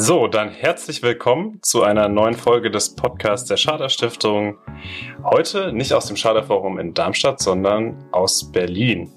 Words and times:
So, 0.00 0.28
dann 0.28 0.50
herzlich 0.50 1.02
willkommen 1.02 1.58
zu 1.60 1.82
einer 1.82 2.08
neuen 2.08 2.34
Folge 2.34 2.70
des 2.70 2.94
Podcasts 2.94 3.48
der 3.48 3.56
Schader 3.56 3.88
Stiftung. 3.88 4.56
Heute 5.24 5.72
nicht 5.72 5.92
aus 5.92 6.06
dem 6.06 6.14
Schader 6.14 6.44
Forum 6.44 6.78
in 6.78 6.94
Darmstadt, 6.94 7.40
sondern 7.40 7.96
aus 8.12 8.52
Berlin. 8.52 9.10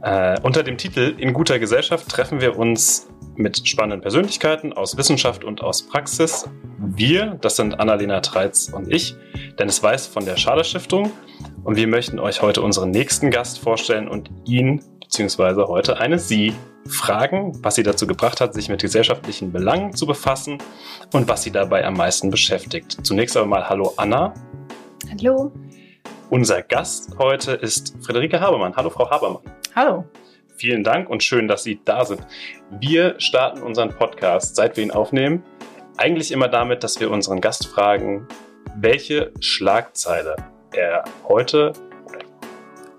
Äh, 0.00 0.40
unter 0.44 0.62
dem 0.62 0.78
Titel 0.78 1.16
In 1.18 1.32
guter 1.32 1.58
Gesellschaft 1.58 2.08
treffen 2.08 2.40
wir 2.40 2.56
uns 2.56 3.10
mit 3.34 3.66
spannenden 3.66 4.00
Persönlichkeiten 4.00 4.72
aus 4.72 4.96
Wissenschaft 4.96 5.42
und 5.42 5.60
aus 5.60 5.88
Praxis. 5.88 6.48
Wir, 6.78 7.36
das 7.40 7.56
sind 7.56 7.80
Annalena 7.80 8.20
Treitz 8.20 8.68
und 8.72 8.92
ich, 8.92 9.16
Dennis 9.58 9.82
Weiß 9.82 10.06
von 10.06 10.24
der 10.24 10.36
Schader 10.36 10.62
Stiftung. 10.62 11.10
Und 11.64 11.74
wir 11.74 11.88
möchten 11.88 12.20
euch 12.20 12.42
heute 12.42 12.62
unseren 12.62 12.92
nächsten 12.92 13.32
Gast 13.32 13.58
vorstellen 13.58 14.06
und 14.06 14.30
ihn, 14.44 14.84
beziehungsweise 15.00 15.66
heute 15.66 15.98
eine 15.98 16.20
Sie 16.20 16.54
fragen, 16.86 17.52
was 17.62 17.76
sie 17.76 17.82
dazu 17.82 18.06
gebracht 18.06 18.40
hat, 18.40 18.54
sich 18.54 18.68
mit 18.68 18.80
gesellschaftlichen 18.80 19.52
Belangen 19.52 19.94
zu 19.94 20.06
befassen 20.06 20.58
und 21.12 21.28
was 21.28 21.42
sie 21.42 21.50
dabei 21.50 21.84
am 21.84 21.94
meisten 21.94 22.30
beschäftigt. 22.30 22.98
Zunächst 23.04 23.36
aber 23.36 23.46
mal 23.46 23.68
Hallo 23.68 23.94
Anna. 23.96 24.34
Hallo. 25.10 25.52
Unser 26.30 26.62
Gast 26.62 27.16
heute 27.18 27.52
ist 27.52 27.94
Friederike 28.04 28.40
Habermann. 28.40 28.74
Hallo 28.74 28.90
Frau 28.90 29.10
Habermann. 29.10 29.42
Hallo. 29.74 30.04
Vielen 30.56 30.84
Dank 30.84 31.10
und 31.10 31.22
schön, 31.22 31.48
dass 31.48 31.64
Sie 31.64 31.80
da 31.84 32.04
sind. 32.04 32.24
Wir 32.70 33.16
starten 33.18 33.62
unseren 33.62 33.90
Podcast, 33.90 34.54
seit 34.54 34.76
wir 34.76 34.84
ihn 34.84 34.92
aufnehmen, 34.92 35.42
eigentlich 35.96 36.30
immer 36.30 36.48
damit, 36.48 36.84
dass 36.84 37.00
wir 37.00 37.10
unseren 37.10 37.40
Gast 37.40 37.66
fragen, 37.66 38.26
welche 38.76 39.32
Schlagzeile 39.40 40.36
er 40.72 41.04
heute, 41.28 41.72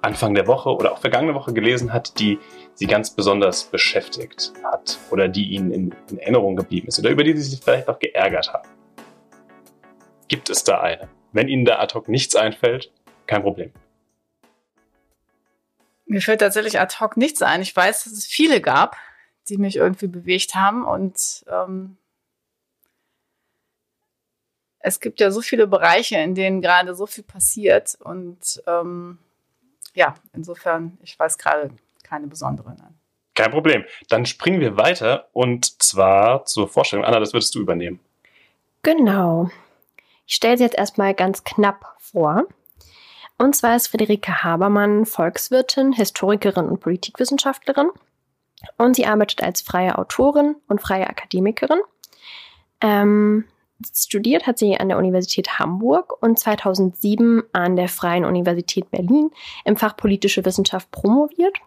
Anfang 0.01 0.35
der 0.35 0.47
Woche 0.47 0.69
oder 0.75 0.91
auch 0.91 0.99
vergangene 0.99 1.33
Woche 1.33 1.53
gelesen 1.53 1.93
hat, 1.93 2.19
die 2.19 2.37
sie 2.75 2.87
ganz 2.87 3.11
besonders 3.11 3.65
beschäftigt 3.65 4.53
hat 4.63 4.97
oder 5.11 5.27
die 5.27 5.49
ihnen 5.49 5.71
in, 5.71 5.95
in 6.09 6.17
Erinnerung 6.19 6.55
geblieben 6.55 6.87
ist 6.87 6.99
oder 6.99 7.09
über 7.09 7.23
die 7.23 7.33
sie 7.37 7.49
sich 7.49 7.61
vielleicht 7.61 7.87
auch 7.87 7.99
geärgert 7.99 8.51
haben. 8.51 8.67
Gibt 10.27 10.49
es 10.49 10.63
da 10.63 10.81
eine? 10.81 11.09
Wenn 11.31 11.47
Ihnen 11.47 11.65
da 11.65 11.79
ad 11.79 11.93
hoc 11.93 12.07
nichts 12.07 12.35
einfällt, 12.35 12.91
kein 13.27 13.41
Problem. 13.41 13.71
Mir 16.05 16.21
fällt 16.21 16.41
tatsächlich 16.41 16.79
ad 16.79 16.95
hoc 16.99 17.17
nichts 17.17 17.41
ein. 17.41 17.61
Ich 17.61 17.75
weiß, 17.75 18.03
dass 18.03 18.13
es 18.13 18.25
viele 18.25 18.61
gab, 18.61 18.97
die 19.49 19.57
mich 19.57 19.75
irgendwie 19.75 20.07
bewegt 20.07 20.55
haben 20.55 20.85
und 20.85 21.43
ähm, 21.47 21.97
es 24.79 24.99
gibt 24.99 25.19
ja 25.19 25.31
so 25.31 25.41
viele 25.41 25.65
Bereiche, 25.65 26.17
in 26.17 26.35
denen 26.35 26.61
gerade 26.61 26.93
so 26.93 27.05
viel 27.05 27.23
passiert 27.23 27.95
und 28.01 28.61
ähm, 28.67 29.17
ja, 29.93 30.15
insofern, 30.33 30.97
ich 31.03 31.17
weiß 31.17 31.37
gerade 31.37 31.71
keine 32.13 32.27
besonderen 32.27 32.79
an. 32.79 32.95
Kein 33.33 33.49
Problem. 33.49 33.83
Dann 34.09 34.27
springen 34.27 34.59
wir 34.59 34.77
weiter 34.77 35.29
und 35.33 35.81
zwar 35.81 36.45
zur 36.45 36.67
Vorstellung. 36.67 37.03
Anna, 37.05 37.19
das 37.19 37.33
würdest 37.33 37.55
du 37.55 37.59
übernehmen. 37.59 37.99
Genau. 38.83 39.49
Ich 40.27 40.35
stelle 40.35 40.57
sie 40.57 40.63
jetzt 40.63 40.77
erstmal 40.77 41.15
ganz 41.15 41.43
knapp 41.43 41.95
vor. 41.97 42.43
Und 43.39 43.55
zwar 43.55 43.75
ist 43.75 43.87
Friederike 43.87 44.43
Habermann 44.43 45.07
Volkswirtin, 45.07 45.91
Historikerin 45.93 46.67
und 46.67 46.81
Politikwissenschaftlerin. 46.81 47.89
Und 48.77 48.95
sie 48.95 49.07
arbeitet 49.07 49.41
als 49.41 49.61
freie 49.61 49.97
Autorin 49.97 50.55
und 50.67 50.81
freie 50.81 51.09
Akademikerin. 51.09 51.79
Ähm, 52.81 53.45
studiert 53.91 54.45
hat 54.45 54.59
sie 54.59 54.77
an 54.77 54.89
der 54.89 54.99
Universität 54.99 55.57
Hamburg 55.57 56.21
und 56.21 56.37
2007 56.37 57.41
an 57.53 57.75
der 57.75 57.89
Freien 57.89 58.23
Universität 58.23 58.91
Berlin 58.91 59.31
im 59.65 59.77
Fach 59.77 59.97
Politische 59.97 60.45
Wissenschaft 60.45 60.91
promoviert 60.91 61.57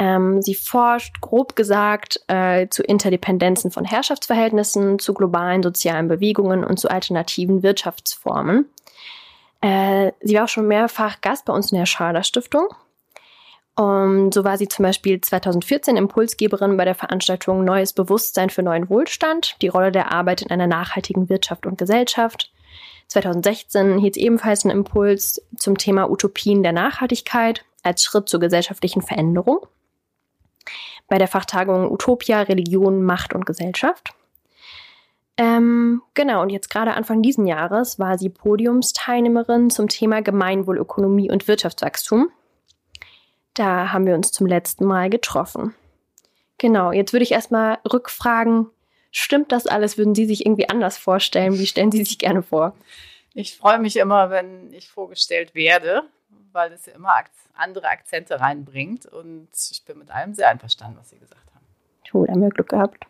ähm, 0.00 0.40
sie 0.40 0.54
forscht, 0.54 1.20
grob 1.20 1.56
gesagt, 1.56 2.24
äh, 2.26 2.68
zu 2.70 2.82
Interdependenzen 2.82 3.70
von 3.70 3.84
Herrschaftsverhältnissen, 3.84 4.98
zu 4.98 5.12
globalen 5.12 5.62
sozialen 5.62 6.08
Bewegungen 6.08 6.64
und 6.64 6.80
zu 6.80 6.90
alternativen 6.90 7.62
Wirtschaftsformen. 7.62 8.64
Äh, 9.60 10.12
sie 10.22 10.36
war 10.36 10.44
auch 10.44 10.48
schon 10.48 10.66
mehrfach 10.66 11.20
Gast 11.20 11.44
bei 11.44 11.52
uns 11.52 11.70
in 11.70 11.78
der 11.78 11.84
Schader 11.84 12.22
Stiftung. 12.22 12.68
Um, 13.76 14.32
so 14.32 14.42
war 14.42 14.56
sie 14.56 14.68
zum 14.68 14.84
Beispiel 14.84 15.20
2014 15.20 15.98
Impulsgeberin 15.98 16.78
bei 16.78 16.86
der 16.86 16.94
Veranstaltung 16.94 17.64
Neues 17.64 17.92
Bewusstsein 17.92 18.48
für 18.48 18.62
neuen 18.62 18.88
Wohlstand, 18.88 19.56
die 19.60 19.68
Rolle 19.68 19.92
der 19.92 20.12
Arbeit 20.12 20.40
in 20.40 20.50
einer 20.50 20.66
nachhaltigen 20.66 21.28
Wirtschaft 21.28 21.66
und 21.66 21.76
Gesellschaft. 21.76 22.50
2016 23.08 23.98
hielt 23.98 24.14
sie 24.14 24.22
ebenfalls 24.22 24.64
einen 24.64 24.78
Impuls 24.78 25.42
zum 25.56 25.76
Thema 25.76 26.10
Utopien 26.10 26.62
der 26.62 26.72
Nachhaltigkeit 26.72 27.64
als 27.82 28.02
Schritt 28.02 28.30
zur 28.30 28.40
gesellschaftlichen 28.40 29.02
Veränderung 29.02 29.66
bei 31.08 31.18
der 31.18 31.28
Fachtagung 31.28 31.90
Utopia, 31.90 32.42
Religion, 32.42 33.02
Macht 33.02 33.34
und 33.34 33.46
Gesellschaft. 33.46 34.14
Ähm, 35.36 36.02
genau, 36.14 36.42
und 36.42 36.50
jetzt 36.50 36.68
gerade 36.68 36.94
Anfang 36.94 37.22
diesen 37.22 37.46
Jahres 37.46 37.98
war 37.98 38.18
sie 38.18 38.28
Podiumsteilnehmerin 38.28 39.70
zum 39.70 39.88
Thema 39.88 40.20
Gemeinwohlökonomie 40.20 41.30
und 41.30 41.48
Wirtschaftswachstum. 41.48 42.30
Da 43.54 43.92
haben 43.92 44.06
wir 44.06 44.14
uns 44.14 44.32
zum 44.32 44.46
letzten 44.46 44.84
Mal 44.84 45.08
getroffen. 45.08 45.74
Genau, 46.58 46.92
jetzt 46.92 47.12
würde 47.12 47.22
ich 47.22 47.32
erstmal 47.32 47.78
rückfragen, 47.90 48.66
stimmt 49.10 49.50
das 49.50 49.66
alles? 49.66 49.96
Würden 49.96 50.14
Sie 50.14 50.26
sich 50.26 50.44
irgendwie 50.44 50.68
anders 50.68 50.98
vorstellen? 50.98 51.58
Wie 51.58 51.66
stellen 51.66 51.90
Sie 51.90 52.04
sich 52.04 52.18
gerne 52.18 52.42
vor? 52.42 52.76
Ich 53.32 53.56
freue 53.56 53.78
mich 53.78 53.96
immer, 53.96 54.28
wenn 54.28 54.72
ich 54.74 54.90
vorgestellt 54.90 55.54
werde, 55.54 56.02
weil 56.52 56.72
es 56.72 56.86
ja 56.86 56.94
immer 56.94 57.14
andere 57.54 57.88
Akzente 57.88 58.40
reinbringt. 58.40 59.06
Und 59.06 59.48
ich 59.70 59.84
bin 59.84 59.98
mit 59.98 60.10
allem 60.10 60.34
sehr 60.34 60.48
einverstanden, 60.48 60.98
was 60.98 61.10
Sie 61.10 61.18
gesagt 61.18 61.46
haben. 61.54 61.66
Cool, 62.12 62.28
haben 62.28 62.42
wir 62.42 62.50
Glück 62.50 62.68
gehabt. 62.68 63.06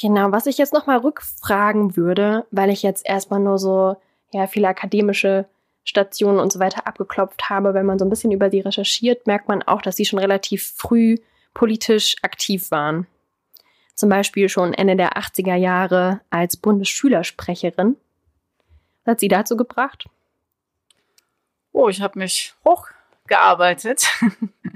Genau, 0.00 0.32
was 0.32 0.46
ich 0.46 0.56
jetzt 0.56 0.72
nochmal 0.72 0.98
rückfragen 0.98 1.94
würde, 1.96 2.46
weil 2.50 2.70
ich 2.70 2.82
jetzt 2.82 3.06
erstmal 3.06 3.40
nur 3.40 3.58
so 3.58 3.96
ja, 4.32 4.46
viele 4.46 4.68
akademische 4.68 5.46
Stationen 5.84 6.38
und 6.38 6.52
so 6.52 6.58
weiter 6.58 6.86
abgeklopft 6.86 7.50
habe, 7.50 7.74
wenn 7.74 7.84
man 7.84 7.98
so 7.98 8.04
ein 8.04 8.10
bisschen 8.10 8.32
über 8.32 8.50
sie 8.50 8.60
recherchiert, 8.60 9.26
merkt 9.26 9.48
man 9.48 9.62
auch, 9.62 9.82
dass 9.82 9.96
sie 9.96 10.04
schon 10.04 10.18
relativ 10.18 10.72
früh 10.74 11.16
politisch 11.52 12.16
aktiv 12.22 12.70
waren. 12.70 13.06
Zum 13.94 14.08
Beispiel 14.08 14.48
schon 14.48 14.72
Ende 14.72 14.96
der 14.96 15.18
80er 15.18 15.56
Jahre 15.56 16.20
als 16.30 16.56
Bundesschülersprecherin. 16.56 17.96
Was 19.04 19.12
hat 19.12 19.20
sie 19.20 19.28
dazu 19.28 19.56
gebracht? 19.56 20.08
Oh, 21.72 21.88
ich 21.88 22.00
habe 22.00 22.18
mich 22.18 22.54
hochgearbeitet. 22.64 24.06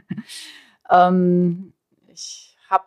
ähm, 0.91 1.73
ich 2.09 2.57
habe 2.71 2.87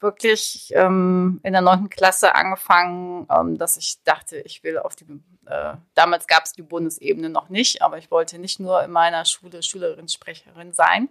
wirklich 0.00 0.70
ähm, 0.74 1.40
in 1.42 1.52
der 1.52 1.62
neunten 1.62 1.88
Klasse 1.88 2.34
angefangen, 2.34 3.26
ähm, 3.30 3.58
dass 3.58 3.76
ich 3.76 4.02
dachte, 4.04 4.38
ich 4.40 4.62
will 4.62 4.78
auf 4.78 4.96
die, 4.96 5.04
äh, 5.46 5.74
damals 5.94 6.26
gab 6.26 6.44
es 6.44 6.52
die 6.52 6.62
Bundesebene 6.62 7.30
noch 7.30 7.48
nicht, 7.48 7.82
aber 7.82 7.98
ich 7.98 8.10
wollte 8.10 8.38
nicht 8.38 8.60
nur 8.60 8.82
in 8.84 8.90
meiner 8.90 9.24
Schule 9.24 9.62
Schülerin, 9.62 10.08
Sprecherin 10.08 10.72
sein, 10.72 11.08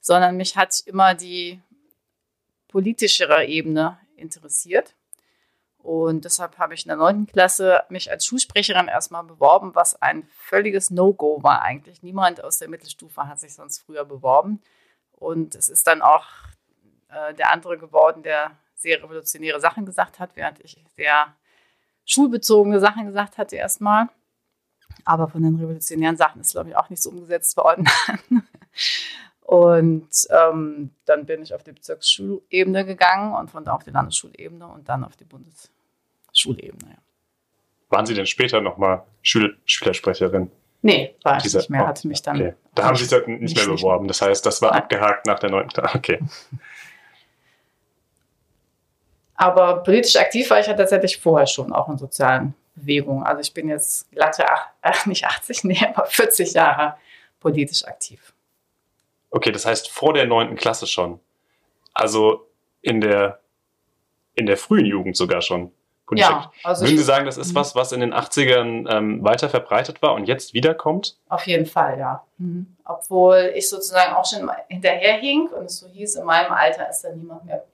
sondern 0.00 0.36
mich 0.36 0.56
hat 0.56 0.80
immer 0.86 1.14
die 1.14 1.60
politischere 2.68 3.46
Ebene 3.46 3.98
interessiert. 4.16 4.94
Und 5.88 6.26
deshalb 6.26 6.58
habe 6.58 6.74
ich 6.74 6.84
in 6.84 6.88
der 6.88 6.98
neunten 6.98 7.26
Klasse 7.26 7.82
mich 7.88 8.10
als 8.10 8.26
Schulsprecherin 8.26 8.88
erstmal 8.88 9.24
beworben, 9.24 9.74
was 9.74 10.02
ein 10.02 10.28
völliges 10.34 10.90
No-Go 10.90 11.42
war 11.42 11.62
eigentlich. 11.62 12.02
Niemand 12.02 12.44
aus 12.44 12.58
der 12.58 12.68
Mittelstufe 12.68 13.26
hat 13.26 13.40
sich 13.40 13.54
sonst 13.54 13.78
früher 13.78 14.04
beworben. 14.04 14.60
Und 15.12 15.54
es 15.54 15.70
ist 15.70 15.86
dann 15.86 16.02
auch 16.02 16.26
äh, 17.08 17.32
der 17.32 17.54
andere 17.54 17.78
geworden, 17.78 18.22
der 18.22 18.50
sehr 18.74 19.02
revolutionäre 19.02 19.60
Sachen 19.60 19.86
gesagt 19.86 20.18
hat, 20.18 20.36
während 20.36 20.60
ich 20.60 20.76
sehr 20.94 21.34
schulbezogene 22.04 22.80
Sachen 22.80 23.06
gesagt 23.06 23.38
hatte 23.38 23.56
erstmal. 23.56 24.10
Aber 25.06 25.26
von 25.26 25.42
den 25.42 25.56
revolutionären 25.56 26.18
Sachen 26.18 26.42
ist, 26.42 26.52
glaube 26.52 26.68
ich, 26.68 26.76
auch 26.76 26.90
nicht 26.90 27.02
so 27.02 27.08
umgesetzt 27.08 27.56
worden. 27.56 27.88
Und 29.40 30.10
ähm, 30.28 30.90
dann 31.06 31.24
bin 31.24 31.40
ich 31.40 31.54
auf 31.54 31.64
die 31.64 31.72
Bezirksschulebene 31.72 32.84
gegangen 32.84 33.32
und 33.32 33.50
von 33.50 33.64
da 33.64 33.72
auf 33.72 33.82
die 33.82 33.90
Landesschulebene 33.90 34.66
und 34.66 34.90
dann 34.90 35.04
auf 35.04 35.16
die 35.16 35.24
Bundes 35.24 35.70
Schulebene. 36.32 36.90
Ja. 36.90 36.98
Waren 37.90 38.06
Sie 38.06 38.14
denn 38.14 38.26
später 38.26 38.60
nochmal 38.60 39.02
Schül 39.22 39.56
Schülersprecherin? 39.64 40.50
Nee, 40.82 41.16
war 41.22 41.38
ich 41.38 41.52
nicht 41.52 41.70
mehr, 41.70 41.86
hatte 41.86 42.06
mich 42.06 42.22
dann. 42.22 42.36
Okay. 42.36 42.54
Da 42.74 42.84
haben 42.84 42.96
Sie 42.96 43.04
sich 43.04 43.26
nicht, 43.26 43.40
nicht 43.40 43.56
mehr 43.56 43.66
beworben. 43.66 44.06
Das 44.06 44.22
heißt, 44.22 44.46
das 44.46 44.62
war 44.62 44.70
Nein. 44.70 44.82
abgehakt 44.82 45.26
nach 45.26 45.38
der 45.40 45.50
neunten 45.50 45.72
Klasse. 45.72 45.96
Okay. 45.96 46.20
Aber 49.34 49.84
politisch 49.84 50.16
aktiv 50.16 50.50
war 50.50 50.58
ich 50.58 50.66
ja 50.66 50.74
tatsächlich 50.74 51.16
vorher 51.16 51.46
schon, 51.46 51.72
auch 51.72 51.88
in 51.88 51.96
sozialen 51.96 52.54
Bewegungen. 52.74 53.22
Also 53.22 53.40
ich 53.40 53.54
bin 53.54 53.68
jetzt 53.68 54.10
glatte, 54.10 54.44
ach, 54.82 55.06
nicht 55.06 55.24
80, 55.24 55.62
nee, 55.62 55.78
aber 55.94 56.06
40 56.06 56.54
Jahre 56.54 56.96
politisch 57.38 57.84
aktiv. 57.84 58.32
Okay, 59.30 59.52
das 59.52 59.64
heißt 59.64 59.90
vor 59.90 60.12
der 60.12 60.26
neunten 60.26 60.56
Klasse 60.56 60.88
schon. 60.88 61.20
Also 61.94 62.48
in 62.82 63.00
der, 63.00 63.38
in 64.34 64.46
der 64.46 64.56
frühen 64.56 64.86
Jugend 64.86 65.16
sogar 65.16 65.40
schon 65.40 65.72
Ja, 66.16 66.50
also 66.64 66.84
Würden 66.84 66.98
Sie 66.98 67.04
sagen, 67.04 67.26
das 67.26 67.36
ist 67.36 67.52
mhm. 67.52 67.56
was, 67.56 67.74
was 67.74 67.92
in 67.92 68.00
den 68.00 68.14
80ern 68.14 68.90
ähm, 68.90 69.24
weiter 69.24 69.48
verbreitet 69.48 70.00
war 70.02 70.14
und 70.14 70.26
jetzt 70.26 70.54
wiederkommt? 70.54 71.16
Auf 71.28 71.46
jeden 71.46 71.66
Fall, 71.66 71.98
ja. 71.98 72.24
Mhm. 72.38 72.76
Obwohl 72.84 73.52
ich 73.54 73.68
sozusagen 73.68 74.14
auch 74.14 74.24
schon 74.24 74.50
hinterherhing 74.68 75.48
und 75.48 75.66
es 75.66 75.78
so 75.78 75.88
hieß, 75.88 76.16
in 76.16 76.24
meinem 76.24 76.52
Alter 76.52 76.88
ist 76.88 77.02
da 77.02 77.10
niemand 77.10 77.44
mehr 77.44 77.64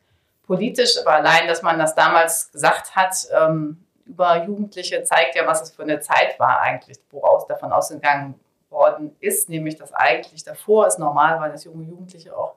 politisch, 0.46 0.96
aber 1.00 1.14
allein, 1.14 1.46
dass 1.46 1.62
man 1.62 1.78
das 1.78 1.94
damals 1.94 2.50
gesagt 2.52 2.96
hat 2.96 3.14
ähm, 3.32 3.84
über 4.04 4.44
Jugendliche, 4.44 5.02
zeigt 5.04 5.36
ja, 5.36 5.46
was 5.46 5.62
es 5.62 5.70
für 5.70 5.82
eine 5.82 6.00
Zeit 6.00 6.38
war 6.38 6.60
eigentlich, 6.60 6.98
woraus 7.10 7.46
davon 7.46 7.72
ausgegangen 7.72 8.34
worden 8.68 9.16
ist, 9.20 9.48
nämlich 9.48 9.76
dass 9.76 9.92
eigentlich 9.94 10.42
davor 10.44 10.86
es 10.86 10.98
normal 10.98 11.40
war, 11.40 11.48
dass 11.48 11.64
junge 11.64 11.84
Jugendliche 11.84 12.36
auch 12.36 12.54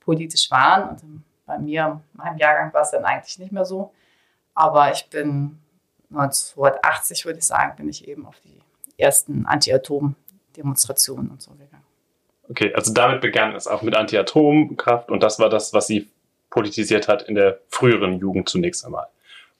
politisch 0.00 0.50
waren 0.50 0.90
und 0.90 1.24
bei 1.46 1.58
mir, 1.58 2.00
in 2.12 2.18
meinem 2.18 2.38
Jahrgang 2.38 2.72
war 2.74 2.82
es 2.82 2.90
dann 2.90 3.04
eigentlich 3.04 3.38
nicht 3.38 3.52
mehr 3.52 3.64
so. 3.64 3.92
Aber 4.56 4.90
ich 4.90 5.08
bin 5.10 5.58
1980, 6.10 7.26
würde 7.26 7.38
ich 7.38 7.46
sagen, 7.46 7.76
bin 7.76 7.88
ich 7.88 8.08
eben 8.08 8.26
auf 8.26 8.40
die 8.40 8.58
ersten 9.00 9.46
Anti-Atom-Demonstrationen 9.46 11.30
und 11.30 11.42
so 11.42 11.52
gegangen. 11.52 11.84
Okay, 12.48 12.72
also 12.74 12.92
damit 12.92 13.20
begann 13.20 13.54
es 13.54 13.66
auch 13.66 13.82
mit 13.82 13.94
Anti-Atomkraft 13.94 15.10
und 15.10 15.22
das 15.22 15.38
war 15.38 15.50
das, 15.50 15.72
was 15.72 15.86
sie 15.86 16.08
politisiert 16.48 17.06
hat 17.06 17.22
in 17.22 17.34
der 17.34 17.60
früheren 17.68 18.18
Jugend 18.18 18.48
zunächst 18.48 18.84
einmal. 18.84 19.06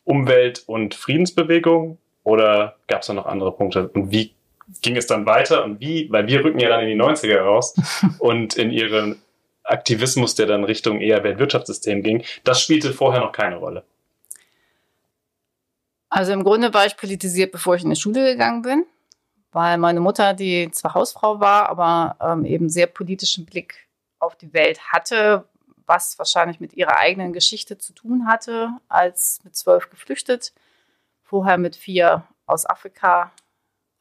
Umwelt- 0.04 0.64
und 0.66 0.94
Friedensbewegung 0.94 1.98
oder 2.22 2.76
gab 2.86 3.02
es 3.02 3.08
da 3.08 3.12
noch 3.12 3.26
andere 3.26 3.52
Punkte? 3.52 3.88
Und 3.88 4.12
wie 4.12 4.34
ging 4.80 4.96
es 4.96 5.06
dann 5.06 5.26
weiter 5.26 5.64
und 5.64 5.80
wie, 5.80 6.10
weil 6.10 6.26
wir 6.26 6.42
rücken 6.42 6.58
ja 6.58 6.68
dann 6.68 6.80
in 6.80 6.96
die 6.96 7.02
90er 7.02 7.40
raus 7.40 7.74
und 8.18 8.56
in 8.56 8.70
ihren 8.70 9.20
Aktivismus, 9.64 10.36
der 10.36 10.46
dann 10.46 10.64
Richtung 10.64 11.00
eher 11.00 11.22
Weltwirtschaftssystem 11.22 12.02
ging, 12.02 12.24
das 12.44 12.62
spielte 12.62 12.92
vorher 12.92 13.20
noch 13.20 13.32
keine 13.32 13.56
Rolle. 13.56 13.82
Also 16.16 16.32
im 16.32 16.44
Grunde 16.44 16.72
war 16.72 16.86
ich 16.86 16.96
politisiert, 16.96 17.52
bevor 17.52 17.74
ich 17.74 17.84
in 17.84 17.90
die 17.90 18.00
Schule 18.00 18.24
gegangen 18.24 18.62
bin, 18.62 18.86
weil 19.52 19.76
meine 19.76 20.00
Mutter, 20.00 20.32
die 20.32 20.70
zwar 20.70 20.94
Hausfrau 20.94 21.40
war, 21.40 21.68
aber 21.68 22.16
ähm, 22.22 22.46
eben 22.46 22.70
sehr 22.70 22.86
politischen 22.86 23.44
Blick 23.44 23.86
auf 24.18 24.34
die 24.34 24.54
Welt 24.54 24.80
hatte, 24.90 25.46
was 25.84 26.18
wahrscheinlich 26.18 26.58
mit 26.58 26.72
ihrer 26.72 26.96
eigenen 26.96 27.34
Geschichte 27.34 27.76
zu 27.76 27.92
tun 27.92 28.26
hatte, 28.26 28.70
als 28.88 29.40
mit 29.44 29.56
zwölf 29.56 29.90
geflüchtet, 29.90 30.54
vorher 31.22 31.58
mit 31.58 31.76
vier 31.76 32.26
aus 32.46 32.64
Afrika 32.64 33.30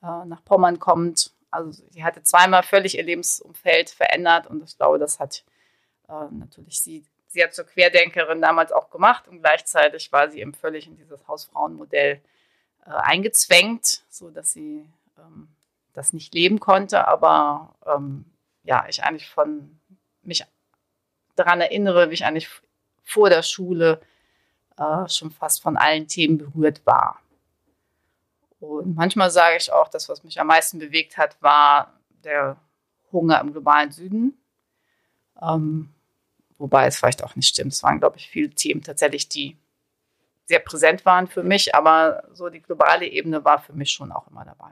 äh, 0.01 0.23
nach 0.25 0.41
Pommern 0.45 0.79
kommt. 0.79 1.33
Also 1.51 1.83
sie 1.89 2.05
hatte 2.05 2.23
zweimal 2.23 2.63
völlig 2.63 2.97
ihr 2.97 3.03
Lebensumfeld 3.03 3.89
verändert 3.89 4.47
und 4.47 4.63
ich 4.63 4.77
glaube, 4.77 4.99
das 4.99 5.19
hat 5.19 5.43
äh, 6.07 6.31
natürlich 6.31 6.79
sie 6.79 7.03
sie 7.35 7.43
hat 7.43 7.53
zur 7.53 7.65
Querdenkerin 7.65 8.41
damals 8.41 8.71
auch 8.71 8.89
gemacht 8.89 9.27
und 9.27 9.41
gleichzeitig 9.41 10.09
war 10.13 10.31
sie 10.31 10.39
eben 10.39 10.53
völlig 10.53 10.87
in 10.87 10.95
dieses 10.95 11.27
Hausfrauenmodell 11.27 12.21
äh, 12.85 12.89
eingezwängt, 12.89 14.03
so 14.09 14.29
dass 14.29 14.53
sie 14.53 14.89
ähm, 15.17 15.49
das 15.93 16.13
nicht 16.13 16.33
leben 16.33 16.61
konnte. 16.61 17.05
Aber 17.09 17.75
ähm, 17.85 18.23
ja, 18.63 18.85
ich 18.87 19.03
eigentlich 19.03 19.27
von 19.27 19.77
mich 20.23 20.45
daran 21.35 21.59
erinnere, 21.59 22.09
wie 22.09 22.13
ich 22.13 22.23
eigentlich 22.23 22.47
vor 23.03 23.29
der 23.29 23.43
Schule 23.43 23.99
äh, 24.77 25.09
schon 25.09 25.29
fast 25.29 25.61
von 25.61 25.75
allen 25.75 26.07
Themen 26.07 26.37
berührt 26.37 26.85
war. 26.85 27.19
Und 28.61 28.95
manchmal 28.95 29.29
sage 29.29 29.57
ich 29.57 29.73
auch, 29.73 29.89
das, 29.89 30.07
was 30.07 30.23
mich 30.23 30.39
am 30.39 30.47
meisten 30.47 30.79
bewegt 30.79 31.17
hat, 31.17 31.35
war 31.41 31.99
der 32.23 32.55
Hunger 33.11 33.41
im 33.41 33.51
globalen 33.51 33.91
Süden. 33.91 34.41
Ähm, 35.41 35.94
Wobei 36.57 36.87
es 36.87 36.97
vielleicht 36.97 37.23
auch 37.23 37.35
nicht 37.35 37.47
stimmt. 37.47 37.73
Es 37.73 37.83
waren, 37.83 37.99
glaube 37.99 38.17
ich, 38.17 38.29
viele 38.29 38.49
Themen 38.49 38.81
tatsächlich, 38.81 39.27
die 39.29 39.57
sehr 40.45 40.59
präsent 40.59 41.05
waren 41.05 41.27
für 41.27 41.43
mich, 41.43 41.75
aber 41.75 42.23
so 42.33 42.49
die 42.49 42.61
globale 42.61 43.07
Ebene 43.07 43.43
war 43.43 43.59
für 43.59 43.73
mich 43.73 43.91
schon 43.91 44.11
auch 44.11 44.27
immer 44.27 44.45
dabei. 44.45 44.71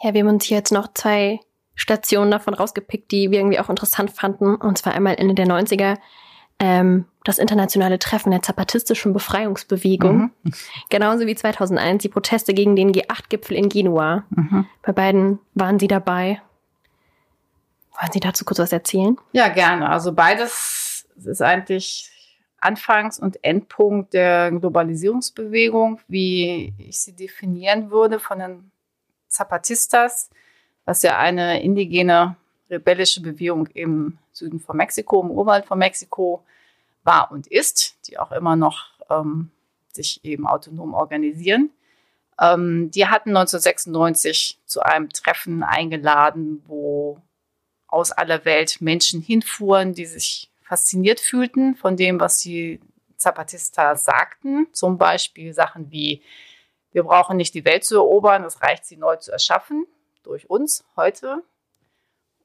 Ja, 0.00 0.14
wir 0.14 0.20
haben 0.20 0.28
uns 0.28 0.44
hier 0.44 0.58
jetzt 0.58 0.72
noch 0.72 0.92
zwei 0.94 1.40
Stationen 1.74 2.30
davon 2.30 2.54
rausgepickt, 2.54 3.10
die 3.10 3.30
wir 3.30 3.38
irgendwie 3.38 3.58
auch 3.58 3.70
interessant 3.70 4.10
fanden. 4.10 4.56
Und 4.56 4.78
zwar 4.78 4.94
einmal 4.94 5.14
Ende 5.14 5.34
der 5.34 5.46
90er 5.46 5.98
ähm, 6.58 7.06
das 7.24 7.38
internationale 7.38 7.98
Treffen 7.98 8.30
der 8.30 8.42
zapatistischen 8.42 9.12
Befreiungsbewegung. 9.12 10.30
Mhm. 10.42 10.52
Genauso 10.90 11.26
wie 11.26 11.34
2001 11.34 12.02
die 12.02 12.08
Proteste 12.08 12.52
gegen 12.52 12.76
den 12.76 12.92
G8-Gipfel 12.92 13.56
in 13.56 13.68
Genua. 13.68 14.24
Mhm. 14.30 14.66
Bei 14.82 14.92
beiden 14.92 15.38
waren 15.54 15.78
Sie 15.78 15.88
dabei. 15.88 16.40
Wollen 17.98 18.12
Sie 18.12 18.20
dazu 18.20 18.44
kurz 18.44 18.58
was 18.58 18.72
erzählen? 18.72 19.16
Ja, 19.32 19.48
gerne. 19.48 19.88
Also 19.88 20.12
beides 20.12 21.06
ist 21.16 21.42
eigentlich 21.42 22.10
Anfangs- 22.58 23.18
und 23.18 23.42
Endpunkt 23.44 24.14
der 24.14 24.50
Globalisierungsbewegung, 24.52 26.00
wie 26.08 26.72
ich 26.78 27.00
sie 27.00 27.12
definieren 27.12 27.90
würde 27.90 28.18
von 28.18 28.38
den 28.38 28.70
Zapatistas, 29.28 30.30
was 30.84 31.02
ja 31.02 31.18
eine 31.18 31.62
indigene 31.62 32.36
rebellische 32.70 33.20
Bewegung 33.20 33.66
im 33.68 34.18
Süden 34.32 34.60
von 34.60 34.76
Mexiko, 34.76 35.22
im 35.22 35.30
Urwald 35.30 35.66
von 35.66 35.78
Mexiko 35.78 36.44
war 37.04 37.30
und 37.32 37.46
ist, 37.48 37.96
die 38.08 38.18
auch 38.18 38.32
immer 38.32 38.56
noch 38.56 38.86
ähm, 39.10 39.50
sich 39.92 40.24
eben 40.24 40.46
autonom 40.46 40.94
organisieren. 40.94 41.70
Ähm, 42.40 42.90
die 42.90 43.06
hatten 43.06 43.30
1996 43.30 44.60
zu 44.64 44.80
einem 44.80 45.10
Treffen 45.10 45.62
eingeladen, 45.62 46.62
wo 46.66 47.20
aus 47.92 48.10
aller 48.10 48.44
Welt 48.44 48.80
Menschen 48.80 49.20
hinfuhren, 49.20 49.92
die 49.92 50.06
sich 50.06 50.50
fasziniert 50.62 51.20
fühlten 51.20 51.76
von 51.76 51.96
dem, 51.96 52.18
was 52.18 52.38
die 52.38 52.80
Zapatista 53.18 53.96
sagten. 53.96 54.66
Zum 54.72 54.96
Beispiel 54.96 55.52
Sachen 55.52 55.90
wie, 55.90 56.22
wir 56.92 57.02
brauchen 57.02 57.36
nicht 57.36 57.52
die 57.54 57.66
Welt 57.66 57.84
zu 57.84 57.96
erobern, 57.96 58.44
es 58.44 58.62
reicht, 58.62 58.86
sie 58.86 58.96
neu 58.96 59.16
zu 59.16 59.30
erschaffen, 59.30 59.86
durch 60.22 60.48
uns 60.48 60.84
heute. 60.96 61.42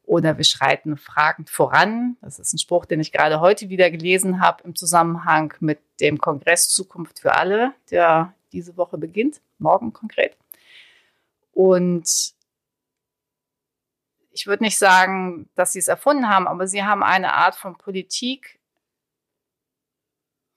Oder 0.03 0.37
wir 0.37 0.43
schreiten 0.43 0.97
fragend 0.97 1.49
voran. 1.49 2.17
Das 2.21 2.39
ist 2.39 2.53
ein 2.53 2.59
Spruch, 2.59 2.85
den 2.85 2.99
ich 2.99 3.13
gerade 3.13 3.39
heute 3.39 3.69
wieder 3.69 3.89
gelesen 3.89 4.41
habe 4.41 4.63
im 4.63 4.75
Zusammenhang 4.75 5.53
mit 5.61 5.79
dem 6.01 6.17
Kongress 6.17 6.67
Zukunft 6.67 7.19
für 7.19 7.35
alle, 7.35 7.73
der 7.89 8.33
diese 8.51 8.75
Woche 8.75 8.97
beginnt, 8.97 9.41
morgen 9.59 9.93
konkret. 9.93 10.35
Und 11.53 12.35
ich 14.37 14.45
würde 14.45 14.63
nicht 14.63 14.77
sagen, 14.77 15.49
dass 15.55 15.73
sie 15.73 15.79
es 15.79 15.87
erfunden 15.87 16.29
haben, 16.29 16.47
aber 16.47 16.67
sie 16.67 16.83
haben 16.83 17.01
eine 17.01 17.33
Art 17.33 17.55
von 17.55 17.75
Politik 17.75 18.59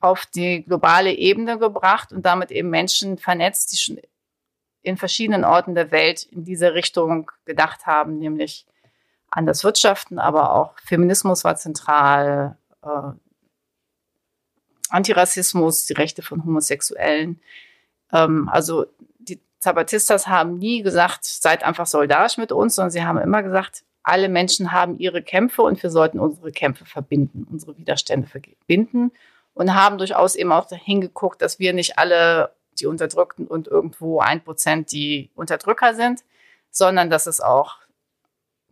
auf 0.00 0.27
die 0.27 0.65
globale 0.65 1.12
Ebene 1.12 1.59
gebracht 1.59 2.12
und 2.12 2.27
damit 2.27 2.50
eben 2.50 2.69
Menschen 2.69 3.17
vernetzt, 3.17 3.73
die 3.73 3.77
schon 3.79 4.00
in 4.82 4.97
verschiedenen 4.99 5.44
Orten 5.44 5.75
der 5.75 5.91
Welt 5.91 6.25
in 6.25 6.45
diese 6.45 6.75
Richtung 6.75 7.31
gedacht 7.47 7.87
haben, 7.87 8.19
nämlich 8.19 8.66
an 9.31 9.47
das 9.47 9.64
Wirtschaften, 9.64 10.19
aber 10.19 10.55
auch 10.55 10.78
Feminismus 10.81 11.45
war 11.45 11.57
zentral, 11.57 12.59
äh, 12.83 13.12
Antirassismus, 14.90 15.87
die 15.87 15.93
Rechte 15.95 16.23
von 16.23 16.45
Homosexuellen. 16.45 17.40
Ähm, 18.12 18.49
also 18.50 18.87
Zapatistas 19.61 20.26
haben 20.26 20.59
nie 20.59 20.83
gesagt, 20.83 21.25
seid 21.25 21.62
einfach 21.62 21.87
soldatisch 21.87 22.38
mit 22.38 22.50
uns, 22.50 22.75
sondern 22.75 22.90
sie 22.90 23.05
haben 23.05 23.19
immer 23.19 23.43
gesagt, 23.43 23.85
alle 24.02 24.29
Menschen 24.29 24.73
haben 24.73 24.99
ihre 24.99 25.23
Kämpfe 25.23 25.62
und 25.62 25.83
wir 25.83 25.90
sollten 25.90 26.19
unsere 26.19 26.50
Kämpfe 26.50 26.87
verbinden, 26.87 27.47
unsere 27.50 27.76
Widerstände 27.76 28.26
verbinden 28.26 29.12
und 29.52 29.75
haben 29.75 29.99
durchaus 29.99 30.35
eben 30.35 30.52
auch 30.52 30.69
hingeguckt, 30.71 31.43
dass 31.43 31.59
wir 31.59 31.75
nicht 31.75 31.99
alle 31.99 32.55
die 32.81 32.87
Unterdrückten 32.87 33.47
und 33.47 33.69
irgendwo 33.69 34.21
ein 34.21 34.43
Prozent 34.43 34.90
die 34.93 35.31
Unterdrücker 35.35 35.95
sind, 35.95 36.25
sondern 36.71 37.11
dass 37.11 37.26
es 37.26 37.43
auch 37.43 37.76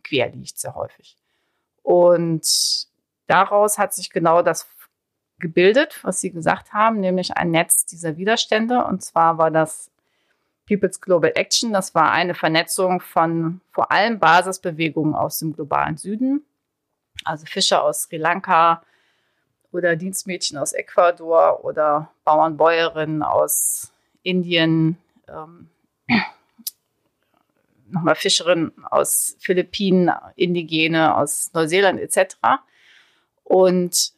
quer 0.03 0.29
liegt 0.29 0.57
sehr 0.57 0.73
häufig. 0.73 1.17
Und 1.83 2.87
daraus 3.27 3.77
hat 3.77 3.93
sich 3.93 4.09
genau 4.09 4.41
das 4.41 4.67
gebildet, 5.37 5.99
was 6.01 6.19
Sie 6.21 6.31
gesagt 6.31 6.73
haben, 6.73 6.99
nämlich 6.99 7.37
ein 7.37 7.51
Netz 7.51 7.85
dieser 7.85 8.17
Widerstände. 8.17 8.83
Und 8.83 9.03
zwar 9.03 9.37
war 9.37 9.51
das 9.51 9.91
People's 10.69 11.01
Global 11.01 11.31
Action. 11.33 11.73
Das 11.73 11.95
war 11.95 12.11
eine 12.11 12.35
Vernetzung 12.35 13.01
von 13.01 13.59
vor 13.71 13.91
allem 13.91 14.19
Basisbewegungen 14.19 15.15
aus 15.15 15.39
dem 15.39 15.53
globalen 15.53 15.97
Süden, 15.97 16.45
also 17.25 17.45
Fischer 17.47 17.83
aus 17.83 18.03
Sri 18.03 18.17
Lanka 18.17 18.83
oder 19.71 19.95
Dienstmädchen 19.95 20.59
aus 20.59 20.73
Ecuador 20.73 21.65
oder 21.65 22.11
Bauernbäuerinnen 22.23 23.23
aus 23.23 23.91
Indien, 24.21 24.97
ähm, 25.27 25.69
nochmal 27.89 28.15
Fischerinnen 28.15 28.71
aus 28.85 29.37
Philippinen, 29.39 30.11
Indigene 30.35 31.17
aus 31.17 31.51
Neuseeland 31.53 31.99
etc. 31.99 32.35
Und 33.43 34.13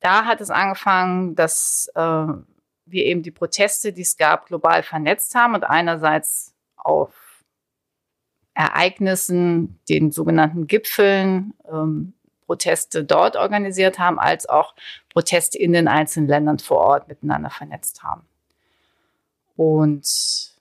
da 0.00 0.26
hat 0.26 0.42
es 0.42 0.50
angefangen, 0.50 1.36
dass 1.36 1.90
äh, 1.94 2.26
wir 2.86 3.04
eben 3.04 3.22
die 3.22 3.30
Proteste, 3.30 3.92
die 3.92 4.02
es 4.02 4.16
gab, 4.16 4.46
global 4.46 4.82
vernetzt 4.82 5.34
haben 5.34 5.54
und 5.54 5.64
einerseits 5.64 6.54
auf 6.76 7.44
Ereignissen, 8.54 9.78
den 9.88 10.12
sogenannten 10.12 10.66
Gipfeln, 10.66 11.54
ähm, 11.70 12.14
Proteste 12.46 13.02
dort 13.02 13.36
organisiert 13.36 13.98
haben, 13.98 14.18
als 14.18 14.46
auch 14.46 14.74
Proteste 15.08 15.58
in 15.58 15.72
den 15.72 15.88
einzelnen 15.88 16.28
Ländern 16.28 16.58
vor 16.58 16.78
Ort 16.78 17.08
miteinander 17.08 17.48
vernetzt 17.48 18.02
haben. 18.02 18.26
Und 19.56 20.52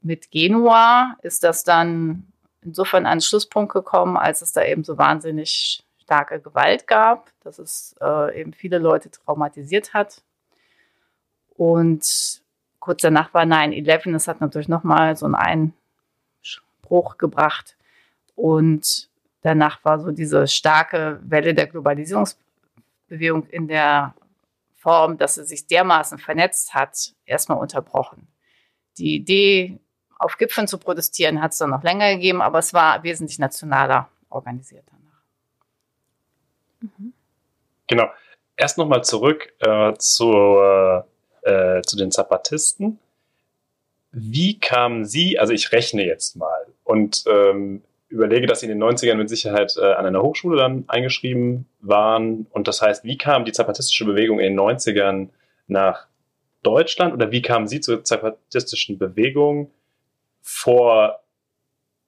mit 0.00 0.30
Genua 0.30 1.18
ist 1.22 1.44
das 1.44 1.64
dann 1.64 2.32
insofern 2.62 3.04
an 3.04 3.12
einen 3.12 3.20
Schlusspunkt 3.20 3.74
gekommen, 3.74 4.16
als 4.16 4.40
es 4.40 4.52
da 4.52 4.64
eben 4.64 4.84
so 4.84 4.96
wahnsinnig 4.96 5.83
starke 6.04 6.40
Gewalt 6.40 6.86
gab, 6.86 7.30
dass 7.40 7.58
es 7.58 7.96
äh, 8.00 8.40
eben 8.40 8.52
viele 8.52 8.78
Leute 8.78 9.10
traumatisiert 9.10 9.94
hat. 9.94 10.22
Und 11.56 12.42
kurz 12.78 13.02
danach 13.02 13.32
war 13.32 13.44
9-11, 13.44 14.12
das 14.12 14.28
hat 14.28 14.40
natürlich 14.40 14.68
nochmal 14.68 15.16
so 15.16 15.26
einen 15.26 15.72
Einbruch 16.82 17.16
gebracht. 17.18 17.76
Und 18.34 19.08
danach 19.42 19.84
war 19.84 20.00
so 20.00 20.10
diese 20.10 20.46
starke 20.46 21.20
Welle 21.22 21.54
der 21.54 21.66
Globalisierungsbewegung 21.66 23.46
in 23.46 23.68
der 23.68 24.14
Form, 24.74 25.16
dass 25.16 25.36
sie 25.36 25.44
sich 25.44 25.66
dermaßen 25.66 26.18
vernetzt 26.18 26.74
hat, 26.74 27.14
erstmal 27.24 27.58
unterbrochen. 27.58 28.28
Die 28.98 29.14
Idee, 29.14 29.80
auf 30.18 30.36
Gipfeln 30.36 30.68
zu 30.68 30.78
protestieren, 30.78 31.40
hat 31.40 31.52
es 31.52 31.58
dann 31.58 31.70
noch 31.70 31.82
länger 31.82 32.14
gegeben, 32.14 32.42
aber 32.42 32.58
es 32.58 32.74
war 32.74 33.02
wesentlich 33.02 33.38
nationaler 33.38 34.08
organisiert 34.28 34.84
danach. 34.90 35.03
Mhm. 36.84 37.12
Genau. 37.86 38.08
Erst 38.56 38.78
nochmal 38.78 39.02
zurück 39.04 39.52
äh, 39.60 39.94
zur, 39.98 41.06
äh, 41.42 41.82
zu 41.82 41.96
den 41.96 42.10
Zapatisten. 42.10 42.98
Wie 44.12 44.60
kamen 44.60 45.04
Sie, 45.04 45.38
also 45.38 45.52
ich 45.52 45.72
rechne 45.72 46.06
jetzt 46.06 46.36
mal 46.36 46.66
und 46.84 47.24
ähm, 47.26 47.82
überlege, 48.08 48.46
dass 48.46 48.60
Sie 48.60 48.66
in 48.66 48.78
den 48.78 48.82
90ern 48.82 49.16
mit 49.16 49.28
Sicherheit 49.28 49.76
äh, 49.76 49.92
an 49.92 50.06
einer 50.06 50.22
Hochschule 50.22 50.56
dann 50.56 50.84
eingeschrieben 50.86 51.66
waren. 51.80 52.46
Und 52.50 52.68
das 52.68 52.80
heißt, 52.80 53.02
wie 53.02 53.18
kam 53.18 53.44
die 53.44 53.52
zapatistische 53.52 54.04
Bewegung 54.04 54.38
in 54.38 54.52
den 54.52 54.60
90ern 54.60 55.30
nach 55.66 56.06
Deutschland 56.62 57.12
oder 57.12 57.32
wie 57.32 57.42
kamen 57.42 57.66
Sie 57.66 57.80
zur 57.80 58.04
zapatistischen 58.04 58.98
Bewegung? 58.98 59.72
vor 60.44 61.23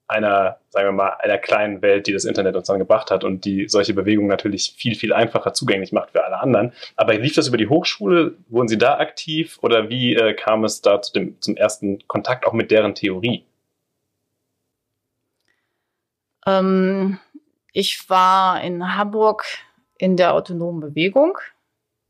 einer, 0.08 0.58
sagen 0.70 0.88
wir 0.88 0.92
mal, 0.92 1.16
einer 1.18 1.38
kleinen 1.38 1.82
Welt, 1.82 2.06
die 2.06 2.12
das 2.12 2.24
Internet 2.24 2.54
uns 2.56 2.68
dann 2.68 2.78
gebracht 2.78 3.10
hat 3.10 3.24
und 3.24 3.44
die 3.44 3.68
solche 3.68 3.94
Bewegungen 3.94 4.28
natürlich 4.28 4.74
viel, 4.76 4.94
viel 4.94 5.12
einfacher 5.12 5.52
zugänglich 5.52 5.92
macht 5.92 6.12
für 6.12 6.24
alle 6.24 6.38
anderen. 6.40 6.72
Aber 6.94 7.14
lief 7.14 7.34
das 7.34 7.48
über 7.48 7.56
die 7.56 7.68
Hochschule? 7.68 8.36
Wurden 8.48 8.68
Sie 8.68 8.78
da 8.78 8.98
aktiv 8.98 9.58
oder 9.62 9.88
wie 9.88 10.14
äh, 10.14 10.34
kam 10.34 10.64
es 10.64 10.80
da 10.80 11.02
zu 11.02 11.12
dem, 11.12 11.40
zum 11.40 11.56
ersten 11.56 12.06
Kontakt 12.06 12.46
auch 12.46 12.52
mit 12.52 12.70
deren 12.70 12.94
Theorie? 12.94 13.44
Ähm, 16.46 17.18
ich 17.72 18.08
war 18.08 18.62
in 18.62 18.96
Hamburg 18.96 19.44
in 19.98 20.16
der 20.16 20.34
autonomen 20.34 20.80
Bewegung, 20.80 21.38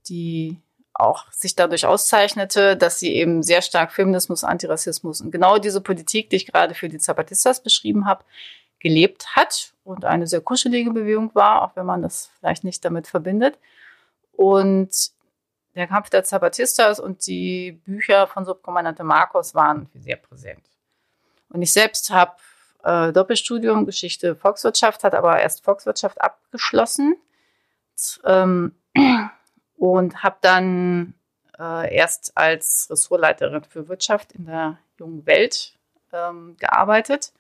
die 0.08 0.58
auch 0.98 1.30
sich 1.30 1.54
dadurch 1.54 1.86
auszeichnete, 1.86 2.76
dass 2.76 2.98
sie 2.98 3.14
eben 3.14 3.42
sehr 3.42 3.62
stark 3.62 3.92
Feminismus, 3.92 4.44
Antirassismus 4.44 5.20
und 5.20 5.30
genau 5.30 5.58
diese 5.58 5.80
Politik, 5.80 6.30
die 6.30 6.36
ich 6.36 6.46
gerade 6.46 6.74
für 6.74 6.88
die 6.88 6.98
Zapatistas 6.98 7.62
beschrieben 7.62 8.06
habe, 8.06 8.24
gelebt 8.78 9.36
hat 9.36 9.72
und 9.84 10.04
eine 10.04 10.26
sehr 10.26 10.40
kuschelige 10.40 10.90
Bewegung 10.90 11.34
war, 11.34 11.62
auch 11.62 11.76
wenn 11.76 11.86
man 11.86 12.02
das 12.02 12.30
vielleicht 12.38 12.64
nicht 12.64 12.84
damit 12.84 13.06
verbindet. 13.06 13.58
Und 14.32 15.10
der 15.74 15.86
Kampf 15.86 16.10
der 16.10 16.24
Zapatistas 16.24 17.00
und 17.00 17.26
die 17.26 17.72
Bücher 17.84 18.26
von 18.26 18.44
Subkommandante 18.44 19.04
Marcos 19.04 19.54
waren 19.54 19.88
sehr 19.94 20.16
präsent. 20.16 20.64
Und 21.50 21.62
ich 21.62 21.72
selbst 21.72 22.10
habe 22.10 22.36
äh, 22.82 23.12
Doppelstudium 23.12 23.86
Geschichte 23.86 24.36
Volkswirtschaft, 24.36 25.04
hat 25.04 25.14
aber 25.14 25.40
erst 25.40 25.64
Volkswirtschaft 25.64 26.20
abgeschlossen. 26.20 27.16
Ähm, 28.24 28.74
und 29.76 30.22
habe 30.22 30.36
dann 30.40 31.14
äh, 31.58 31.94
erst 31.94 32.36
als 32.36 32.88
Ressortleiterin 32.90 33.64
für 33.64 33.88
Wirtschaft 33.88 34.32
in 34.32 34.46
der 34.46 34.78
jungen 34.98 35.26
Welt 35.26 35.76
ähm, 36.12 36.56
gearbeitet 36.58 37.32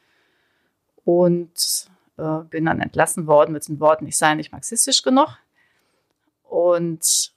und 1.04 1.88
äh, 2.18 2.38
bin 2.50 2.66
dann 2.66 2.80
entlassen 2.80 3.26
worden 3.26 3.52
mit 3.52 3.68
den 3.68 3.80
Worten, 3.80 4.06
ich 4.06 4.16
sei 4.16 4.34
nicht 4.34 4.52
marxistisch 4.52 5.02
genug. 5.02 5.38
Und 6.42 7.32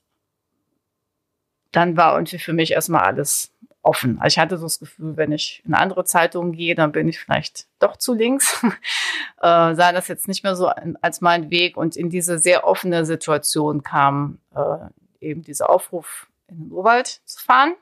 dann 1.72 1.98
war 1.98 2.15
irgendwie 2.15 2.39
für 2.39 2.53
mich 2.53 2.72
erstmal 2.72 3.03
alles 3.03 3.51
offen. 3.89 4.19
Also 4.22 4.36
ich 4.36 4.39
hatte 4.39 4.58
so 4.60 4.67
das 4.67 4.77
Gefühl, 4.77 5.17
wenn 5.17 5.31
ich 5.31 5.63
in 5.65 5.74
andere 5.74 6.05
Zeitungen 6.05 6.51
gehe, 6.51 6.75
dann 6.75 6.91
bin 6.91 7.10
ich 7.10 7.19
vielleicht 7.19 7.65
doch 7.79 7.98
zu 7.98 8.13
links. 8.13 8.62
äh, 9.41 9.74
sah 9.74 9.91
das 9.91 10.08
jetzt 10.08 10.27
nicht 10.27 10.43
mehr 10.43 10.55
so 10.55 10.67
als 11.01 11.22
mein 11.22 11.50
Weg. 11.50 11.75
Und 11.75 11.96
in 11.96 12.12
diese 12.12 12.38
sehr 12.38 12.67
offene 12.67 13.03
Situation 13.03 13.81
kam 13.81 14.38
äh, 14.55 15.25
eben 15.27 15.41
dieser 15.41 15.72
Aufruf, 15.72 16.27
in 16.48 16.60
den 16.60 16.72
Urwald 16.72 17.08
zu 17.25 17.43
fahren. 17.43 17.74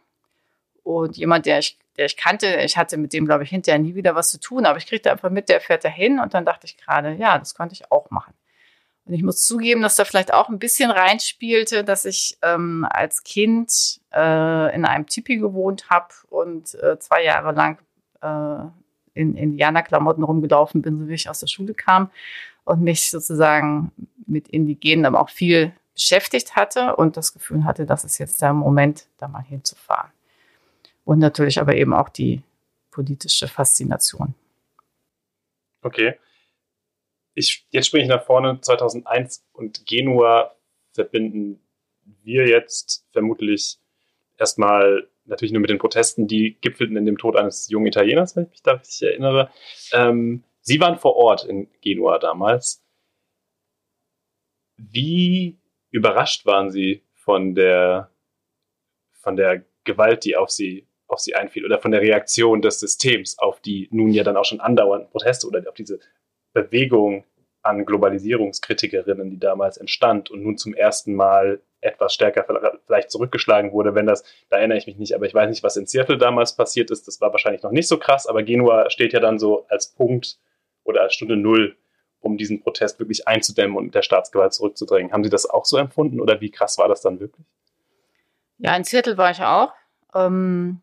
Und 0.81 1.17
jemand, 1.17 1.45
der 1.45 1.59
ich, 1.59 1.77
der 1.97 2.05
ich 2.05 2.15
kannte, 2.15 2.55
ich 2.61 2.77
hatte 2.77 2.95
mit 2.95 3.11
dem, 3.11 3.25
glaube 3.25 3.43
ich, 3.43 3.49
hinterher 3.49 3.77
nie 3.77 3.95
wieder 3.95 4.15
was 4.15 4.29
zu 4.29 4.39
tun, 4.39 4.65
aber 4.65 4.77
ich 4.77 4.87
kriegte 4.87 5.11
einfach 5.11 5.29
mit, 5.29 5.49
der 5.49 5.59
fährt 5.59 5.83
dahin 5.83 6.21
und 6.21 6.33
dann 6.33 6.45
dachte 6.45 6.67
ich 6.67 6.77
gerade, 6.77 7.15
ja, 7.15 7.37
das 7.37 7.53
könnte 7.53 7.73
ich 7.73 7.91
auch 7.91 8.09
machen. 8.11 8.33
Und 9.07 9.13
ich 9.13 9.23
muss 9.23 9.45
zugeben, 9.45 9.81
dass 9.81 9.95
da 9.95 10.05
vielleicht 10.05 10.33
auch 10.33 10.49
ein 10.49 10.59
bisschen 10.59 10.91
reinspielte, 10.91 11.83
dass 11.83 12.05
ich 12.05 12.37
ähm, 12.41 12.85
als 12.89 13.23
Kind 13.23 14.01
äh, 14.17 14.75
in 14.75 14.85
einem 14.85 15.05
Tipi 15.05 15.37
gewohnt 15.37 15.89
habe 15.89 16.13
und 16.29 16.73
äh, 16.75 16.99
zwei 16.99 17.23
Jahre 17.23 17.51
lang 17.51 17.79
äh, 18.21 18.69
in 19.13 19.35
Indianerklamotten 19.35 20.23
rumgelaufen 20.23 20.81
bin, 20.81 20.99
so 20.99 21.07
wie 21.07 21.13
ich 21.13 21.29
aus 21.29 21.39
der 21.39 21.47
Schule 21.47 21.73
kam 21.73 22.09
und 22.65 22.81
mich 22.81 23.09
sozusagen 23.09 23.91
mit 24.25 24.47
Indigenen 24.47 25.05
aber 25.05 25.21
auch 25.21 25.29
viel 25.29 25.73
beschäftigt 25.93 26.55
hatte 26.55 26.95
und 26.95 27.17
das 27.17 27.33
Gefühl 27.33 27.63
hatte, 27.63 27.85
das 27.85 28.03
ist 28.03 28.17
jetzt 28.17 28.41
der 28.41 28.53
Moment, 28.53 29.07
da 29.17 29.27
mal 29.27 29.43
hinzufahren. 29.43 30.11
Und 31.05 31.19
natürlich 31.19 31.59
aber 31.59 31.75
eben 31.75 31.93
auch 31.93 32.09
die 32.09 32.41
politische 32.91 33.47
Faszination. 33.47 34.35
Okay 35.81 36.15
ich, 37.37 37.67
jetzt 37.69 37.87
springe 37.87 38.03
ich 38.03 38.09
nach 38.09 38.25
vorne, 38.25 38.59
2001 38.59 39.45
und 39.53 39.85
Genua 39.85 40.55
verbinden 40.93 41.61
wir 42.23 42.47
jetzt 42.47 43.05
vermutlich 43.11 43.77
erstmal 44.37 45.07
natürlich 45.25 45.51
nur 45.51 45.61
mit 45.61 45.69
den 45.69 45.77
Protesten, 45.77 46.27
die 46.27 46.57
gipfelten 46.61 46.97
in 46.97 47.05
dem 47.05 47.17
Tod 47.17 47.35
eines 47.35 47.69
jungen 47.69 47.87
Italieners, 47.87 48.35
wenn 48.35 48.45
ich 48.45 48.51
mich 48.51 48.63
da 48.63 48.73
richtig 48.73 49.01
erinnere. 49.03 49.51
Ähm, 49.93 50.43
Sie 50.61 50.79
waren 50.79 50.97
vor 50.97 51.15
Ort 51.15 51.45
in 51.45 51.69
Genua 51.81 52.19
damals. 52.19 52.83
Wie 54.77 55.57
überrascht 55.91 56.45
waren 56.45 56.71
Sie 56.71 57.03
von 57.15 57.55
der, 57.55 58.11
von 59.13 59.35
der 59.35 59.63
Gewalt, 59.83 60.25
die 60.25 60.35
auf 60.35 60.49
Sie, 60.49 60.87
auf 61.07 61.19
Sie 61.19 61.35
einfiel 61.35 61.65
oder 61.65 61.79
von 61.79 61.91
der 61.91 62.01
Reaktion 62.01 62.61
des 62.61 62.79
Systems 62.79 63.39
auf 63.39 63.59
die 63.61 63.87
nun 63.91 64.11
ja 64.11 64.23
dann 64.23 64.37
auch 64.37 64.45
schon 64.45 64.59
andauernden 64.59 65.09
Proteste 65.09 65.47
oder 65.47 65.67
auf 65.67 65.75
diese 65.75 65.99
Bewegung 66.53 67.25
an 67.61 67.85
Globalisierungskritikerinnen, 67.85 69.29
die 69.29 69.39
damals 69.39 69.77
entstand 69.77 70.29
und 70.31 70.43
nun 70.43 70.57
zum 70.57 70.73
ersten 70.73 71.15
Mal 71.15 71.61
etwas 71.81 72.13
stärker 72.13 72.45
vielleicht 72.85 73.11
zurückgeschlagen 73.11 73.71
wurde, 73.71 73.95
wenn 73.95 74.05
das, 74.05 74.23
da 74.49 74.57
erinnere 74.57 74.77
ich 74.77 74.87
mich 74.87 74.97
nicht, 74.97 75.13
aber 75.13 75.25
ich 75.25 75.33
weiß 75.33 75.49
nicht, 75.49 75.63
was 75.63 75.77
in 75.77 75.85
Seattle 75.85 76.17
damals 76.17 76.55
passiert 76.55 76.91
ist, 76.91 77.07
das 77.07 77.21
war 77.21 77.31
wahrscheinlich 77.31 77.63
noch 77.63 77.71
nicht 77.71 77.87
so 77.87 77.97
krass, 77.97 78.27
aber 78.27 78.43
Genua 78.43 78.89
steht 78.89 79.13
ja 79.13 79.19
dann 79.19 79.39
so 79.39 79.65
als 79.69 79.87
Punkt 79.87 80.39
oder 80.83 81.01
als 81.01 81.13
Stunde 81.13 81.37
Null, 81.37 81.77
um 82.19 82.37
diesen 82.37 82.61
Protest 82.61 82.99
wirklich 82.99 83.27
einzudämmen 83.27 83.77
und 83.77 83.93
der 83.93 84.01
Staatsgewalt 84.01 84.53
zurückzudrängen. 84.53 85.11
Haben 85.11 85.23
Sie 85.23 85.29
das 85.29 85.47
auch 85.47 85.65
so 85.65 85.77
empfunden 85.77 86.19
oder 86.19 86.41
wie 86.41 86.49
krass 86.49 86.77
war 86.77 86.87
das 86.87 87.01
dann 87.01 87.19
wirklich? 87.19 87.45
Ja, 88.57 88.75
in 88.75 88.83
Seattle 88.83 89.17
war 89.17 89.31
ich 89.31 89.41
auch. 89.41 89.71
Ähm, 90.15 90.81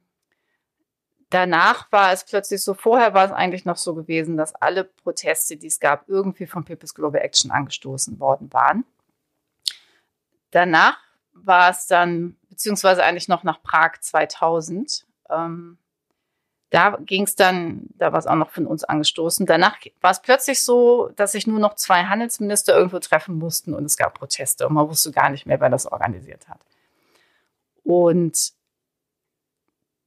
danach 1.30 1.90
war 1.90 2.12
es 2.12 2.24
plötzlich 2.24 2.62
so, 2.62 2.74
vorher 2.74 3.14
war 3.14 3.26
es 3.26 3.32
eigentlich 3.32 3.64
noch 3.64 3.76
so 3.76 3.94
gewesen, 3.94 4.36
dass 4.36 4.54
alle 4.54 4.84
Proteste, 4.84 5.56
die 5.56 5.66
es 5.66 5.80
gab, 5.80 6.08
irgendwie 6.08 6.46
von 6.46 6.64
People's 6.64 6.94
Global 6.94 7.20
Action 7.20 7.50
angestoßen 7.50 8.20
worden 8.20 8.52
waren. 8.52 8.84
Danach 10.54 10.98
war 11.32 11.70
es 11.70 11.88
dann, 11.88 12.36
beziehungsweise 12.48 13.02
eigentlich 13.02 13.26
noch 13.26 13.42
nach 13.42 13.60
Prag 13.60 13.98
2000, 14.00 15.04
ähm, 15.28 15.78
da 16.70 16.96
ging 17.00 17.24
es 17.24 17.34
dann, 17.34 17.88
da 17.94 18.12
war 18.12 18.20
es 18.20 18.28
auch 18.28 18.36
noch 18.36 18.50
von 18.50 18.66
uns 18.66 18.84
angestoßen. 18.84 19.46
Danach 19.46 19.76
war 20.00 20.12
es 20.12 20.22
plötzlich 20.22 20.62
so, 20.62 21.10
dass 21.16 21.32
sich 21.32 21.48
nur 21.48 21.58
noch 21.58 21.74
zwei 21.74 22.04
Handelsminister 22.04 22.76
irgendwo 22.76 23.00
treffen 23.00 23.36
mussten 23.36 23.74
und 23.74 23.84
es 23.84 23.96
gab 23.96 24.14
Proteste 24.14 24.68
und 24.68 24.74
man 24.74 24.88
wusste 24.88 25.10
gar 25.10 25.28
nicht 25.28 25.44
mehr, 25.44 25.60
wer 25.60 25.70
das 25.70 25.86
organisiert 25.86 26.48
hat. 26.48 26.60
Und 27.82 28.52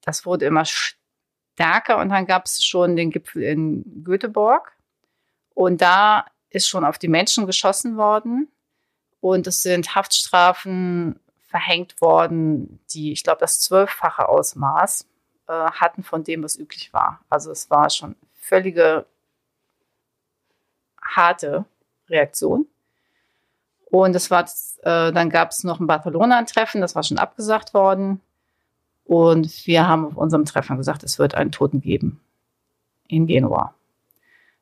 das 0.01 0.25
wurde 0.25 0.45
immer 0.45 0.63
stärker 0.63 1.97
und 1.97 2.07
dann 2.09 2.25
gab 2.25 2.45
es 2.45 2.63
schon 2.63 2.95
den 2.95 3.11
Gipfel 3.11 3.43
in 3.43 4.03
Göteborg 4.05 4.77
und 5.53 5.81
da 5.81 6.25
ist 6.49 6.69
schon 6.69 6.85
auf 6.85 6.97
die 6.97 7.09
Menschen 7.09 7.45
geschossen 7.45 7.97
worden 7.97 8.49
und 9.27 9.45
es 9.47 9.61
sind 9.61 9.95
Haftstrafen 9.95 11.19
verhängt 11.47 11.99
worden, 12.01 12.79
die, 12.91 13.11
ich 13.11 13.23
glaube, 13.23 13.39
das 13.39 13.59
zwölffache 13.59 14.29
Ausmaß 14.29 15.05
äh, 15.47 15.51
hatten 15.51 16.03
von 16.03 16.23
dem, 16.23 16.43
was 16.43 16.57
üblich 16.57 16.93
war. 16.93 17.21
Also 17.29 17.51
es 17.51 17.69
war 17.69 17.89
schon 17.89 18.15
völlige 18.33 19.05
harte 21.01 21.65
Reaktion. 22.09 22.67
Und 23.89 24.15
es 24.15 24.31
war, 24.31 24.43
äh, 24.83 25.11
dann 25.11 25.29
gab 25.29 25.51
es 25.51 25.63
noch 25.63 25.79
ein 25.79 25.87
Barcelona-Treffen, 25.87 26.81
das 26.81 26.95
war 26.95 27.03
schon 27.03 27.17
abgesagt 27.17 27.73
worden. 27.73 28.21
Und 29.05 29.65
wir 29.65 29.87
haben 29.87 30.05
auf 30.05 30.17
unserem 30.17 30.45
Treffen 30.45 30.77
gesagt, 30.77 31.03
es 31.03 31.19
wird 31.19 31.35
einen 31.35 31.51
Toten 31.51 31.81
geben 31.81 32.21
in 33.07 33.27
Genua. 33.27 33.73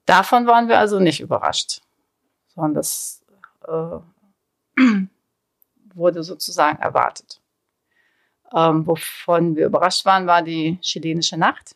Davon 0.06 0.46
waren 0.46 0.68
wir 0.68 0.78
also 0.78 1.00
nicht 1.00 1.20
überrascht, 1.20 1.82
sondern 2.54 2.76
das 2.76 3.24
äh, 3.68 3.98
wurde 5.94 6.24
sozusagen 6.24 6.80
erwartet. 6.80 7.42
Ähm, 8.54 8.86
wovon 8.86 9.56
wir 9.56 9.66
überrascht 9.66 10.06
waren, 10.06 10.28
war 10.28 10.42
die 10.42 10.78
chilenische 10.82 11.38
Nacht, 11.38 11.76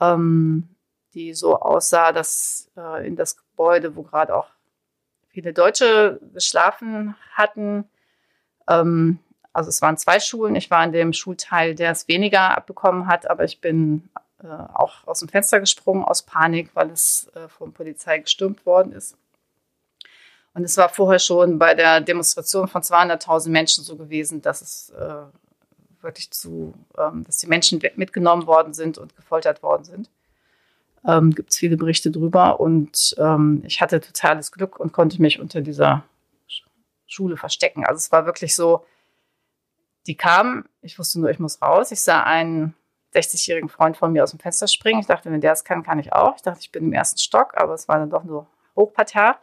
ähm, 0.00 0.68
die 1.12 1.34
so 1.34 1.60
aussah, 1.60 2.12
dass 2.12 2.70
äh, 2.76 3.06
in 3.06 3.16
das 3.16 3.36
Gebäude, 3.36 3.94
wo 3.94 4.02
gerade 4.02 4.34
auch 4.34 4.48
viele 5.28 5.52
Deutsche 5.52 6.20
geschlafen 6.32 7.14
hatten, 7.32 7.88
ähm, 8.68 9.18
also 9.54 9.68
es 9.68 9.80
waren 9.80 9.96
zwei 9.96 10.18
Schulen. 10.20 10.56
Ich 10.56 10.70
war 10.70 10.84
in 10.84 10.92
dem 10.92 11.12
Schulteil, 11.12 11.74
der 11.74 11.92
es 11.92 12.08
weniger 12.08 12.56
abbekommen 12.56 13.06
hat, 13.06 13.30
aber 13.30 13.44
ich 13.44 13.60
bin 13.60 14.10
äh, 14.42 14.48
auch 14.48 15.06
aus 15.06 15.20
dem 15.20 15.28
Fenster 15.28 15.60
gesprungen 15.60 16.04
aus 16.04 16.22
Panik, 16.22 16.70
weil 16.74 16.90
es 16.90 17.30
äh, 17.34 17.48
von 17.48 17.72
Polizei 17.72 18.18
gestürmt 18.18 18.66
worden 18.66 18.92
ist. 18.92 19.16
Und 20.54 20.62
es 20.62 20.76
war 20.76 20.88
vorher 20.88 21.18
schon 21.18 21.58
bei 21.58 21.74
der 21.74 22.00
Demonstration 22.00 22.68
von 22.68 22.80
200.000 22.82 23.50
Menschen 23.50 23.82
so 23.82 23.96
gewesen, 23.96 24.40
dass 24.40 24.62
es 24.62 24.90
äh, 24.90 25.24
wirklich 26.00 26.30
zu, 26.30 26.74
ähm, 26.96 27.24
dass 27.24 27.38
die 27.38 27.48
Menschen 27.48 27.82
mitgenommen 27.96 28.46
worden 28.46 28.72
sind 28.72 28.96
und 28.96 29.16
gefoltert 29.16 29.62
worden 29.64 29.84
sind. 29.84 30.10
Ähm, 31.06 31.32
Gibt 31.34 31.50
es 31.50 31.58
viele 31.58 31.76
Berichte 31.76 32.10
drüber 32.10 32.60
und 32.60 33.14
ähm, 33.18 33.62
ich 33.66 33.80
hatte 33.80 34.00
totales 34.00 34.52
Glück 34.52 34.78
und 34.78 34.92
konnte 34.92 35.20
mich 35.20 35.40
unter 35.40 35.60
dieser 35.60 36.04
Schule 37.06 37.36
verstecken. 37.36 37.84
Also 37.84 37.98
es 37.98 38.12
war 38.12 38.24
wirklich 38.24 38.54
so, 38.54 38.86
die 40.06 40.16
kamen, 40.16 40.68
ich 40.82 40.98
wusste 40.98 41.20
nur, 41.20 41.30
ich 41.30 41.38
muss 41.38 41.60
raus. 41.60 41.90
Ich 41.90 42.00
sah 42.00 42.22
einen 42.22 42.74
60-jährigen 43.14 43.68
Freund 43.68 43.96
von 43.96 44.12
mir 44.12 44.22
aus 44.22 44.30
dem 44.30 44.40
Fenster 44.40 44.68
springen. 44.68 45.00
Ich 45.00 45.06
dachte, 45.06 45.30
wenn 45.30 45.40
der 45.40 45.52
es 45.52 45.64
kann, 45.64 45.82
kann 45.82 45.98
ich 45.98 46.12
auch. 46.12 46.36
Ich 46.36 46.42
dachte, 46.42 46.60
ich 46.60 46.72
bin 46.72 46.84
im 46.84 46.92
ersten 46.92 47.18
Stock, 47.18 47.54
aber 47.56 47.74
es 47.74 47.88
war 47.88 47.98
dann 47.98 48.10
doch 48.10 48.24
nur 48.24 48.46
Hochparterre. 48.76 49.36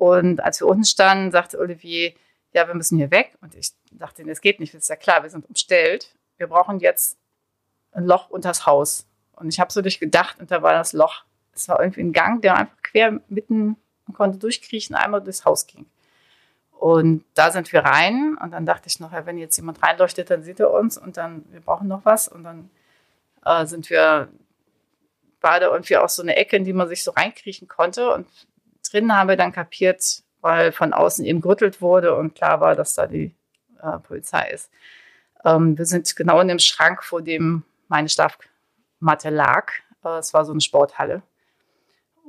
Und 0.00 0.42
als 0.42 0.58
wir 0.60 0.66
unten 0.66 0.84
standen, 0.84 1.30
sagte 1.30 1.58
Olivier, 1.58 2.14
ja, 2.54 2.66
wir 2.66 2.74
müssen 2.74 2.96
hier 2.96 3.10
weg. 3.10 3.36
Und 3.42 3.54
ich 3.54 3.72
dachte, 3.92 4.22
es 4.30 4.40
geht 4.40 4.58
nicht, 4.58 4.72
das 4.72 4.84
ist 4.84 4.88
ja 4.88 4.96
klar, 4.96 5.22
wir 5.22 5.28
sind 5.28 5.46
umstellt. 5.46 6.14
Wir 6.38 6.46
brauchen 6.46 6.80
jetzt 6.80 7.18
ein 7.92 8.06
Loch 8.06 8.30
unters 8.30 8.64
Haus. 8.64 9.04
Und 9.32 9.50
ich 9.50 9.60
habe 9.60 9.70
so 9.70 9.82
durchgedacht 9.82 10.40
und 10.40 10.50
da 10.50 10.62
war 10.62 10.72
das 10.72 10.94
Loch. 10.94 11.24
Es 11.52 11.68
war 11.68 11.80
irgendwie 11.80 12.00
ein 12.00 12.14
Gang, 12.14 12.40
der 12.40 12.56
einfach 12.56 12.82
quer 12.82 13.20
mitten, 13.28 13.76
man 14.06 14.14
konnte 14.14 14.38
durchkriechen, 14.38 14.96
einmal 14.96 15.20
durchs 15.20 15.44
Haus 15.44 15.66
ging. 15.66 15.84
Und 16.72 17.26
da 17.34 17.50
sind 17.50 17.70
wir 17.70 17.80
rein 17.80 18.38
und 18.42 18.52
dann 18.52 18.64
dachte 18.64 18.86
ich 18.86 19.00
noch, 19.00 19.12
ja, 19.12 19.26
wenn 19.26 19.36
jetzt 19.36 19.58
jemand 19.58 19.82
reinleuchtet, 19.82 20.30
dann 20.30 20.42
sieht 20.42 20.60
er 20.60 20.72
uns 20.72 20.96
und 20.96 21.18
dann, 21.18 21.44
wir 21.50 21.60
brauchen 21.60 21.88
noch 21.88 22.06
was. 22.06 22.26
Und 22.26 22.44
dann 22.44 22.70
äh, 23.44 23.66
sind 23.66 23.90
wir 23.90 24.28
beide 25.42 25.66
irgendwie 25.66 25.98
auch 25.98 26.08
so 26.08 26.22
eine 26.22 26.36
Ecke, 26.36 26.56
in 26.56 26.64
die 26.64 26.72
man 26.72 26.88
sich 26.88 27.04
so 27.04 27.10
reinkriechen 27.10 27.68
konnte. 27.68 28.14
Und 28.14 28.26
drinnen 28.90 29.16
haben 29.16 29.28
wir 29.28 29.36
dann 29.36 29.52
kapiert, 29.52 30.22
weil 30.40 30.72
von 30.72 30.92
außen 30.92 31.24
eben 31.24 31.40
gerüttelt 31.40 31.80
wurde 31.80 32.14
und 32.14 32.34
klar 32.34 32.60
war, 32.60 32.74
dass 32.74 32.94
da 32.94 33.06
die 33.06 33.34
äh, 33.82 33.98
Polizei 33.98 34.50
ist. 34.50 34.70
Ähm, 35.44 35.76
wir 35.76 35.86
sind 35.86 36.14
genau 36.16 36.40
in 36.40 36.48
dem 36.48 36.58
Schrank, 36.58 37.02
vor 37.02 37.22
dem 37.22 37.64
meine 37.88 38.08
Schlafmatte 38.08 39.30
lag. 39.30 39.72
Äh, 40.04 40.18
es 40.18 40.34
war 40.34 40.44
so 40.44 40.52
eine 40.52 40.60
Sporthalle. 40.60 41.22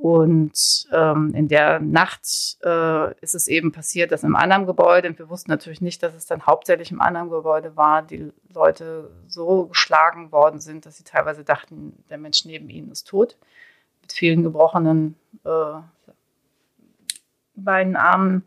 Und 0.02 0.88
ähm, 0.90 1.32
in 1.32 1.46
der 1.46 1.78
Nacht 1.78 2.26
äh, 2.64 3.14
ist 3.20 3.36
es 3.36 3.46
eben 3.46 3.70
passiert, 3.70 4.10
dass 4.10 4.24
im 4.24 4.34
anderen 4.34 4.66
Gebäude, 4.66 5.06
und 5.06 5.16
wir 5.20 5.28
wussten 5.28 5.48
natürlich 5.52 5.80
nicht, 5.80 6.02
dass 6.02 6.12
es 6.14 6.26
dann 6.26 6.44
hauptsächlich 6.44 6.90
im 6.90 7.00
anderen 7.00 7.30
Gebäude 7.30 7.76
war, 7.76 8.02
die 8.02 8.32
Leute 8.52 9.12
so 9.28 9.66
geschlagen 9.66 10.32
worden 10.32 10.58
sind, 10.58 10.86
dass 10.86 10.96
sie 10.96 11.04
teilweise 11.04 11.44
dachten, 11.44 12.02
der 12.10 12.18
Mensch 12.18 12.44
neben 12.44 12.68
ihnen 12.68 12.90
ist 12.90 13.06
tot, 13.06 13.36
mit 14.00 14.12
vielen 14.12 14.42
gebrochenen 14.42 15.14
äh, 15.44 15.80
Beinen, 17.54 17.96
Armen. 17.96 18.46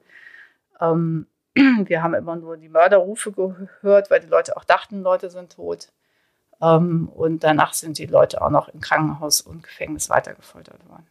Ähm, 0.80 1.28
wir 1.56 2.04
haben 2.04 2.14
immer 2.14 2.36
nur 2.36 2.58
die 2.58 2.70
Mörderrufe 2.70 3.32
gehört, 3.32 4.12
weil 4.12 4.20
die 4.20 4.28
Leute 4.28 4.58
auch 4.58 4.64
dachten, 4.64 5.02
Leute 5.02 5.30
sind 5.30 5.54
tot. 5.54 5.90
Ähm, 6.62 7.10
und 7.10 7.44
danach 7.44 7.74
sind 7.74 7.98
die 7.98 8.06
Leute 8.06 8.42
auch 8.42 8.50
noch 8.50 8.70
im 8.70 8.82
Krankenhaus 8.82 9.42
und 9.42 9.64
Gefängnis 9.64 10.10
weitergefoltert 10.10 10.88
worden. 10.90 11.08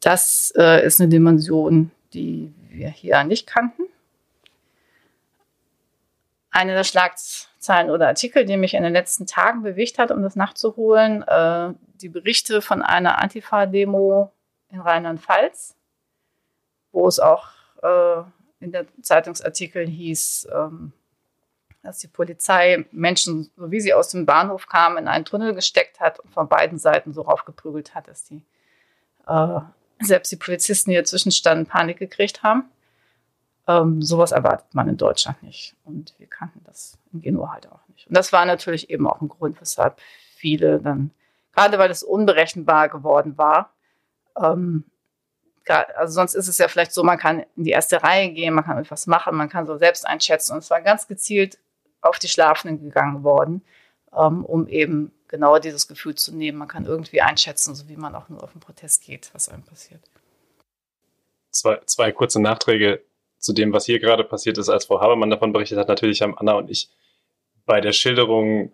Das 0.00 0.52
äh, 0.56 0.84
ist 0.84 1.00
eine 1.00 1.08
Dimension, 1.08 1.90
die 2.12 2.52
wir 2.68 2.88
hier 2.88 3.22
nicht 3.24 3.46
kannten. 3.46 3.82
Eine 6.50 6.74
der 6.74 6.84
Schlagzeilen 6.84 7.90
oder 7.90 8.08
Artikel, 8.08 8.44
die 8.44 8.56
mich 8.56 8.74
in 8.74 8.82
den 8.82 8.92
letzten 8.92 9.26
Tagen 9.26 9.62
bewegt 9.62 9.98
hat, 9.98 10.10
um 10.10 10.22
das 10.22 10.36
nachzuholen, 10.36 11.22
äh, 11.22 11.72
die 11.94 12.08
Berichte 12.08 12.60
von 12.60 12.82
einer 12.82 13.18
Antifa-Demo 13.22 14.32
in 14.70 14.80
Rheinland-Pfalz, 14.80 15.76
wo 16.92 17.08
es 17.08 17.18
auch 17.18 17.48
äh, 17.82 18.22
in 18.60 18.72
der 18.72 18.86
Zeitungsartikel 19.02 19.86
hieß, 19.86 20.48
ähm, 20.52 20.92
dass 21.82 21.98
die 21.98 22.08
Polizei 22.08 22.86
Menschen, 22.92 23.50
so 23.56 23.70
wie 23.70 23.80
sie 23.80 23.92
aus 23.92 24.08
dem 24.08 24.24
Bahnhof 24.24 24.68
kamen, 24.68 24.98
in 24.98 25.08
einen 25.08 25.24
Tunnel 25.24 25.54
gesteckt 25.54 25.98
hat 25.98 26.20
und 26.20 26.30
von 26.30 26.48
beiden 26.48 26.78
Seiten 26.78 27.12
so 27.12 27.22
raufgeprügelt 27.22 27.94
hat, 27.94 28.06
dass 28.06 28.24
die 28.24 28.42
äh, 29.26 29.60
selbst 30.00 30.30
die 30.30 30.36
Polizisten, 30.36 30.90
die 30.90 30.96
dazwischen 30.96 31.32
standen, 31.32 31.66
Panik 31.66 31.98
gekriegt 31.98 32.42
haben. 32.42 32.64
Ähm, 33.66 34.02
sowas 34.02 34.32
erwartet 34.32 34.74
man 34.74 34.88
in 34.88 34.96
Deutschland 34.96 35.42
nicht. 35.42 35.76
Und 35.84 36.14
wir 36.18 36.26
kannten 36.26 36.60
das 36.64 36.98
in 37.12 37.22
Genua 37.22 37.52
halt 37.52 37.70
auch 37.70 37.80
nicht. 37.88 38.08
Und 38.08 38.16
das 38.16 38.32
war 38.32 38.44
natürlich 38.44 38.90
eben 38.90 39.06
auch 39.06 39.20
ein 39.20 39.28
Grund, 39.28 39.60
weshalb 39.60 40.00
viele 40.34 40.80
dann, 40.80 41.10
gerade 41.52 41.78
weil 41.78 41.90
es 41.90 42.02
unberechenbar 42.02 42.88
geworden 42.88 43.38
war, 43.38 43.72
ähm, 44.40 44.84
also 45.68 46.12
sonst 46.12 46.34
ist 46.34 46.48
es 46.48 46.58
ja 46.58 46.68
vielleicht 46.68 46.92
so, 46.92 47.02
man 47.02 47.18
kann 47.18 47.40
in 47.56 47.64
die 47.64 47.70
erste 47.70 48.02
Reihe 48.02 48.30
gehen, 48.30 48.54
man 48.54 48.64
kann 48.64 48.78
etwas 48.78 49.06
machen, 49.06 49.36
man 49.36 49.48
kann 49.48 49.66
so 49.66 49.76
selbst 49.76 50.06
einschätzen. 50.06 50.52
Und 50.52 50.58
es 50.58 50.70
war 50.70 50.80
ganz 50.80 51.06
gezielt 51.06 51.58
auf 52.00 52.18
die 52.18 52.28
Schlafenden 52.28 52.82
gegangen 52.82 53.22
worden, 53.22 53.62
ähm, 54.16 54.44
um 54.44 54.66
eben 54.68 55.12
genau 55.28 55.58
dieses 55.58 55.88
Gefühl 55.88 56.14
zu 56.14 56.34
nehmen. 56.34 56.58
Man 56.58 56.68
kann 56.68 56.84
irgendwie 56.84 57.20
einschätzen, 57.20 57.74
so 57.74 57.88
wie 57.88 57.96
man 57.96 58.14
auch 58.14 58.28
nur 58.28 58.42
auf 58.42 58.52
den 58.52 58.60
Protest 58.60 59.02
geht, 59.04 59.30
was 59.32 59.48
einem 59.48 59.62
passiert. 59.62 60.02
Zwei, 61.50 61.80
zwei 61.86 62.12
kurze 62.12 62.40
Nachträge 62.40 63.02
zu 63.38 63.52
dem, 63.52 63.72
was 63.72 63.86
hier 63.86 63.98
gerade 63.98 64.24
passiert 64.24 64.58
ist, 64.58 64.68
als 64.68 64.86
Frau 64.86 65.00
Habermann 65.00 65.30
davon 65.30 65.52
berichtet 65.52 65.78
hat. 65.78 65.88
Natürlich 65.88 66.22
haben 66.22 66.36
Anna 66.38 66.52
und 66.52 66.70
ich 66.70 66.90
bei 67.66 67.80
der 67.80 67.92
Schilderung 67.92 68.72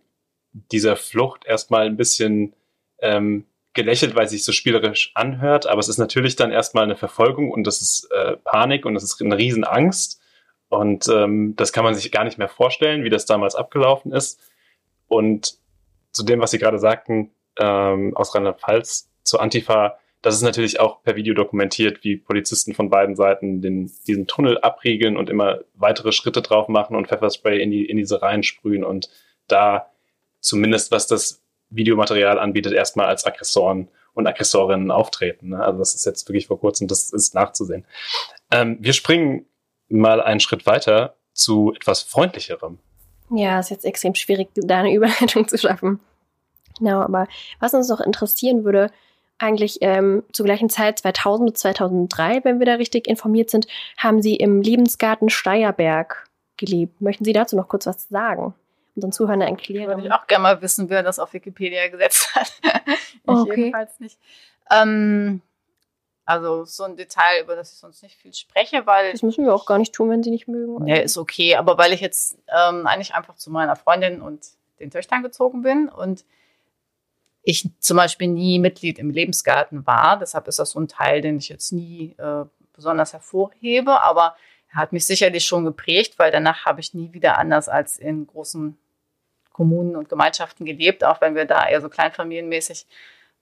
dieser 0.53 0.97
Flucht 0.97 1.45
erstmal 1.45 1.87
ein 1.87 1.97
bisschen 1.97 2.55
ähm, 3.01 3.45
gelächelt, 3.79 4.17
weil 4.17 4.25
es 4.25 4.33
sich 4.33 4.45
so 4.45 4.51
spielerisch 4.51 5.13
anhört. 5.15 5.67
Aber 5.67 5.79
es 5.79 5.89
ist 5.89 5.99
natürlich 5.99 6.35
dann 6.35 6.51
erstmal 6.51 6.85
eine 6.85 6.97
Verfolgung 6.97 7.53
und 7.53 7.65
das 7.65 7.81
ist 7.81 8.09
äh, 8.11 8.37
Panik 8.37 8.85
und 8.85 8.95
das 8.95 9.05
ist 9.05 9.23
eine 9.23 9.39
Riesenangst. 9.39 10.21
Und 10.69 11.09
ähm, 11.09 11.55
das 11.57 11.73
kann 11.73 11.85
man 11.85 11.95
sich 11.95 12.11
gar 12.11 12.25
nicht 12.25 12.39
mehr 12.39 12.49
vorstellen, 12.49 13.05
wie 13.05 13.09
das 13.09 13.25
damals 13.25 13.55
abgelaufen 13.55 14.13
ist. 14.13 14.41
Und 15.07 15.59
zu 16.11 16.25
dem, 16.25 16.41
was 16.41 16.51
Sie 16.51 16.59
gerade 16.59 16.81
sagten, 16.81 17.31
ähm, 17.59 18.17
aus 18.17 18.35
Rheinland-Pfalz 18.35 19.09
zur 19.23 19.41
Antifa, 19.41 19.99
das 20.23 20.35
ist 20.35 20.43
natürlich 20.43 20.81
auch 20.81 21.03
per 21.05 21.15
Video 21.15 21.33
dokumentiert, 21.33 22.03
wie 22.03 22.17
Polizisten 22.17 22.75
von 22.75 22.91
beiden 22.91 23.15
Seiten 23.15 23.63
den, 23.63 23.93
diesen 24.09 24.27
Tunnel 24.27 24.59
abriegeln 24.59 25.17
und 25.17 25.31
immer 25.31 25.61
weitere 25.75 26.11
Schritte 26.11 26.43
drauf 26.43 26.67
machen 26.67 26.97
und 26.97 27.07
Pfefferspray 27.07 27.63
in, 27.63 27.71
die, 27.71 27.87
in 27.87 27.97
diese 27.97 28.21
Reihen 28.21 28.43
sprühen 28.43 28.83
und 28.83 29.09
da 29.47 29.91
zumindest 30.41 30.91
was 30.91 31.07
das 31.07 31.43
Videomaterial 31.71 32.39
anbietet, 32.39 32.73
erstmal 32.73 33.07
als 33.07 33.25
Aggressoren 33.25 33.89
und 34.15 34.27
Aggressorinnen 34.27 34.91
auftreten. 34.91 35.51
Ne? 35.51 35.63
Also 35.63 35.79
das 35.79 35.95
ist 35.95 36.07
jetzt 36.07 36.29
wirklich 36.29 36.47
vor 36.47 36.59
kurzem, 36.59 36.89
das 36.89 37.13
ist 37.13 37.35
nachzusehen. 37.35 37.85
Ähm, 38.51 38.79
wir 38.81 38.93
springen 38.93 39.47
mal 39.89 40.21
einen 40.21 40.41
Schritt 40.41 40.67
weiter 40.67 41.17
zu 41.33 41.73
etwas 41.75 42.03
Freundlicherem. 42.03 42.79
Ja, 43.31 43.61
ist 43.61 43.71
jetzt 43.71 43.85
extrem 43.85 44.15
schwierig, 44.15 44.49
da 44.55 44.79
eine 44.79 44.93
Überleitung 44.95 45.47
zu 45.47 45.59
schaffen. 45.59 46.01
Genau, 46.79 47.01
aber 47.01 47.29
was 47.61 47.75
uns 47.75 47.89
noch 47.89 48.01
interessieren 48.01 48.65
würde, 48.65 48.91
eigentlich 49.39 49.79
ähm, 49.83 50.25
zur 50.33 50.47
gleichen 50.47 50.69
Zeit, 50.69 50.99
2000 50.99 51.53
bis 51.53 51.61
2003, 51.61 52.45
wenn 52.45 52.59
wir 52.59 52.67
da 52.67 52.75
richtig 52.75 53.07
informiert 53.07 53.51
sind, 53.51 53.67
haben 53.97 54.21
Sie 54.21 54.35
im 54.37 54.63
Lebensgarten 54.63 55.31
Steierberg 55.31 56.29
gelebt. 56.57 57.01
Möchten 57.01 57.25
Sie 57.25 57.33
dazu 57.33 57.57
noch 57.57 57.69
kurz 57.69 57.87
was 57.87 58.09
sagen? 58.09 58.55
Unseren 58.99 59.13
Zuhörern 59.13 59.41
erklären. 59.41 59.89
Würde 59.89 60.07
ich 60.07 60.13
auch 60.13 60.27
gerne 60.27 60.43
mal 60.43 60.63
wissen, 60.63 60.91
wer 60.91 61.03
das 61.03 61.19
auf 61.19 61.33
Wikipedia 61.33 61.89
gesetzt 61.89 62.35
hat. 62.35 62.53
ich 62.87 63.29
okay. 63.29 63.61
jedenfalls 63.61 64.01
nicht. 64.01 64.19
Ähm, 64.71 65.41
also 66.25 66.65
so 66.65 66.85
ein 66.85 66.97
Detail, 66.97 67.43
über 67.43 67.57
das 67.57 67.73
ich 67.73 67.79
sonst 67.79 68.03
nicht 68.03 68.17
viel 68.17 68.35
spreche, 68.35 68.87
weil. 68.87 69.13
Das 69.13 69.23
müssen 69.23 69.47
wir 69.47 69.55
auch 69.55 69.67
gar 69.67 69.79
nicht 69.79 69.95
tun, 69.95 70.11
wenn 70.11 70.23
sie 70.23 70.31
nicht 70.31 70.49
mögen. 70.49 70.87
Ja, 70.87 70.97
ist 70.97 71.17
okay. 71.17 71.57
Aber 71.57 71.79
weil 71.79 71.93
ich 71.93 72.01
jetzt 72.01 72.37
ähm, 72.49 72.87
eigentlich 72.87 73.15
einfach 73.15 73.37
zu 73.37 73.51
meiner 73.51 73.77
Freundin 73.77 74.21
und 74.21 74.47
den 74.79 74.91
Töchtern 74.91 75.23
gezogen 75.23 75.63
bin 75.63 75.89
und 75.89 76.25
ich 77.43 77.71
zum 77.81 77.97
Beispiel 77.97 78.29
nie 78.29 78.59
Mitglied 78.59 78.99
im 78.99 79.09
Lebensgarten 79.09 79.87
war. 79.87 80.19
Deshalb 80.19 80.49
ist 80.49 80.59
das 80.59 80.73
so 80.73 80.81
ein 80.81 80.89
Teil, 80.89 81.23
den 81.23 81.39
ich 81.39 81.49
jetzt 81.49 81.73
nie 81.73 82.15
äh, 82.19 82.45
besonders 82.75 83.15
hervorhebe. 83.15 84.01
Aber 84.03 84.37
er 84.71 84.83
hat 84.83 84.93
mich 84.93 85.07
sicherlich 85.07 85.47
schon 85.47 85.65
geprägt, 85.65 86.19
weil 86.19 86.31
danach 86.31 86.67
habe 86.67 86.81
ich 86.81 86.93
nie 86.93 87.15
wieder 87.15 87.39
anders 87.39 87.71
als 87.71 87.97
in 87.97 88.27
großen 88.27 88.77
Kommunen 89.59 89.97
und 89.97 90.09
Gemeinschaften 90.09 90.65
gelebt, 90.65 91.03
auch 91.03 91.21
wenn 91.21 91.35
wir 91.35 91.45
da 91.45 91.69
eher 91.69 91.81
so 91.81 91.89
kleinfamilienmäßig 91.89 92.87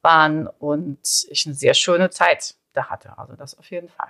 waren 0.00 0.46
und 0.46 0.98
ich 1.28 1.44
eine 1.44 1.54
sehr 1.54 1.74
schöne 1.74 2.08
Zeit 2.08 2.54
da 2.72 2.88
hatte. 2.88 3.12
Also 3.18 3.34
das 3.34 3.58
auf 3.58 3.70
jeden 3.70 3.90
Fall. 3.90 4.08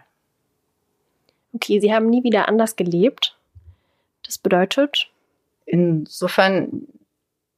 Okay, 1.52 1.80
Sie 1.80 1.92
haben 1.92 2.06
nie 2.08 2.22
wieder 2.22 2.46
anders 2.46 2.76
gelebt. 2.76 3.36
Das 4.24 4.38
bedeutet? 4.38 5.10
Insofern 5.64 6.86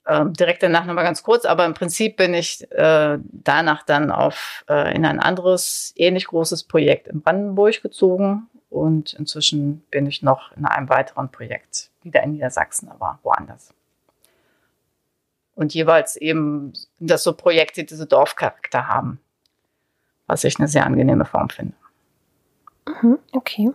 äh, 0.06 0.24
direkt 0.30 0.62
danach 0.62 0.87
nochmal 0.87 1.04
ganz 1.04 1.22
kurz, 1.22 1.44
aber 1.44 1.66
im 1.66 1.74
Prinzip 1.74 2.16
bin 2.16 2.32
ich 2.32 2.72
äh, 2.72 3.18
danach 3.22 3.82
dann 3.82 4.11
auf 4.11 4.64
äh, 4.70 4.96
in 4.96 5.04
ein 5.04 5.20
anderes, 5.20 5.92
ähnlich 5.96 6.26
großes 6.26 6.62
Projekt 6.64 7.06
in 7.08 7.20
Brandenburg 7.20 7.82
gezogen 7.82 8.48
und 8.70 9.12
inzwischen 9.12 9.82
bin 9.90 10.06
ich 10.06 10.22
noch 10.22 10.56
in 10.56 10.64
einem 10.64 10.88
weiteren 10.88 11.30
Projekt 11.30 11.90
wieder 12.02 12.22
in 12.22 12.32
Niedersachsen, 12.32 12.88
aber 12.88 13.18
woanders. 13.22 13.74
Und 15.58 15.74
jeweils 15.74 16.14
eben 16.14 16.72
sind 16.72 17.10
das 17.10 17.24
so 17.24 17.32
Projekte, 17.32 17.80
die 17.80 17.86
diese 17.86 18.06
Dorfcharakter 18.06 18.86
haben, 18.86 19.18
was 20.28 20.44
ich 20.44 20.56
eine 20.60 20.68
sehr 20.68 20.86
angenehme 20.86 21.24
Form 21.24 21.48
finde. 21.48 21.74
Mhm, 22.86 23.18
okay. 23.32 23.72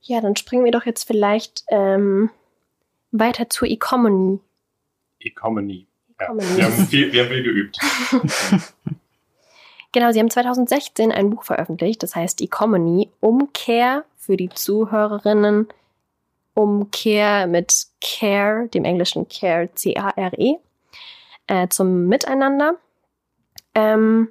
Ja, 0.00 0.20
dann 0.20 0.34
springen 0.34 0.64
wir 0.64 0.72
doch 0.72 0.84
jetzt 0.84 1.04
vielleicht 1.04 1.62
ähm, 1.68 2.30
weiter 3.12 3.48
zur 3.48 3.68
Economy. 3.68 4.40
Economy. 5.20 5.86
Ja, 6.20 6.34
wir, 6.34 6.64
haben 6.64 6.86
viel, 6.88 7.12
wir 7.12 7.22
haben 7.22 7.30
viel 7.30 7.44
geübt. 7.44 7.78
genau, 9.92 10.10
Sie 10.10 10.18
haben 10.18 10.28
2016 10.28 11.12
ein 11.12 11.30
Buch 11.30 11.44
veröffentlicht, 11.44 12.02
das 12.02 12.16
heißt 12.16 12.40
Economy, 12.40 13.12
Umkehr 13.20 14.04
für 14.16 14.36
die 14.36 14.48
Zuhörerinnen, 14.48 15.68
Umkehr 16.58 17.46
mit 17.46 17.86
Care, 18.00 18.68
dem 18.68 18.84
englischen 18.84 19.28
Care, 19.28 19.68
C-A-R-E, 19.74 20.56
äh, 21.46 21.68
zum 21.68 22.06
Miteinander. 22.06 22.74
Ähm, 23.74 24.28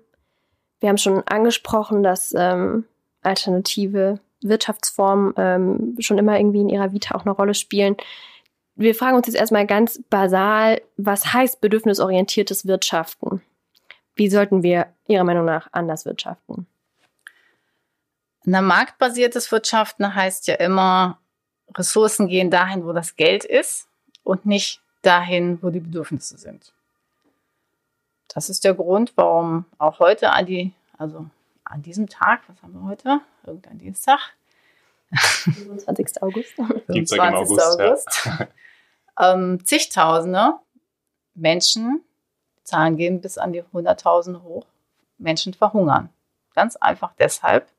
wir 0.80 0.90
haben 0.90 0.98
schon 0.98 1.24
angesprochen, 1.28 2.04
dass 2.04 2.34
ähm, 2.38 2.86
alternative 3.22 4.20
Wirtschaftsformen 4.42 5.34
ähm, 5.38 5.96
schon 6.00 6.18
immer 6.18 6.38
irgendwie 6.38 6.62
in 6.62 6.70
ihrer 6.70 6.94
Vita 6.94 7.16
auch 7.16 7.26
eine 7.26 7.32
Rolle 7.32 7.54
spielen 7.54 7.98
wir 8.78 8.94
fragen 8.94 9.18
uns 9.18 9.28
jetzt 9.28 9.36
erstmal 9.36 9.66
ganz 9.66 10.02
basal, 10.10 10.82
was 10.98 11.34
heißt 11.34 11.60
bedürfnisorientiertes 11.62 12.68
Wirtschaften? 12.68 13.42
Wie 14.16 14.30
sollten 14.30 14.64
wir 14.64 14.88
Ihrer 15.08 15.24
Meinung 15.24 15.46
nach 15.46 15.68
anders 15.72 16.06
wirtschaften? 16.06 16.68
Na, 18.46 18.62
marktbasiertes 18.62 19.52
Wirtschaften 19.52 20.14
heißt 20.14 20.48
ja 20.48 20.56
immer, 20.56 21.20
Ressourcen 21.76 22.28
gehen 22.28 22.52
dahin, 22.52 22.86
wo 22.86 22.94
das 22.94 23.16
Geld 23.16 23.44
ist 23.44 23.88
und 24.24 24.46
nicht 24.46 24.82
dahin, 25.02 25.62
wo 25.62 25.70
die 25.70 25.80
Bedürfnisse 25.80 26.38
sind. 26.38 26.74
Das 28.28 28.50
ist 28.50 28.64
der 28.64 28.74
Grund, 28.74 29.14
warum 29.16 29.66
auch 29.78 30.00
heute 30.00 30.32
an 30.32 30.46
die, 30.46 30.74
also 30.98 31.26
an 31.64 31.82
diesem 31.82 32.08
Tag, 32.08 32.42
was 32.48 32.62
haben 32.62 32.74
wir 32.74 32.88
heute? 32.88 33.22
Irgendein 33.46 33.80
Dienstag. 33.80 34.20
27. 35.12 36.22
August. 36.22 36.56
27. 36.88 37.34
August. 37.34 37.80
August. 37.80 38.26
Ja. 38.26 39.34
ähm, 39.34 39.66
zigtausende 39.66 40.54
Menschen, 41.34 42.04
Zahlen 42.64 42.98
gehen 42.98 43.22
bis 43.22 43.38
an 43.38 43.54
die 43.54 43.64
100.000 43.64 44.42
hoch, 44.42 44.66
Menschen 45.18 45.54
verhungern. 45.54 46.10
Ganz 46.54 46.76
einfach 46.76 47.14
deshalb, 47.18 47.70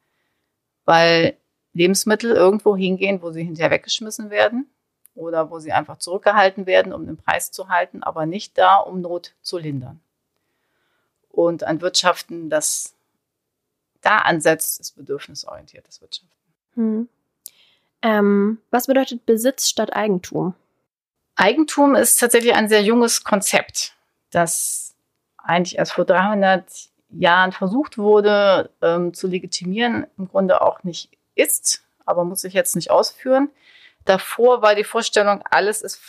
weil 0.85 1.37
Lebensmittel 1.79 2.33
irgendwo 2.33 2.77
hingehen, 2.77 3.23
wo 3.23 3.31
sie 3.31 3.45
hinterher 3.45 3.71
weggeschmissen 3.71 4.31
werden 4.31 4.69
oder 5.15 5.51
wo 5.51 5.61
sie 5.61 5.73
einfach 5.73 5.99
zurückgehalten 5.99 6.67
werden, 6.67 6.93
um 6.93 7.07
den 7.07 7.17
Preis 7.17 7.53
zu 7.53 7.69
halten, 7.69 8.03
aber 8.03 8.27
nicht 8.27 8.59
da, 8.59 8.77
um 8.77 9.01
Not 9.01 9.35
zu 9.43 9.59
lindern. 9.59 10.01
Und 11.31 11.63
ein 11.63 11.81
Wirtschaften, 11.81 12.51
das 12.51 12.95
da 14.01 14.19
ansetzt, 14.19 14.81
ist 14.81 14.97
bedürfnisorientiertes 14.97 16.01
Wirtschaften. 16.01 16.37
Hm. 16.75 17.09
Ähm, 18.03 18.59
was 18.71 18.87
bedeutet 18.87 19.25
Besitz 19.25 19.69
statt 19.69 19.95
Eigentum? 19.95 20.55
Eigentum 21.37 21.95
ist 21.95 22.19
tatsächlich 22.19 22.55
ein 22.55 22.69
sehr 22.69 22.83
junges 22.83 23.23
Konzept, 23.23 23.95
das 24.31 24.97
eigentlich 25.37 25.79
erst 25.79 25.93
vor 25.93 26.05
300 26.05 26.91
Jahren 27.11 27.53
versucht 27.53 27.99
wurde 27.99 28.71
ähm, 28.83 29.15
zu 29.15 29.29
legitimieren, 29.29 30.07
im 30.19 30.29
Grunde 30.29 30.61
auch 30.61 30.83
nicht 30.83 31.18
ist, 31.39 31.85
aber 32.05 32.25
muss 32.25 32.45
ich 32.45 32.55
jetzt 32.55 32.77
nicht 32.77 32.91
ausführen. 32.91 33.51
Davor 34.05 34.63
war 34.63 34.75
die 34.75 34.85
Vorstellung, 34.85 35.43
alles 35.51 35.83
ist 35.83 36.01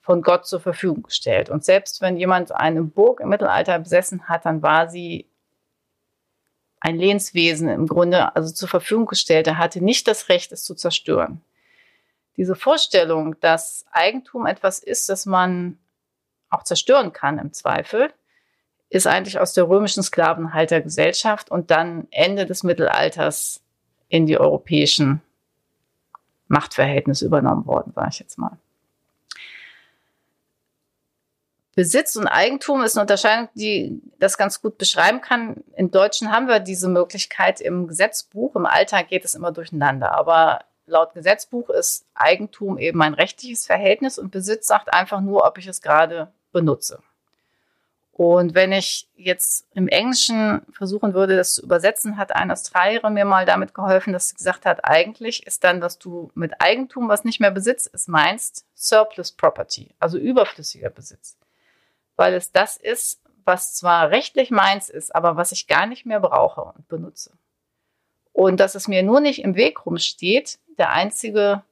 von 0.00 0.22
Gott 0.22 0.46
zur 0.46 0.60
Verfügung 0.60 1.02
gestellt. 1.02 1.50
Und 1.50 1.64
selbst 1.64 2.00
wenn 2.00 2.16
jemand 2.16 2.52
eine 2.52 2.82
Burg 2.82 3.20
im 3.20 3.28
Mittelalter 3.28 3.78
besessen 3.78 4.28
hat, 4.28 4.46
dann 4.46 4.62
war 4.62 4.88
sie 4.88 5.26
ein 6.80 6.96
Lehnswesen 6.96 7.68
im 7.68 7.86
Grunde, 7.86 8.34
also 8.34 8.52
zur 8.52 8.68
Verfügung 8.68 9.06
gestellt. 9.06 9.46
Er 9.46 9.58
hatte 9.58 9.84
nicht 9.84 10.08
das 10.08 10.28
Recht, 10.28 10.52
es 10.52 10.64
zu 10.64 10.74
zerstören 10.74 11.42
diese 12.38 12.54
Vorstellung, 12.54 13.38
dass 13.40 13.84
Eigentum 13.90 14.46
etwas 14.46 14.78
ist, 14.78 15.08
das 15.08 15.26
man 15.26 15.76
auch 16.50 16.62
zerstören 16.62 17.12
kann 17.12 17.38
im 17.38 17.52
Zweifel, 17.52 18.12
ist 18.88 19.08
eigentlich 19.08 19.40
aus 19.40 19.52
der 19.52 19.68
römischen 19.68 20.04
Sklavenhaltergesellschaft 20.04 21.50
und 21.50 21.70
dann 21.72 22.06
Ende 22.12 22.46
des 22.46 22.62
Mittelalters 22.62 23.60
in 24.08 24.26
die 24.26 24.38
europäischen 24.38 25.20
Machtverhältnisse 26.48 27.26
übernommen 27.26 27.66
worden, 27.66 27.92
sage 27.94 28.08
ich 28.10 28.18
jetzt 28.20 28.38
mal. 28.38 28.58
Besitz 31.78 32.16
und 32.16 32.26
Eigentum 32.26 32.82
ist 32.82 32.96
eine 32.96 33.02
Unterscheidung, 33.02 33.48
die 33.54 34.02
das 34.18 34.36
ganz 34.36 34.60
gut 34.60 34.78
beschreiben 34.78 35.20
kann. 35.20 35.62
In 35.76 35.92
Deutschen 35.92 36.32
haben 36.32 36.48
wir 36.48 36.58
diese 36.58 36.88
Möglichkeit 36.88 37.60
im 37.60 37.86
Gesetzbuch. 37.86 38.56
Im 38.56 38.66
Alltag 38.66 39.06
geht 39.06 39.24
es 39.24 39.36
immer 39.36 39.52
durcheinander. 39.52 40.10
Aber 40.10 40.64
laut 40.86 41.14
Gesetzbuch 41.14 41.70
ist 41.70 42.04
Eigentum 42.14 42.78
eben 42.78 43.00
ein 43.00 43.14
rechtliches 43.14 43.64
Verhältnis 43.64 44.18
und 44.18 44.32
Besitz 44.32 44.66
sagt 44.66 44.92
einfach 44.92 45.20
nur, 45.20 45.46
ob 45.46 45.56
ich 45.56 45.68
es 45.68 45.80
gerade 45.80 46.32
benutze. 46.50 46.98
Und 48.18 48.56
wenn 48.56 48.72
ich 48.72 49.08
jetzt 49.14 49.68
im 49.74 49.86
Englischen 49.86 50.62
versuchen 50.72 51.14
würde, 51.14 51.36
das 51.36 51.54
zu 51.54 51.62
übersetzen, 51.62 52.16
hat 52.16 52.34
eine 52.34 52.52
Australierin 52.52 53.14
mir 53.14 53.24
mal 53.24 53.46
damit 53.46 53.74
geholfen, 53.74 54.12
dass 54.12 54.30
sie 54.30 54.34
gesagt 54.34 54.66
hat, 54.66 54.84
eigentlich 54.84 55.46
ist 55.46 55.62
dann, 55.62 55.80
was 55.82 56.00
du 56.00 56.32
mit 56.34 56.60
Eigentum, 56.60 57.08
was 57.08 57.22
nicht 57.22 57.38
mehr 57.38 57.52
Besitz 57.52 57.86
ist, 57.86 58.08
meinst, 58.08 58.66
Surplus 58.74 59.30
Property, 59.30 59.94
also 60.00 60.18
überflüssiger 60.18 60.90
Besitz. 60.90 61.38
Weil 62.16 62.34
es 62.34 62.50
das 62.50 62.76
ist, 62.76 63.20
was 63.44 63.76
zwar 63.76 64.10
rechtlich 64.10 64.50
meins 64.50 64.88
ist, 64.88 65.14
aber 65.14 65.36
was 65.36 65.52
ich 65.52 65.68
gar 65.68 65.86
nicht 65.86 66.04
mehr 66.04 66.18
brauche 66.18 66.62
und 66.62 66.88
benutze. 66.88 67.30
Und 68.32 68.58
dass 68.58 68.74
es 68.74 68.88
mir 68.88 69.04
nur 69.04 69.20
nicht 69.20 69.44
im 69.44 69.54
Weg 69.54 69.86
rumsteht, 69.86 70.58
der 70.76 70.90
einzige 70.90 71.62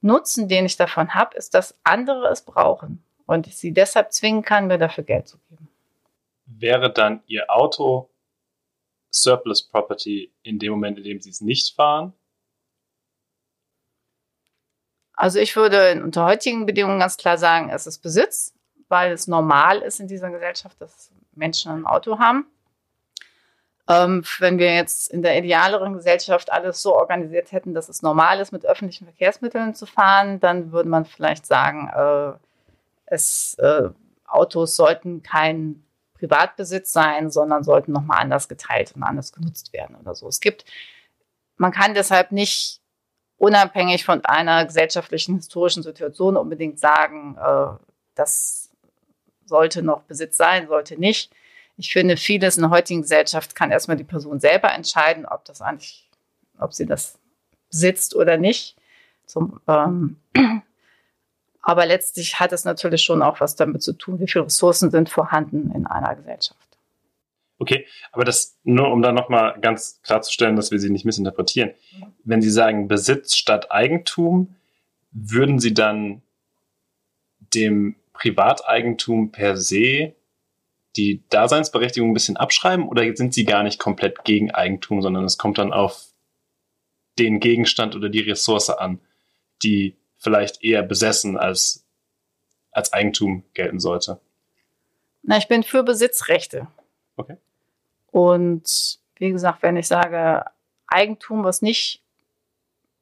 Nutzen, 0.00 0.48
den 0.48 0.66
ich 0.66 0.76
davon 0.76 1.14
habe, 1.14 1.36
ist, 1.36 1.54
dass 1.54 1.78
andere 1.84 2.30
es 2.30 2.42
brauchen 2.42 3.04
und 3.26 3.46
ich 3.46 3.56
sie 3.56 3.70
deshalb 3.70 4.12
zwingen 4.12 4.42
kann, 4.42 4.66
mir 4.66 4.78
dafür 4.78 5.04
Geld 5.04 5.28
zu 5.28 5.38
geben. 5.48 5.68
Wäre 6.46 6.92
dann 6.92 7.22
Ihr 7.26 7.50
Auto 7.50 8.10
Surplus 9.10 9.62
Property 9.62 10.32
in 10.42 10.58
dem 10.58 10.72
Moment, 10.72 10.98
in 10.98 11.04
dem 11.04 11.20
Sie 11.20 11.30
es 11.30 11.40
nicht 11.40 11.74
fahren? 11.74 12.12
Also 15.16 15.38
ich 15.38 15.54
würde 15.54 16.02
unter 16.02 16.24
heutigen 16.26 16.66
Bedingungen 16.66 16.98
ganz 16.98 17.16
klar 17.16 17.38
sagen, 17.38 17.70
es 17.70 17.86
ist 17.86 17.98
Besitz, 17.98 18.52
weil 18.88 19.12
es 19.12 19.28
normal 19.28 19.78
ist 19.80 20.00
in 20.00 20.08
dieser 20.08 20.30
Gesellschaft, 20.30 20.80
dass 20.80 21.12
Menschen 21.32 21.70
ein 21.72 21.86
Auto 21.86 22.18
haben. 22.18 22.46
Ähm, 23.86 24.24
wenn 24.38 24.58
wir 24.58 24.74
jetzt 24.74 25.10
in 25.10 25.22
der 25.22 25.38
idealeren 25.38 25.92
Gesellschaft 25.92 26.50
alles 26.50 26.80
so 26.82 26.94
organisiert 26.94 27.52
hätten, 27.52 27.74
dass 27.74 27.88
es 27.88 28.02
normal 28.02 28.40
ist, 28.40 28.50
mit 28.50 28.64
öffentlichen 28.64 29.04
Verkehrsmitteln 29.04 29.74
zu 29.74 29.86
fahren, 29.86 30.40
dann 30.40 30.72
würde 30.72 30.88
man 30.88 31.04
vielleicht 31.04 31.46
sagen, 31.46 31.90
äh, 31.94 32.32
es, 33.06 33.54
äh, 33.58 33.90
Autos 34.26 34.74
sollten 34.74 35.22
kein 35.22 35.84
Privatbesitz 36.26 36.92
sein, 36.92 37.30
sondern 37.30 37.64
sollten 37.64 37.92
nochmal 37.92 38.20
anders 38.20 38.48
geteilt 38.48 38.92
und 38.94 39.02
anders 39.02 39.32
genutzt 39.32 39.72
werden 39.72 39.96
oder 39.96 40.14
so. 40.14 40.28
Es 40.28 40.40
gibt, 40.40 40.64
man 41.56 41.72
kann 41.72 41.94
deshalb 41.94 42.32
nicht 42.32 42.80
unabhängig 43.36 44.04
von 44.04 44.24
einer 44.24 44.64
gesellschaftlichen, 44.64 45.36
historischen 45.36 45.82
Situation 45.82 46.36
unbedingt 46.36 46.78
sagen, 46.78 47.36
äh, 47.36 47.76
das 48.14 48.70
sollte 49.44 49.82
noch 49.82 50.02
Besitz 50.02 50.36
sein, 50.36 50.68
sollte 50.68 50.98
nicht 50.98 51.30
ich 51.76 51.92
finde, 51.92 52.16
vieles 52.16 52.56
in 52.56 52.62
der 52.62 52.70
heutigen 52.70 53.02
Gesellschaft 53.02 53.54
kann 53.54 53.70
erstmal 53.70 53.96
die 53.96 54.04
Person 54.04 54.40
selber 54.40 54.72
entscheiden, 54.72 55.26
ob 55.26 55.44
das 55.44 55.60
eigentlich, 55.60 56.08
ob 56.58 56.72
sie 56.72 56.86
das 56.86 57.18
sitzt 57.68 58.14
oder 58.14 58.36
nicht. 58.36 58.76
Zum, 59.26 59.60
ähm, 59.66 60.16
Aber 61.64 61.86
letztlich 61.86 62.38
hat 62.38 62.52
es 62.52 62.64
natürlich 62.64 63.02
schon 63.02 63.22
auch 63.22 63.40
was 63.40 63.56
damit 63.56 63.82
zu 63.82 63.94
tun, 63.94 64.20
wie 64.20 64.28
viele 64.28 64.44
Ressourcen 64.44 64.90
sind 64.90 65.08
vorhanden 65.08 65.72
in 65.74 65.86
einer 65.86 66.14
Gesellschaft. 66.14 66.60
Okay, 67.58 67.86
aber 68.12 68.24
das 68.24 68.58
nur 68.64 68.90
um 68.90 69.00
da 69.00 69.12
nochmal 69.12 69.58
ganz 69.60 70.00
klarzustellen, 70.02 70.56
dass 70.56 70.70
wir 70.70 70.78
Sie 70.78 70.90
nicht 70.90 71.06
missinterpretieren. 71.06 71.70
Mhm. 71.70 72.06
Wenn 72.24 72.42
Sie 72.42 72.50
sagen 72.50 72.88
Besitz 72.88 73.36
statt 73.36 73.70
Eigentum, 73.70 74.54
würden 75.12 75.58
Sie 75.58 75.72
dann 75.72 76.20
dem 77.54 77.96
Privateigentum 78.12 79.32
per 79.32 79.56
se 79.56 80.14
die 80.96 81.22
Daseinsberechtigung 81.30 82.10
ein 82.10 82.14
bisschen 82.14 82.36
abschreiben 82.36 82.86
oder 82.86 83.16
sind 83.16 83.32
Sie 83.32 83.44
gar 83.44 83.62
nicht 83.62 83.78
komplett 83.78 84.24
gegen 84.24 84.50
Eigentum, 84.50 85.00
sondern 85.00 85.24
es 85.24 85.38
kommt 85.38 85.58
dann 85.58 85.72
auf 85.72 86.12
den 87.18 87.40
Gegenstand 87.40 87.96
oder 87.96 88.08
die 88.08 88.20
Ressource 88.20 88.70
an, 88.70 89.00
die 89.62 89.96
vielleicht 90.24 90.64
eher 90.64 90.82
besessen 90.82 91.36
als, 91.36 91.84
als 92.72 92.92
Eigentum 92.92 93.44
gelten 93.54 93.78
sollte? 93.78 94.20
Na, 95.22 95.36
ich 95.36 95.46
bin 95.46 95.62
für 95.62 95.84
Besitzrechte. 95.84 96.66
Okay. 97.16 97.36
Und 98.10 98.98
wie 99.16 99.30
gesagt, 99.30 99.62
wenn 99.62 99.76
ich 99.76 99.86
sage 99.86 100.44
Eigentum, 100.86 101.44
was 101.44 101.62
nicht 101.62 102.02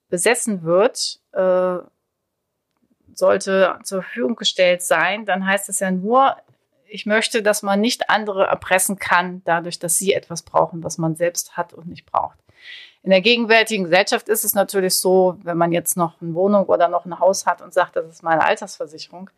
besessen 0.09 0.63
wird, 0.63 1.21
äh, 1.33 1.79
sollte 3.15 3.79
zur 3.83 4.03
Verfügung 4.03 4.37
gestellt 4.37 4.83
sein, 4.83 5.25
dann 5.25 5.47
heißt 5.47 5.69
es 5.69 5.81
ja 5.81 5.91
nur, 5.91 6.37
ich 6.87 7.07
möchte, 7.07 7.43
dass 7.43 7.63
man 7.63 7.81
nicht 7.81 8.11
andere 8.11 8.45
erpressen 8.45 8.99
kann, 8.99 9.43
dadurch, 9.45 9.79
dass 9.79 9.97
sie 9.97 10.13
etwas 10.13 10.43
brauchen, 10.43 10.85
was 10.85 10.99
man 10.99 11.17
selbst 11.17 11.57
hat 11.57 11.73
und 11.73 11.87
nicht 11.87 12.05
braucht. 12.05 12.39
In 13.03 13.11
der 13.11 13.21
gegenwärtigen 13.21 13.85
Gesellschaft 13.85 14.29
ist 14.29 14.45
es 14.45 14.55
natürlich 14.55 14.95
so, 14.95 15.37
wenn 15.43 15.57
man 15.57 15.73
jetzt 15.73 15.97
noch 15.97 16.21
eine 16.23 16.35
Wohnung 16.35 16.67
oder 16.67 16.89
noch 16.89 17.05
ein 17.05 17.19
Haus 17.19 17.47
hat 17.47 17.61
und 17.61 17.75
sagt, 17.75 17.97
das 17.97 18.07
ist 18.07 18.23
meine 18.23 18.45
Altersversicherung, 18.45 19.29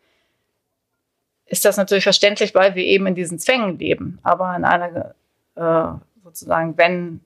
ist 1.47 1.65
das 1.65 1.77
natürlich 1.77 2.03
verständlich, 2.03 2.53
weil 2.53 2.75
wir 2.75 2.83
eben 2.83 3.07
in 3.07 3.15
diesen 3.15 3.39
Zwängen 3.39 3.77
leben. 3.79 4.19
Aber 4.23 4.55
in 4.55 4.65
einer, 4.65 5.15
äh, 5.55 5.97
sozusagen, 6.23 6.77
wenn 6.77 7.21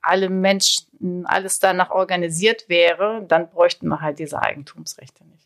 alle 0.00 0.28
Menschen, 0.28 1.26
alles 1.26 1.58
danach 1.58 1.90
organisiert 1.90 2.68
wäre, 2.68 3.24
dann 3.26 3.50
bräuchten 3.50 3.88
wir 3.88 4.00
halt 4.00 4.18
diese 4.18 4.40
Eigentumsrechte 4.40 5.24
nicht. 5.24 5.39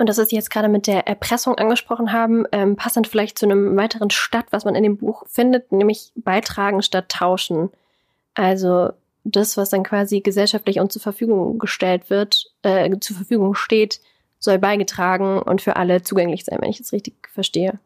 Und 0.00 0.08
das, 0.08 0.16
Sie 0.16 0.34
jetzt 0.34 0.48
gerade 0.48 0.68
mit 0.68 0.86
der 0.86 1.06
Erpressung 1.06 1.58
angesprochen 1.58 2.10
haben, 2.10 2.46
ähm, 2.52 2.74
passt 2.74 2.96
dann 2.96 3.04
vielleicht 3.04 3.38
zu 3.38 3.44
einem 3.44 3.76
weiteren 3.76 4.08
Stadt, 4.08 4.46
was 4.48 4.64
man 4.64 4.74
in 4.74 4.82
dem 4.82 4.96
Buch 4.96 5.24
findet, 5.28 5.72
nämlich 5.72 6.10
beitragen 6.14 6.80
statt 6.80 7.10
tauschen. 7.10 7.70
Also 8.32 8.94
das, 9.24 9.58
was 9.58 9.68
dann 9.68 9.82
quasi 9.82 10.22
gesellschaftlich 10.22 10.80
und 10.80 10.90
zur 10.90 11.02
Verfügung 11.02 11.58
gestellt 11.58 12.08
wird, 12.08 12.50
äh, 12.62 12.98
zur 12.98 13.14
Verfügung 13.14 13.54
steht, 13.54 14.00
soll 14.38 14.58
beigetragen 14.58 15.38
und 15.38 15.60
für 15.60 15.76
alle 15.76 16.02
zugänglich 16.02 16.46
sein, 16.46 16.62
wenn 16.62 16.70
ich 16.70 16.78
das 16.78 16.94
richtig 16.94 17.28
verstehe. 17.28 17.78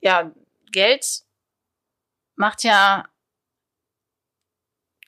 Ja, 0.00 0.30
Geld 0.72 1.24
macht 2.36 2.64
ja 2.64 3.04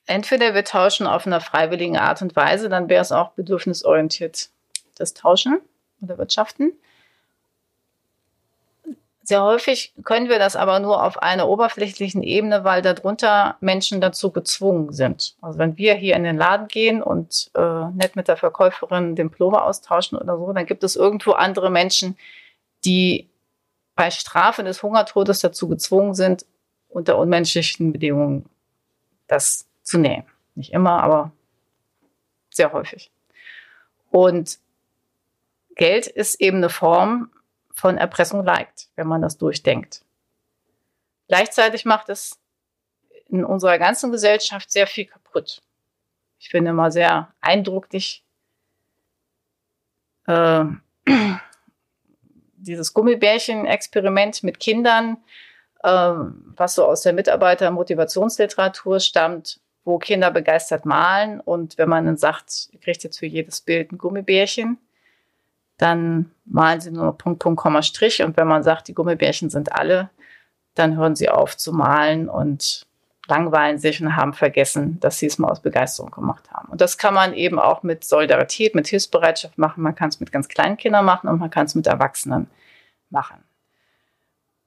entweder 0.05 0.53
wir 0.53 0.65
tauschen 0.65 1.07
auf 1.07 1.27
einer 1.27 1.41
freiwilligen 1.41 1.97
Art 1.97 2.21
und 2.21 2.37
Weise, 2.37 2.69
dann 2.69 2.91
wäre 2.91 3.01
es 3.01 3.11
auch 3.11 3.31
bedürfnisorientiert 3.31 4.51
das 5.03 5.15
Tauschen 5.15 5.61
oder 6.01 6.19
Wirtschaften. 6.19 6.73
Sehr 9.25 9.43
häufig 9.43 9.95
können 10.03 10.29
wir 10.29 10.41
das 10.41 10.57
aber 10.57 10.81
nur 10.81 11.05
auf 11.05 11.23
einer 11.23 11.49
oberflächlichen 11.49 12.25
Ebene, 12.25 12.65
weil 12.65 12.83
darunter 12.83 13.57
Menschen 13.61 14.01
dazu 14.01 14.33
gezwungen 14.33 14.93
sind. 14.93 15.37
Also 15.41 15.61
wenn 15.61 15.77
wir 15.79 15.95
hier 15.95 16.17
in 16.17 16.25
den 16.25 16.37
Laden 16.37 16.67
gehen 16.67 17.03
und 17.03 17.51
äh, 17.55 17.85
nett 17.93 18.17
mit 18.17 18.27
der 18.27 18.37
Verkäuferin 18.37 19.15
den 19.15 19.31
Pullover 19.31 19.65
austauschen 19.65 20.19
oder 20.19 20.37
so, 20.37 20.53
dann 20.53 20.67
gibt 20.67 20.83
es 20.83 20.97
irgendwo 20.97 21.33
andere 21.33 21.71
Menschen, 21.71 22.17
die 22.85 23.29
bei 23.95 24.11
Strafe 24.11 24.65
des 24.65 24.83
Hungertodes 24.83 25.41
dazu 25.41 25.69
gezwungen 25.69 26.15
sind, 26.15 26.45
unter 26.88 27.17
unmenschlichen 27.17 27.93
Bedingungen 27.93 28.47
das 29.29 29.67
zu 29.83 29.99
nähen. 29.99 30.25
Nicht 30.57 30.73
immer, 30.73 31.03
aber 31.03 31.31
sehr 32.51 32.73
häufig. 32.73 33.11
Und 34.11 34.59
Geld 35.77 36.07
ist 36.07 36.41
eben 36.41 36.59
eine 36.59 36.69
Form 36.69 37.31
von 37.73 37.99
Erpressung 37.99 38.45
leicht, 38.45 38.89
wenn 38.97 39.07
man 39.07 39.23
das 39.23 39.39
durchdenkt. 39.39 40.05
Gleichzeitig 41.29 41.85
macht 41.85 42.09
es 42.09 42.39
in 43.29 43.45
unserer 43.45 43.79
ganzen 43.79 44.13
Gesellschaft 44.13 44.71
sehr 44.71 44.87
viel 44.87 45.07
kaputt. 45.07 45.63
Ich 46.39 46.51
finde 46.51 46.71
immer 46.71 46.91
sehr 46.91 47.33
eindrücklich 47.41 48.25
äh, 50.27 50.65
dieses 52.57 52.93
Gummibärchen-Experiment 52.93 54.43
mit 54.43 54.61
Kindern, 54.61 55.17
äh, 55.83 55.89
was 55.89 56.75
so 56.75 56.85
aus 56.85 57.03
der 57.03 57.13
Mitarbeiter-Motivationsliteratur 57.13 59.01
stammt, 59.01 59.61
wo 59.85 59.99
Kinder 59.99 60.31
begeistert 60.31 60.85
malen 60.85 61.41
und 61.41 61.77
wenn 61.79 61.89
man 61.89 62.07
dann 62.07 62.17
sagt, 62.17 62.69
ihr 62.71 62.79
kriegt 62.79 63.03
jetzt 63.03 63.19
für 63.19 63.27
jedes 63.27 63.61
Bild 63.61 63.91
ein 63.91 63.99
Gummibärchen, 63.99 64.79
dann 65.83 66.31
malen 66.45 66.81
sie 66.81 66.92
nur 66.92 67.18
Punkt, 67.18 67.40
Punkt, 67.40 67.61
Komma, 67.61 67.83
Strich. 67.83 68.23
Und 68.23 68.37
wenn 68.37 68.47
man 68.47 68.62
sagt, 68.62 68.87
die 68.87 68.95
Gummibärchen 68.95 69.51
sind 69.51 69.73
alle, 69.73 70.11
dann 70.75 70.97
hören 70.97 71.16
sie 71.16 71.29
auf 71.29 71.57
zu 71.57 71.73
malen 71.73 72.29
und 72.29 72.87
langweilen 73.27 73.79
sich 73.79 74.01
und 74.01 74.14
haben 74.14 74.33
vergessen, 74.33 75.01
dass 75.01 75.18
sie 75.18 75.27
es 75.27 75.38
mal 75.38 75.51
aus 75.51 75.61
Begeisterung 75.61 76.12
gemacht 76.12 76.51
haben. 76.53 76.68
Und 76.68 76.81
das 76.81 76.99
kann 76.99 77.14
man 77.14 77.35
eben 77.35 77.59
auch 77.59 77.83
mit 77.83 78.05
Solidarität, 78.05 78.77
mit 78.77 78.87
Hilfsbereitschaft 78.87 79.59
machen. 79.59 79.83
Man 79.83 79.95
kann 79.95 80.09
es 80.09 80.21
mit 80.21 80.31
ganz 80.31 80.49
kleinen 80.49 80.77
Kindern 80.77 81.05
machen 81.05 81.29
und 81.29 81.40
man 81.40 81.51
kann 81.51 81.66
es 81.66 81.75
mit 81.75 81.88
Erwachsenen 81.88 82.49
machen. 83.11 83.42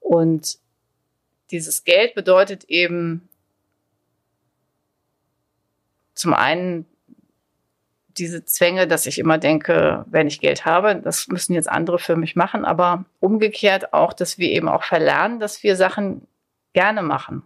Und 0.00 0.58
dieses 1.50 1.84
Geld 1.84 2.14
bedeutet 2.14 2.64
eben 2.64 3.28
zum 6.14 6.34
einen 6.34 6.86
diese 8.18 8.44
Zwänge, 8.44 8.86
dass 8.86 9.06
ich 9.06 9.18
immer 9.18 9.38
denke, 9.38 10.04
wenn 10.08 10.26
ich 10.26 10.40
Geld 10.40 10.64
habe, 10.64 10.96
das 10.96 11.28
müssen 11.28 11.54
jetzt 11.54 11.68
andere 11.68 11.98
für 11.98 12.16
mich 12.16 12.36
machen, 12.36 12.64
aber 12.64 13.04
umgekehrt 13.20 13.92
auch, 13.92 14.12
dass 14.12 14.38
wir 14.38 14.50
eben 14.50 14.68
auch 14.68 14.84
verlernen, 14.84 15.40
dass 15.40 15.62
wir 15.62 15.76
Sachen 15.76 16.26
gerne 16.72 17.02
machen. 17.02 17.42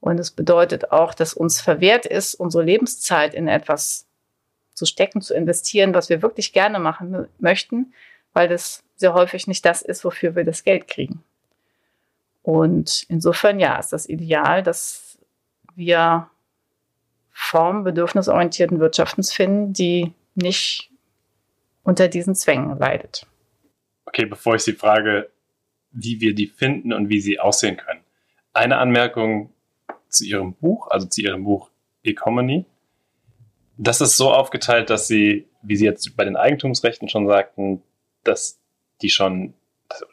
Und 0.00 0.18
es 0.18 0.30
bedeutet 0.30 0.90
auch, 0.90 1.14
dass 1.14 1.34
uns 1.34 1.60
verwehrt 1.60 2.06
ist, 2.06 2.34
unsere 2.34 2.64
Lebenszeit 2.64 3.34
in 3.34 3.46
etwas 3.46 4.06
zu 4.74 4.86
stecken, 4.86 5.20
zu 5.20 5.34
investieren, 5.34 5.94
was 5.94 6.08
wir 6.08 6.22
wirklich 6.22 6.52
gerne 6.52 6.78
machen 6.78 7.28
möchten, 7.38 7.92
weil 8.32 8.48
das 8.48 8.82
sehr 8.96 9.14
häufig 9.14 9.46
nicht 9.46 9.64
das 9.64 9.82
ist, 9.82 10.04
wofür 10.04 10.34
wir 10.34 10.44
das 10.44 10.64
Geld 10.64 10.88
kriegen. 10.88 11.22
Und 12.42 13.04
insofern, 13.08 13.60
ja, 13.60 13.78
ist 13.78 13.92
das 13.92 14.08
ideal, 14.08 14.62
dass 14.62 15.18
wir 15.74 16.28
Form 17.42 17.84
bedürfnisorientierten 17.84 18.80
Wirtschaftens 18.80 19.32
finden, 19.32 19.72
die 19.72 20.12
nicht 20.34 20.90
unter 21.82 22.08
diesen 22.08 22.34
Zwängen 22.34 22.78
leidet. 22.78 23.26
Okay, 24.06 24.24
bevor 24.26 24.54
ich 24.54 24.62
Sie 24.62 24.72
frage, 24.72 25.30
wie 25.90 26.20
wir 26.20 26.34
die 26.34 26.46
finden 26.46 26.92
und 26.92 27.08
wie 27.08 27.20
sie 27.20 27.38
aussehen 27.40 27.76
können. 27.76 28.00
Eine 28.52 28.78
Anmerkung 28.78 29.52
zu 30.08 30.24
Ihrem 30.24 30.54
Buch, 30.54 30.88
also 30.90 31.06
zu 31.06 31.20
Ihrem 31.20 31.44
Buch 31.44 31.70
Economy. 32.02 32.64
Das 33.76 34.00
ist 34.00 34.16
so 34.16 34.30
aufgeteilt, 34.30 34.88
dass 34.88 35.08
Sie, 35.08 35.48
wie 35.62 35.76
Sie 35.76 35.84
jetzt 35.84 36.16
bei 36.16 36.24
den 36.24 36.36
Eigentumsrechten 36.36 37.08
schon 37.08 37.26
sagten, 37.26 37.82
dass 38.24 38.60
die 39.02 39.10
schon, 39.10 39.54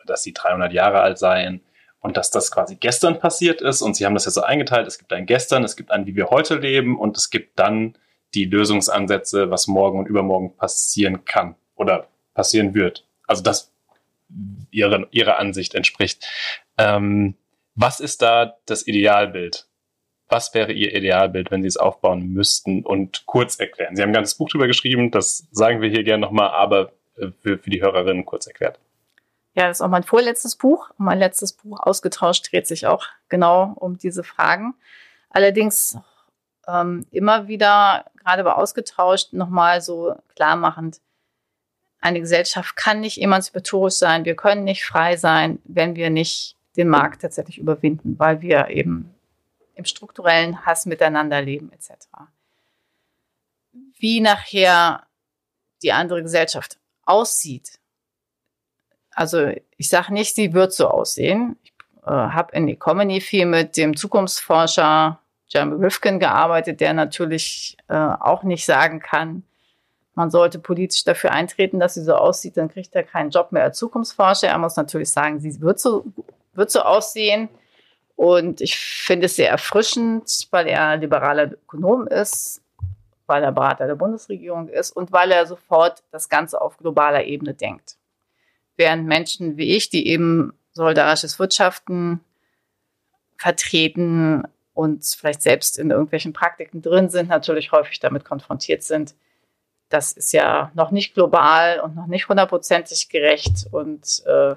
dass 0.06 0.24
sie 0.24 0.34
300 0.34 0.74
Jahre 0.74 1.02
alt 1.02 1.20
seien 1.20 1.62
und 2.02 2.18
dass 2.18 2.32
das 2.32 2.52
quasi 2.52 2.76
gestern 2.76 3.20
passiert 3.20 3.62
ist 3.62 3.82
und 3.82 3.96
sie 3.96 4.06
haben 4.06 4.14
das 4.14 4.26
ja 4.26 4.32
so 4.32 4.42
eingeteilt, 4.42 4.88
es 4.88 4.98
gibt 4.98 5.12
ein 5.14 5.26
gestern, 5.26 5.64
es 5.64 5.76
gibt 5.76 5.92
ein, 5.92 6.06
wie 6.06 6.16
wir 6.16 6.30
heute 6.30 6.56
leben 6.56 6.98
und 6.98 7.18
es 7.18 7.30
gibt 7.30 7.60
dann 7.60 7.98
die 8.34 8.46
Lösungsansätze, 8.46 9.50
was 9.50 9.68
morgen 9.68 10.00
und 10.00 10.08
übermorgen 10.08 10.56
passieren 10.56 11.26
kann 11.26 11.56
oder 11.76 12.08
passieren 12.34 12.74
wird. 12.74 13.06
Also 13.28 13.44
das 13.44 13.72
ihre, 14.72 15.08
ihrer 15.12 15.40
Ansicht 15.40 15.76
entspricht. 15.76 16.26
Ähm, 16.78 17.36
was 17.76 18.00
ist 18.00 18.22
da 18.22 18.58
das 18.66 18.86
Idealbild? 18.88 19.68
Was 20.28 20.54
wäre 20.54 20.72
Ihr 20.72 20.94
Idealbild, 20.94 21.50
wenn 21.50 21.64
Sie 21.64 21.68
es 21.68 21.78
aufbauen 21.78 22.28
müssten 22.28 22.86
und 22.86 23.26
kurz 23.26 23.60
erklären? 23.60 23.96
Sie 23.96 24.04
haben 24.04 24.10
ein 24.10 24.14
ganzes 24.14 24.36
Buch 24.36 24.48
drüber 24.48 24.68
geschrieben, 24.68 25.10
das 25.10 25.48
sagen 25.52 25.82
wir 25.82 25.90
hier 25.90 26.04
gerne 26.04 26.22
nochmal, 26.22 26.50
aber 26.50 26.92
äh, 27.18 27.30
für, 27.42 27.58
für 27.58 27.70
die 27.72 27.82
Hörerinnen 27.82 28.26
kurz 28.26 28.46
erklärt. 28.46 28.80
Ja, 29.54 29.68
das 29.68 29.78
ist 29.78 29.82
auch 29.82 29.90
mein 29.90 30.04
vorletztes 30.04 30.56
Buch. 30.56 30.92
Mein 30.98 31.20
letztes 31.20 31.54
Buch 31.54 31.80
ausgetauscht 31.80 32.52
dreht 32.52 32.68
sich 32.68 32.88
auch 32.88 33.06
genau 33.30 33.74
um 33.76 33.98
diese 33.98 34.24
Fragen. 34.24 34.76
Allerdings 35.30 35.98
ähm, 36.68 37.06
immer 37.12 37.48
wieder, 37.48 38.06
gerade 38.24 38.44
bei 38.44 38.54
ausgetauscht, 38.54 39.34
nochmal 39.34 39.82
so 39.82 40.16
klar 40.36 40.56
machend, 40.56 41.02
eine 42.02 42.20
Gesellschaft 42.22 42.76
kann 42.76 43.02
nicht 43.02 43.22
emanzipatorisch 43.22 43.96
sein, 43.96 44.24
wir 44.24 44.36
können 44.36 44.64
nicht 44.64 44.86
frei 44.86 45.18
sein, 45.18 45.60
wenn 45.66 45.96
wir 45.96 46.10
nicht 46.10 46.56
den 46.78 46.88
Markt 46.88 47.22
tatsächlich 47.22 47.58
überwinden, 47.58 48.18
weil 48.18 48.42
wir 48.42 48.70
eben 48.70 49.14
im 49.76 49.86
strukturellen 49.86 50.66
Hass 50.66 50.86
miteinander 50.86 51.42
leben 51.42 51.72
etc. 51.74 52.08
wie 53.98 54.22
nachher 54.22 55.06
die 55.84 55.92
andere 55.92 56.22
Gesellschaft 56.24 56.80
aussieht. 57.06 57.79
Also 59.20 59.52
ich 59.76 59.90
sage 59.90 60.14
nicht, 60.14 60.34
sie 60.34 60.54
wird 60.54 60.72
so 60.72 60.88
aussehen. 60.88 61.58
Ich 61.62 61.74
äh, 62.06 62.10
habe 62.10 62.56
in 62.56 62.70
Economy 62.70 63.20
viel 63.20 63.46
mit 63.46 63.76
dem 63.76 63.98
Zukunftsforscher 63.98 65.20
Jeremy 65.50 65.84
Rifkin 65.84 66.20
gearbeitet, 66.20 66.80
der 66.80 66.94
natürlich 66.94 67.76
äh, 67.90 67.96
auch 67.96 68.44
nicht 68.44 68.66
sagen 68.66 69.02
kann, 69.02 69.44
man 70.16 70.32
sollte 70.32 70.58
politisch 70.58 71.04
dafür 71.04 71.34
eintreten, 71.34 71.82
dass 71.82 71.96
sie 71.96 72.04
so 72.04 72.16
aussieht, 72.16 72.56
dann 72.56 72.70
kriegt 72.70 72.96
er 72.96 73.04
keinen 73.04 73.30
Job 73.30 73.52
mehr 73.52 73.64
als 73.64 73.78
Zukunftsforscher. 73.78 74.48
Er 74.48 74.58
muss 74.58 74.78
natürlich 74.78 75.12
sagen, 75.12 75.42
sie 75.42 75.60
wird 75.60 75.82
so, 75.82 76.06
wird 76.54 76.72
so 76.72 76.80
aussehen. 76.80 77.50
Und 78.16 78.62
ich 78.62 78.78
finde 78.78 79.26
es 79.26 79.36
sehr 79.36 79.50
erfrischend, 79.50 80.48
weil 80.52 80.68
er 80.68 80.96
liberaler 80.96 81.52
Ökonom 81.52 82.08
ist, 82.08 82.62
weil 83.28 83.44
er 83.44 83.52
Berater 83.52 83.86
der 83.86 83.96
Bundesregierung 83.96 84.70
ist 84.70 84.92
und 84.92 85.12
weil 85.12 85.30
er 85.32 85.46
sofort 85.46 86.04
das 86.12 86.30
Ganze 86.30 86.62
auf 86.62 86.78
globaler 86.78 87.26
Ebene 87.26 87.54
denkt. 87.54 87.99
Während 88.80 89.08
Menschen 89.08 89.58
wie 89.58 89.76
ich, 89.76 89.90
die 89.90 90.08
eben 90.08 90.54
solidarisches 90.72 91.38
Wirtschaften 91.38 92.22
vertreten 93.36 94.48
und 94.74 95.04
vielleicht 95.06 95.42
selbst 95.42 95.78
in 95.78 95.92
irgendwelchen 95.92 96.32
Praktiken 96.32 96.82
drin 96.82 97.10
sind, 97.10 97.28
natürlich 97.28 97.74
häufig 97.74 98.00
damit 98.00 98.24
konfrontiert 98.24 98.84
sind, 98.84 99.16
das 99.90 100.14
ist 100.14 100.32
ja 100.32 100.72
noch 100.76 100.92
nicht 100.92 101.14
global 101.14 101.82
und 101.82 101.98
noch 101.98 102.08
nicht 102.08 102.30
hundertprozentig 102.30 103.10
gerecht 103.10 103.68
und 103.70 104.24
äh, 104.26 104.56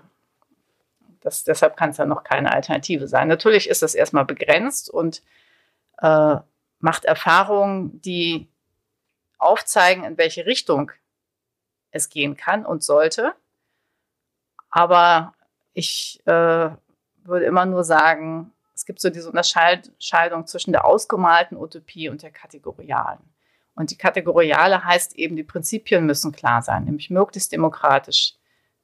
das, 1.23 1.43
deshalb 1.43 1.77
kann 1.77 1.91
es 1.91 1.97
ja 1.97 2.07
noch 2.07 2.23
keine 2.23 2.53
Alternative 2.53 3.09
sein. 3.09 3.27
Natürlich 3.27 3.69
ist 3.69 3.83
das 3.83 3.97
erstmal 3.97 4.25
begrenzt 4.25 4.89
und 4.89 5.21
äh, 5.99 6.37
macht 6.79 7.07
Erfahrungen, 7.07 8.01
die 8.03 8.47
aufzeigen, 9.39 10.05
in 10.05 10.17
welche 10.17 10.47
Richtung 10.47 10.93
es 11.91 12.09
gehen 12.09 12.37
kann 12.37 12.65
und 12.65 12.85
sollte. 12.85 13.35
Aber 14.73 15.35
ich 15.75 16.21
äh, 16.25 16.71
würde 17.25 17.45
immer 17.47 17.67
nur 17.67 17.85
sagen, 17.85 18.53
es 18.75 18.85
gibt 18.85 19.01
so 19.01 19.11
diese 19.11 19.29
Unterscheidung 19.29 20.47
zwischen 20.47 20.73
der 20.73 20.85
ausgemalten 20.85 21.57
Utopie 21.57 22.09
und 22.09 22.23
der 22.23 22.31
kategorialen. 22.31 23.21
Und 23.75 23.91
die 23.91 23.97
kategoriale 23.97 24.85
heißt 24.85 25.17
eben, 25.17 25.37
die 25.37 25.45
Prinzipien 25.45 26.05
müssen 26.05 26.33
klar 26.33 26.63
sein, 26.63 26.85
nämlich 26.85 27.11
möglichst 27.11 27.53
demokratisch, 27.53 28.35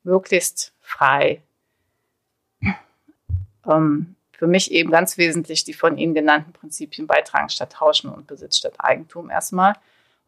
möglichst 0.03 0.72
frei. 0.81 1.42
Ähm, 3.66 4.14
für 4.33 4.46
mich 4.46 4.70
eben 4.70 4.90
ganz 4.90 5.18
wesentlich 5.18 5.64
die 5.64 5.74
von 5.74 5.98
Ihnen 5.98 6.14
genannten 6.14 6.53
Prinzipien 6.53 7.07
beitragen 7.07 7.48
statt 7.48 7.72
tauschen 7.72 8.11
und 8.11 8.27
Besitz 8.27 8.59
statt 8.59 8.74
Eigentum 8.79 9.31
erstmal. 9.31 9.74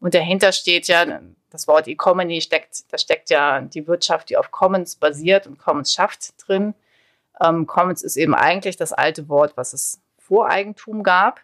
Und 0.01 0.15
dahinter 0.15 0.51
steht 0.51 0.87
ja, 0.87 1.21
das 1.51 1.67
Wort 1.67 1.87
Economy 1.87 2.41
steckt, 2.41 2.91
da 2.91 2.97
steckt 2.97 3.29
ja 3.29 3.61
die 3.61 3.87
Wirtschaft, 3.87 4.29
die 4.29 4.37
auf 4.37 4.51
Commons 4.51 4.95
basiert 4.95 5.47
und 5.47 5.59
Commons 5.59 5.93
schafft 5.93 6.33
drin. 6.45 6.73
Ähm, 7.39 7.67
Commons 7.67 8.01
ist 8.01 8.17
eben 8.17 8.33
eigentlich 8.33 8.77
das 8.77 8.93
alte 8.93 9.29
Wort, 9.29 9.55
was 9.55 9.73
es 9.73 10.01
vor 10.17 10.49
Eigentum 10.49 11.03
gab 11.03 11.41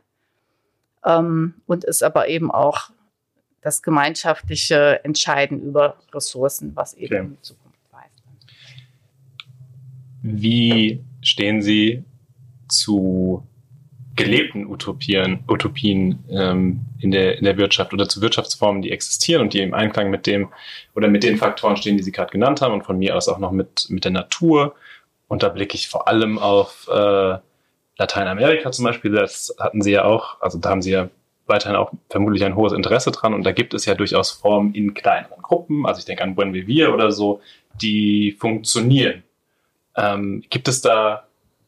ähm, 1.05 1.53
und 1.67 1.83
ist 1.83 2.03
aber 2.03 2.27
eben 2.27 2.49
auch 2.49 2.89
das 3.61 3.83
gemeinschaftliche 3.83 5.03
Entscheiden 5.03 5.61
über 5.61 5.97
Ressourcen, 6.13 6.75
was 6.75 6.95
eben 6.95 7.15
okay. 7.15 7.25
in 7.25 7.43
Zukunft 7.43 7.79
weist. 7.91 8.23
Wie 10.23 11.03
stehen 11.21 11.61
Sie 11.61 12.03
zu 12.69 13.45
gelebten 14.17 14.67
Utopien, 14.67 15.39
Utopien 15.47 16.23
ähm, 16.29 16.81
in, 16.99 17.11
der, 17.11 17.37
in 17.37 17.45
der 17.45 17.57
Wirtschaft 17.57 17.93
oder 17.93 18.09
zu 18.09 18.21
Wirtschaftsformen, 18.21 18.81
die 18.81 18.91
existieren 18.91 19.43
und 19.43 19.53
die 19.53 19.61
im 19.61 19.73
Einklang 19.73 20.09
mit 20.09 20.27
dem 20.27 20.49
oder 20.95 21.07
mit 21.07 21.23
den 21.23 21.37
Faktoren 21.37 21.77
stehen, 21.77 21.95
die 21.95 22.03
Sie 22.03 22.11
gerade 22.11 22.31
genannt 22.31 22.61
haben 22.61 22.73
und 22.73 22.83
von 22.83 22.97
mir 22.99 23.15
aus 23.15 23.29
auch 23.29 23.37
noch 23.37 23.51
mit, 23.51 23.85
mit 23.89 24.03
der 24.03 24.11
Natur. 24.11 24.75
Und 25.29 25.43
da 25.43 25.49
blicke 25.49 25.75
ich 25.75 25.87
vor 25.87 26.07
allem 26.07 26.37
auf 26.39 26.89
äh, 26.91 27.37
Lateinamerika 27.97 28.71
zum 28.71 28.85
Beispiel. 28.85 29.11
Das 29.11 29.55
hatten 29.59 29.81
Sie 29.81 29.91
ja 29.91 30.03
auch, 30.03 30.41
also 30.41 30.57
da 30.57 30.69
haben 30.69 30.81
Sie 30.81 30.91
ja 30.91 31.09
weiterhin 31.45 31.77
auch 31.77 31.91
vermutlich 32.09 32.43
ein 32.43 32.55
hohes 32.55 32.73
Interesse 32.73 33.11
dran. 33.11 33.33
Und 33.33 33.43
da 33.43 33.51
gibt 33.51 33.73
es 33.73 33.85
ja 33.85 33.95
durchaus 33.95 34.31
Formen 34.31 34.73
in 34.73 34.93
kleineren 34.93 35.41
Gruppen, 35.41 35.85
also 35.85 35.99
ich 35.99 36.05
denke 36.05 36.23
an 36.23 36.35
Buen 36.35 36.53
Vivir 36.53 36.93
oder 36.93 37.11
so, 37.11 37.39
die 37.81 38.35
funktionieren. 38.37 39.23
Ähm, 39.95 40.43
gibt 40.49 40.67
es 40.67 40.81
da 40.81 41.26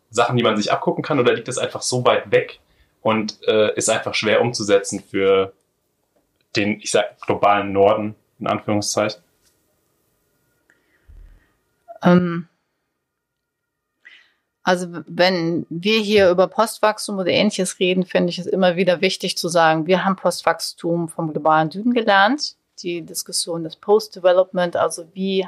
Sachen, 0.10 0.38
die 0.38 0.44
man 0.44 0.58
sich 0.58 0.72
abgucken 0.72 1.04
kann 1.04 1.20
oder 1.20 1.34
liegt 1.34 1.48
es 1.48 1.58
einfach 1.58 1.82
so 1.82 2.06
weit 2.06 2.32
weg 2.32 2.60
und 3.02 3.40
äh, 3.48 3.74
ist 3.76 3.90
einfach 3.90 4.14
schwer 4.14 4.42
umzusetzen 4.42 5.04
für 5.04 5.54
den, 6.56 6.80
ich 6.80 6.92
sag, 6.92 7.20
globalen 7.22 7.72
Norden, 7.72 8.16
in 8.40 8.48
Anführungszeichen? 8.48 9.22
Ähm, 12.02 12.48
also 14.64 14.88
wenn 15.08 15.66
wir 15.70 16.00
hier 16.00 16.30
über 16.30 16.48
Postwachstum 16.48 17.18
oder 17.18 17.32
ähnliches 17.32 17.80
reden, 17.80 18.06
finde 18.06 18.30
ich 18.30 18.40
es 18.40 18.46
immer 18.46 18.76
wieder 18.76 19.02
wichtig 19.02 19.38
zu 19.38 19.48
sagen, 19.48 19.88
wir 19.88 20.06
haben 20.06 20.16
Postwachstum 20.16 21.10
vom 21.10 21.32
globalen 21.32 21.72
Süden 21.72 21.94
gelernt. 21.94 22.56
Die 22.82 23.02
Diskussion 23.02 23.64
des 23.64 23.76
Post-Development, 23.76 24.76
also 24.76 25.08
wie 25.14 25.48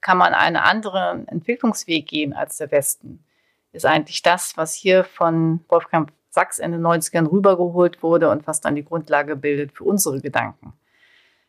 kann 0.00 0.18
man 0.18 0.32
einen 0.32 0.56
anderen 0.56 1.26
Entwicklungsweg 1.28 2.06
gehen 2.06 2.32
als 2.32 2.58
der 2.58 2.70
Westen, 2.70 3.24
ist 3.72 3.86
eigentlich 3.86 4.22
das, 4.22 4.56
was 4.56 4.74
hier 4.74 5.04
von 5.04 5.60
Wolfgang 5.68 6.10
Sachs 6.30 6.58
in 6.58 6.72
den 6.72 6.82
90ern 6.82 7.30
rübergeholt 7.30 8.02
wurde 8.02 8.30
und 8.30 8.46
was 8.46 8.60
dann 8.60 8.74
die 8.74 8.84
Grundlage 8.84 9.36
bildet 9.36 9.72
für 9.72 9.84
unsere 9.84 10.20
Gedanken. 10.20 10.72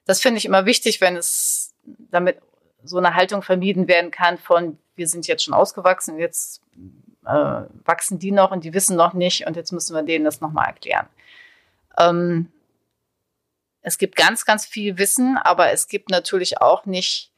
Das 0.05 0.21
finde 0.21 0.37
ich 0.37 0.45
immer 0.45 0.65
wichtig, 0.65 1.01
wenn 1.01 1.15
es 1.15 1.75
damit 2.11 2.37
so 2.83 2.97
eine 2.97 3.13
Haltung 3.13 3.41
vermieden 3.41 3.87
werden 3.87 4.09
kann 4.11 4.37
von, 4.37 4.77
wir 4.95 5.07
sind 5.07 5.27
jetzt 5.27 5.43
schon 5.43 5.53
ausgewachsen, 5.53 6.17
jetzt 6.17 6.61
äh, 7.25 7.61
wachsen 7.85 8.19
die 8.19 8.31
noch 8.31 8.51
und 8.51 8.63
die 8.63 8.73
wissen 8.73 8.95
noch 8.95 9.13
nicht 9.13 9.45
und 9.45 9.55
jetzt 9.55 9.71
müssen 9.71 9.95
wir 9.95 10.03
denen 10.03 10.25
das 10.25 10.41
nochmal 10.41 10.67
erklären. 10.67 11.07
Ähm, 11.97 12.51
es 13.81 13.97
gibt 13.97 14.15
ganz, 14.15 14.45
ganz 14.45 14.65
viel 14.65 14.97
Wissen, 14.97 15.37
aber 15.37 15.71
es 15.71 15.87
gibt 15.87 16.09
natürlich 16.09 16.61
auch 16.61 16.85
nicht 16.85 17.28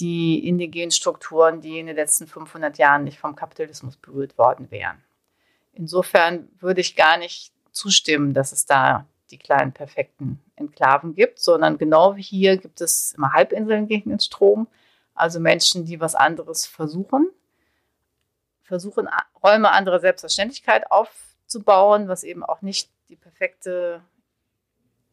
die 0.00 0.46
indigenen 0.46 0.90
Strukturen, 0.90 1.60
die 1.60 1.78
in 1.78 1.86
den 1.86 1.96
letzten 1.96 2.26
500 2.26 2.78
Jahren 2.78 3.04
nicht 3.04 3.18
vom 3.18 3.36
Kapitalismus 3.36 3.96
berührt 3.96 4.38
worden 4.38 4.70
wären. 4.70 5.02
Insofern 5.72 6.48
würde 6.58 6.80
ich 6.80 6.96
gar 6.96 7.16
nicht 7.16 7.52
zustimmen, 7.72 8.34
dass 8.34 8.52
es 8.52 8.66
da 8.66 9.06
die 9.30 9.38
kleinen 9.38 9.72
perfekten 9.72 10.40
Enklaven 10.56 11.14
gibt, 11.14 11.38
sondern 11.38 11.78
genau 11.78 12.16
wie 12.16 12.22
hier 12.22 12.58
gibt 12.58 12.80
es 12.80 13.12
immer 13.16 13.32
Halbinseln 13.32 13.86
gegen 13.88 14.10
den 14.10 14.20
Strom, 14.20 14.66
also 15.14 15.40
Menschen, 15.40 15.84
die 15.84 16.00
was 16.00 16.14
anderes 16.14 16.66
versuchen 16.66 17.28
versuchen, 18.72 19.06
Räume 19.42 19.70
anderer 19.70 20.00
Selbstverständlichkeit 20.00 20.90
aufzubauen, 20.90 22.08
was 22.08 22.24
eben 22.24 22.42
auch 22.42 22.62
nicht 22.62 22.90
die 23.10 23.16
perfekte 23.16 24.00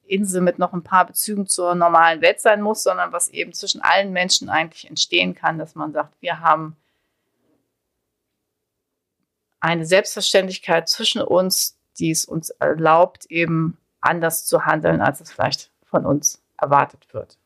Insel 0.10 0.42
mit 0.42 0.60
noch 0.60 0.74
ein 0.74 0.84
paar 0.84 1.06
Bezügen 1.06 1.48
zur 1.48 1.76
normalen 1.76 2.22
Welt 2.22 2.40
sein 2.42 2.62
muss, 2.62 2.84
sondern 2.84 3.12
was 3.12 3.30
eben 3.30 3.54
zwischen 3.54 3.82
allen 3.82 4.12
Menschen 4.12 4.50
eigentlich 4.50 4.90
entstehen 4.90 5.36
kann, 5.36 5.58
dass 5.58 5.76
man 5.76 5.92
sagt, 5.92 6.14
wir 6.22 6.40
haben 6.40 6.76
eine 9.60 9.86
Selbstverständlichkeit 9.86 10.88
zwischen 10.88 11.22
uns, 11.22 11.78
die 11.98 12.12
es 12.12 12.26
uns 12.26 12.50
erlaubt, 12.50 13.26
eben 13.26 13.78
anders 14.02 14.46
zu 14.46 14.66
handeln, 14.66 15.02
als 15.02 15.20
es 15.20 15.32
vielleicht 15.32 15.72
von 15.84 16.06
uns 16.06 16.42
erwartet 16.58 17.14
wird. 17.14 17.38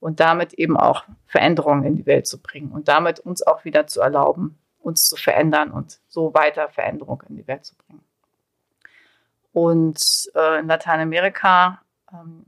Und 0.00 0.20
damit 0.20 0.52
eben 0.54 0.76
auch 0.76 1.04
Veränderungen 1.26 1.84
in 1.84 1.96
die 1.96 2.06
Welt 2.06 2.26
zu 2.26 2.40
bringen 2.40 2.72
und 2.72 2.88
damit 2.88 3.20
uns 3.20 3.42
auch 3.42 3.64
wieder 3.64 3.86
zu 3.86 4.02
erlauben, 4.02 4.58
uns 4.78 5.08
zu 5.08 5.16
verändern 5.16 5.70
und 5.70 6.00
so 6.08 6.34
weiter 6.34 6.68
Veränderung 6.68 7.22
in 7.28 7.36
die 7.36 7.46
Welt 7.46 7.64
zu 7.64 7.74
bringen. 7.74 8.04
Und 9.52 10.30
äh, 10.34 10.58
in 10.58 10.66
Lateinamerika, 10.66 11.80
ähm, 12.14 12.44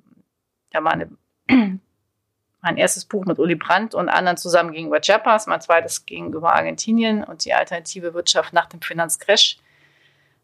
ja, 0.73 0.81
meine, 0.81 1.11
mein 1.49 2.77
erstes 2.77 3.05
Buch 3.05 3.25
mit 3.25 3.39
Uli 3.39 3.55
Brandt 3.55 3.95
und 3.95 4.09
anderen 4.09 4.37
zusammen 4.37 4.73
gegenüber 4.73 5.01
Chiapas, 5.01 5.47
mein 5.47 5.61
zweites 5.61 6.07
gegenüber 6.07 6.55
Argentinien 6.55 7.25
und 7.25 7.45
die 7.45 7.55
alternative 7.55 8.15
Wirtschaft 8.15 8.53
nach 8.53 8.67
dem 8.67 8.81
Finanzcrash 8.81 9.59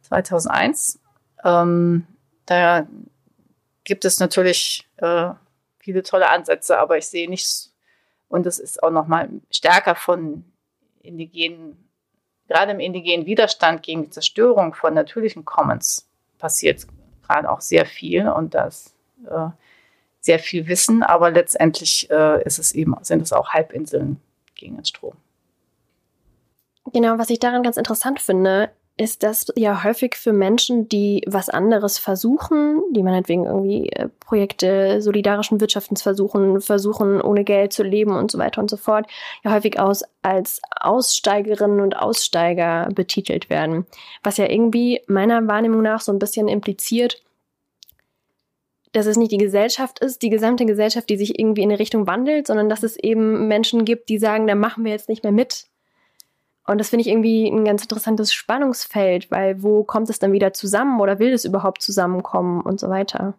2001. 0.03 1.01
Ähm, 1.45 2.07
da 2.47 2.87
gibt 3.85 4.05
es 4.05 4.21
natürlich 4.21 4.89
äh, 4.97 5.31
viele 5.79 6.03
tolle 6.03 6.29
Ansätze, 6.29 6.79
aber 6.79 6.99
ich 6.99 7.07
sehe 7.07 7.29
nichts, 7.29 7.75
und 8.29 8.47
es 8.47 8.59
ist 8.59 8.83
auch 8.83 8.91
noch 8.91 9.07
mal 9.07 9.29
stärker 9.51 9.95
von 9.95 10.45
indigenen, 11.03 11.91
gerade 12.49 12.73
im 12.73 12.81
indigenen 12.81 13.27
Widerstand 13.27 13.83
gegen 13.83 14.05
die 14.05 14.11
Zerstörung 14.11 14.75
von 14.75 14.95
natürlichen 14.95 15.45
Commons 15.45 16.09
passiert 16.39 16.87
gerade 17.23 17.51
auch 17.51 17.61
sehr 17.61 17.87
viel 17.87 18.29
und 18.29 18.55
das 18.55 18.92
äh, 19.31 19.49
sehr 20.21 20.39
viel 20.39 20.69
Wissen, 20.69 21.03
aber 21.03 21.31
letztendlich 21.31 22.09
äh, 22.11 22.43
ist 22.45 22.59
es 22.59 22.73
eben, 22.73 22.95
sind 23.03 23.23
es 23.23 23.33
auch 23.33 23.51
Halbinseln 23.51 24.21
gegen 24.55 24.77
den 24.77 24.85
Strom. 24.85 25.15
Genau, 26.93 27.19
was 27.19 27.31
ich 27.31 27.39
daran 27.39 27.63
ganz 27.63 27.77
interessant 27.77 28.21
finde, 28.21 28.71
ist 28.99 29.23
das 29.23 29.47
ja 29.57 29.85
häufig 29.85 30.15
für 30.17 30.33
Menschen, 30.33 30.89
die 30.89 31.25
was 31.27 31.49
anderes 31.49 31.99
versuchen, 31.99 32.83
die 32.93 33.03
meinetwegen 33.03 33.47
irgendwie 33.47 33.89
äh, 33.89 34.09
Projekte 34.21 35.01
solidarischen 35.01 35.61
Wirtschaftens 35.61 36.03
versuchen, 36.03 36.61
versuchen, 36.61 37.21
ohne 37.21 37.43
Geld 37.45 37.73
zu 37.73 37.83
leben 37.83 38.15
und 38.15 38.31
so 38.31 38.39
weiter 38.39 38.61
und 38.61 38.69
so 38.69 38.77
fort, 38.77 39.07
ja 39.45 39.53
häufig 39.53 39.81
aus, 39.81 40.05
als 40.21 40.61
Aussteigerinnen 40.79 41.81
und 41.81 41.97
Aussteiger 41.97 42.91
betitelt 42.95 43.49
werden. 43.49 43.87
Was 44.23 44.37
ja 44.37 44.49
irgendwie 44.49 45.01
meiner 45.07 45.47
Wahrnehmung 45.49 45.83
nach 45.83 46.01
so 46.01 46.13
ein 46.13 46.19
bisschen 46.19 46.49
impliziert, 46.49 47.23
dass 48.93 49.07
es 49.07 49.17
nicht 49.17 49.33
die 49.33 49.39
Gesellschaft 49.39 49.99
ist, 50.01 50.23
die 50.23 50.31
gesamte 50.31 50.67
Gesellschaft, 50.67 51.09
die 51.09 51.17
sich 51.17 51.39
irgendwie 51.39 51.63
in 51.63 51.71
eine 51.71 51.79
Richtung 51.79 52.07
wandelt, 52.07 52.47
sondern 52.47 52.69
dass 52.69 52.83
es 52.83 52.97
eben 52.97 53.49
Menschen 53.49 53.85
gibt, 53.85 54.09
die 54.09 54.19
sagen, 54.19 54.47
da 54.47 54.55
machen 54.55 54.85
wir 54.85 54.93
jetzt 54.93 55.09
nicht 55.09 55.23
mehr 55.23 55.33
mit 55.33 55.67
und 56.65 56.79
das 56.79 56.91
finde 56.91 57.03
ich 57.03 57.09
irgendwie 57.09 57.49
ein 57.49 57.65
ganz 57.65 57.83
interessantes 57.83 58.33
Spannungsfeld, 58.33 59.31
weil 59.31 59.63
wo 59.63 59.83
kommt 59.83 60.09
es 60.11 60.19
dann 60.19 60.33
wieder 60.33 60.53
zusammen 60.53 61.01
oder 61.01 61.19
will 61.19 61.33
es 61.33 61.45
überhaupt 61.45 61.83
zusammenkommen 61.83 62.61
und 62.61 62.79
so 62.79 62.89
weiter? 62.89 63.35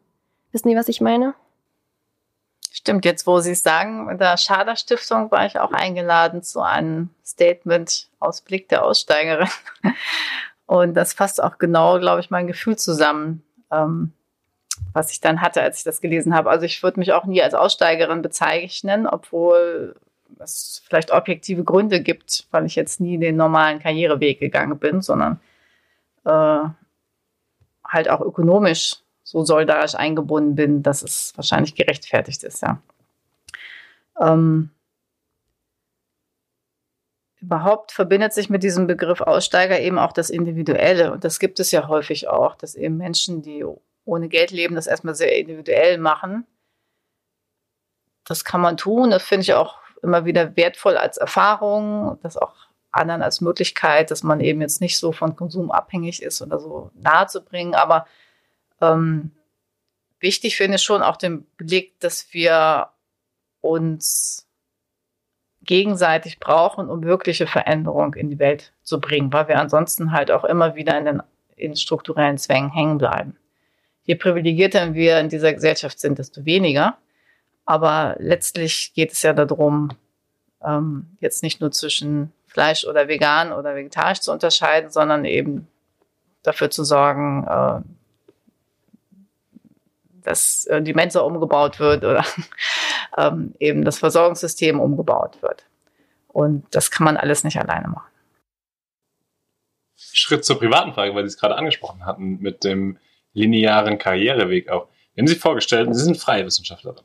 Wissen 0.52 0.70
Sie, 0.70 0.76
was 0.76 0.90
ich 0.90 1.00
meine? 1.00 1.34
Stimmt, 2.72 3.06
jetzt 3.06 3.26
wo 3.26 3.40
Sie 3.40 3.52
es 3.52 3.64
sagen, 3.64 4.06
mit 4.06 4.20
der 4.20 4.36
Schader 4.38 4.76
Stiftung 4.76 5.32
war 5.32 5.46
ich 5.46 5.58
auch 5.60 5.72
eingeladen 5.72 6.44
zu 6.44 6.60
einem 6.60 7.12
Statement 7.26 8.10
aus 8.20 8.42
Blick 8.42 8.68
der 8.68 8.84
Aussteigerin. 8.84 9.48
Und 10.66 10.96
das 10.96 11.14
fasst 11.14 11.42
auch 11.42 11.60
genau, 11.60 12.00
glaube 12.00 12.20
ich, 12.20 12.30
mein 12.30 12.48
Gefühl 12.48 12.78
zusammen, 12.78 13.44
ähm, 13.72 14.12
was 14.94 15.12
ich 15.12 15.20
dann 15.20 15.42
hatte, 15.42 15.62
als 15.62 15.80
ich 15.80 15.84
das 15.84 16.02
gelesen 16.02 16.34
habe. 16.36 16.50
Also 16.50 16.66
ich 16.66 16.82
würde 16.84 17.00
mich 17.00 17.14
auch 17.14 17.26
nie 17.26 17.42
als 17.42 17.54
Aussteigerin 17.54 18.22
bezeichnen, 18.22 19.08
obwohl 19.08 19.96
es 20.40 20.82
vielleicht 20.86 21.12
objektive 21.12 21.64
Gründe 21.64 22.02
gibt, 22.02 22.48
weil 22.52 22.66
ich 22.66 22.76
jetzt 22.76 23.00
nie 23.00 23.18
den 23.18 23.36
normalen 23.36 23.80
Karriereweg 23.80 24.40
gegangen 24.40 24.78
bin, 24.78 25.02
sondern 25.02 25.40
äh, 26.26 26.64
halt 27.86 28.10
auch 28.10 28.22
ökonomisch 28.22 28.98
so 29.24 29.44
solidarisch 29.44 29.96
eingebunden 29.96 30.56
bin, 30.56 30.84
dass 30.84 31.02
es 31.02 31.34
wahrscheinlich 31.36 31.76
gerechtfertigt 31.76 32.44
ist, 32.44 32.62
ja. 32.62 32.80
Ähm, 34.20 34.70
überhaupt 37.42 37.92
verbindet 37.92 38.34
sich 38.34 38.50
mit 38.50 38.64
diesem 38.64 38.88
Begriff 38.88 39.22
Aussteiger 39.22 39.80
eben 39.80 39.98
auch 39.98 40.14
das 40.14 40.30
Individuelle. 40.30 41.12
Und 41.12 41.24
das 41.24 41.40
gibt 41.40 41.60
es 41.60 41.72
ja 41.72 41.88
häufig 41.88 42.28
auch, 42.28 42.56
dass 42.56 42.76
eben 42.76 42.98
Menschen, 42.98 43.42
die 43.42 43.66
ohne 44.06 44.30
Geld 44.30 44.52
leben, 44.52 44.76
das 44.76 44.88
erstmal 44.88 45.16
sehr 45.16 45.38
individuell 45.38 45.98
machen. 45.98 46.46
Das 48.26 48.46
kann 48.46 48.62
man 48.62 48.78
tun. 48.78 49.12
Das 49.12 49.24
finde 49.24 49.44
ich 49.44 49.54
auch 49.54 49.80
immer 50.02 50.26
wieder 50.26 50.56
wertvoll 50.56 50.98
als 50.98 51.18
Erfahrung, 51.18 52.20
das 52.22 52.38
auch 52.38 52.54
anderen 52.92 53.22
als 53.22 53.42
Möglichkeit, 53.42 54.12
dass 54.12 54.24
man 54.24 54.40
eben 54.40 54.62
jetzt 54.62 54.82
nicht 54.82 54.98
so 54.98 55.12
von 55.12 55.36
Konsum 55.36 55.72
abhängig 55.72 56.22
ist 56.22 56.42
oder 56.42 56.60
so 56.60 56.92
nahe 56.94 57.28
zu 57.28 57.44
bringen. 57.44 57.74
Aber 57.74 58.06
ähm, 58.82 59.32
wichtig 60.20 60.58
finde 60.58 60.76
ich 60.76 60.84
schon 60.84 61.02
auch 61.02 61.18
den 61.18 61.44
Blick, 61.58 62.00
dass 62.00 62.34
wir 62.34 62.90
uns 63.62 64.48
gegenseitig 65.64 66.40
brauchen, 66.40 66.90
um 66.90 67.04
wirkliche 67.04 67.48
Veränderung 67.48 68.14
in 68.16 68.30
die 68.30 68.40
Welt 68.40 68.74
zu 68.84 69.00
bringen, 69.00 69.32
weil 69.32 69.48
wir 69.48 69.60
ansonsten 69.60 70.12
halt 70.12 70.30
auch 70.30 70.44
immer 70.44 70.76
wieder 70.76 70.98
in 70.98 71.06
den 71.06 71.24
in 71.56 71.76
strukturellen 71.76 72.38
Zwängen 72.38 72.72
hängen 72.72 72.98
bleiben. 72.98 73.38
Je 74.06 74.16
privilegierter 74.16 74.94
wir 74.94 75.20
in 75.20 75.30
dieser 75.30 75.54
Gesellschaft 75.54 76.00
sind, 76.00 76.20
desto 76.20 76.46
weniger. 76.46 76.98
Aber 77.66 78.16
letztlich 78.20 78.94
geht 78.94 79.14
es 79.14 79.22
ja 79.22 79.34
darum, 79.34 79.92
ähm, 80.64 81.18
jetzt 81.20 81.44
nicht 81.44 81.62
nur 81.62 81.72
zwischen 81.72 82.34
Fleisch 82.48 82.86
oder 82.86 83.08
vegan 83.08 83.54
oder 83.54 83.76
vegetarisch 83.76 84.20
zu 84.20 84.32
unterscheiden, 84.32 84.92
sondern 84.92 85.26
eben 85.26 85.68
dafür 86.44 86.70
zu 86.70 86.84
sorgen, 86.84 87.48
äh, 87.48 87.82
dass 90.24 90.66
äh, 90.66 90.82
die 90.82 90.94
Mensa 90.94 91.22
umgebaut 91.22 91.80
wird 91.80 92.04
oder 92.04 92.26
ähm, 93.18 93.54
eben 93.60 93.84
das 93.86 94.00
Versorgungssystem 94.00 94.80
umgebaut 94.80 95.42
wird. 95.42 95.66
Und 96.28 96.66
das 96.72 96.92
kann 96.92 97.06
man 97.06 97.18
alles 97.18 97.44
nicht 97.44 97.58
alleine 97.58 97.88
machen. 97.88 98.10
Schritt 99.96 100.44
zur 100.44 100.60
privaten 100.60 100.94
Frage, 100.94 101.16
weil 101.16 101.24
Sie 101.24 101.30
es 101.30 101.38
gerade 101.38 101.56
angesprochen 101.56 102.06
hatten, 102.06 102.40
mit 102.40 102.64
dem 102.64 102.98
linearen 103.34 103.98
Karriereweg 103.98 104.70
auch. 104.70 104.88
Wenn 105.16 105.28
Sie 105.28 105.36
vorgestellt, 105.36 105.94
Sie 105.94 106.04
sind 106.04 106.18
freie 106.18 106.46
Wissenschaftlerin 106.46 107.04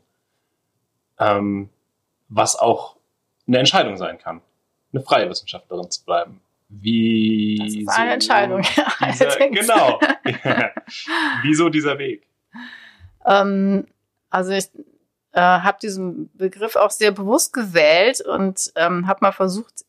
ähm, 1.19 1.69
was 2.29 2.57
auch 2.57 2.97
eine 3.47 3.59
Entscheidung 3.59 3.97
sein 3.97 4.19
kann, 4.19 4.41
eine 4.93 5.03
freie 5.03 5.29
Wissenschaftlerin 5.29 5.91
zu 5.91 6.05
bleiben. 6.05 6.41
Wie 6.69 7.59
das 7.59 7.75
ist 7.75 7.89
eine 7.89 8.11
so 8.11 8.15
Entscheidung, 8.15 8.63
ja. 8.77 8.93
Dieser, 9.11 9.49
genau. 9.49 10.01
Wieso 11.43 11.71
dieser 11.71 11.99
Weg? 11.99 12.27
Ähm, 13.25 13.87
also 14.29 14.53
ich 14.53 14.69
äh, 15.33 15.41
habe 15.41 15.79
diesen 15.81 16.31
Begriff 16.37 16.77
auch 16.77 16.91
sehr 16.91 17.11
bewusst 17.11 17.55
gewählt 17.55 18.21
und 18.21 18.71
ähm, 18.77 19.07
habe 19.07 19.21
mal 19.23 19.33
versucht, 19.33 19.87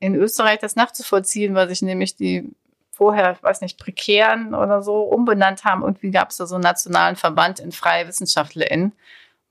in 0.00 0.14
Österreich 0.14 0.58
das 0.58 0.74
nachzuvollziehen, 0.74 1.54
weil 1.54 1.68
sich 1.68 1.82
nämlich 1.82 2.16
die 2.16 2.50
vorher, 2.92 3.32
ich 3.32 3.42
weiß 3.42 3.60
nicht, 3.62 3.78
prekären 3.78 4.54
oder 4.54 4.82
so 4.82 5.02
umbenannt 5.02 5.64
haben. 5.64 5.82
Und 5.82 6.02
wie 6.02 6.10
gab 6.10 6.30
es 6.30 6.36
da 6.36 6.46
so 6.46 6.54
einen 6.54 6.62
nationalen 6.62 7.16
Verband 7.16 7.58
in 7.58 7.72
freie 7.72 8.06
WissenschaftlerInnen 8.06 8.92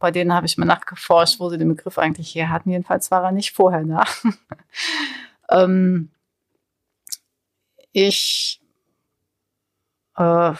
bei 0.01 0.11
denen 0.11 0.33
habe 0.33 0.47
ich 0.47 0.57
mal 0.57 0.65
nachgeforscht, 0.65 1.39
wo 1.39 1.49
sie 1.49 1.57
den 1.57 1.69
Begriff 1.69 1.97
eigentlich 1.97 2.35
her 2.35 2.49
hatten. 2.49 2.71
Jedenfalls 2.71 3.11
war 3.11 3.23
er 3.23 3.31
nicht 3.31 3.53
vorher 3.53 3.83
da. 3.83 4.03
ähm, 5.63 6.09
ich 7.93 8.59
äh, 10.17 10.53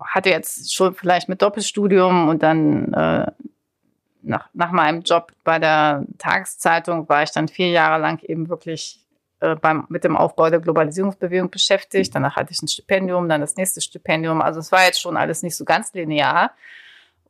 hatte 0.00 0.30
jetzt 0.30 0.72
schon 0.74 0.94
vielleicht 0.94 1.28
mit 1.28 1.42
Doppelstudium 1.42 2.28
und 2.28 2.42
dann 2.42 2.92
äh, 2.92 3.32
nach, 4.22 4.50
nach 4.52 4.72
meinem 4.72 5.02
Job 5.02 5.32
bei 5.42 5.58
der 5.58 6.04
Tageszeitung 6.18 7.08
war 7.08 7.22
ich 7.22 7.30
dann 7.30 7.48
vier 7.48 7.70
Jahre 7.70 8.00
lang 8.00 8.22
eben 8.22 8.48
wirklich 8.48 9.05
äh, 9.40 9.54
beim, 9.56 9.86
mit 9.88 10.04
dem 10.04 10.16
Aufbau 10.16 10.48
der 10.48 10.60
Globalisierungsbewegung 10.60 11.50
beschäftigt. 11.50 12.14
Danach 12.14 12.36
hatte 12.36 12.52
ich 12.52 12.62
ein 12.62 12.68
Stipendium, 12.68 13.28
dann 13.28 13.40
das 13.40 13.56
nächste 13.56 13.80
Stipendium. 13.80 14.40
Also 14.40 14.60
es 14.60 14.72
war 14.72 14.84
jetzt 14.84 15.00
schon 15.00 15.16
alles 15.16 15.42
nicht 15.42 15.56
so 15.56 15.64
ganz 15.64 15.92
linear. 15.92 16.52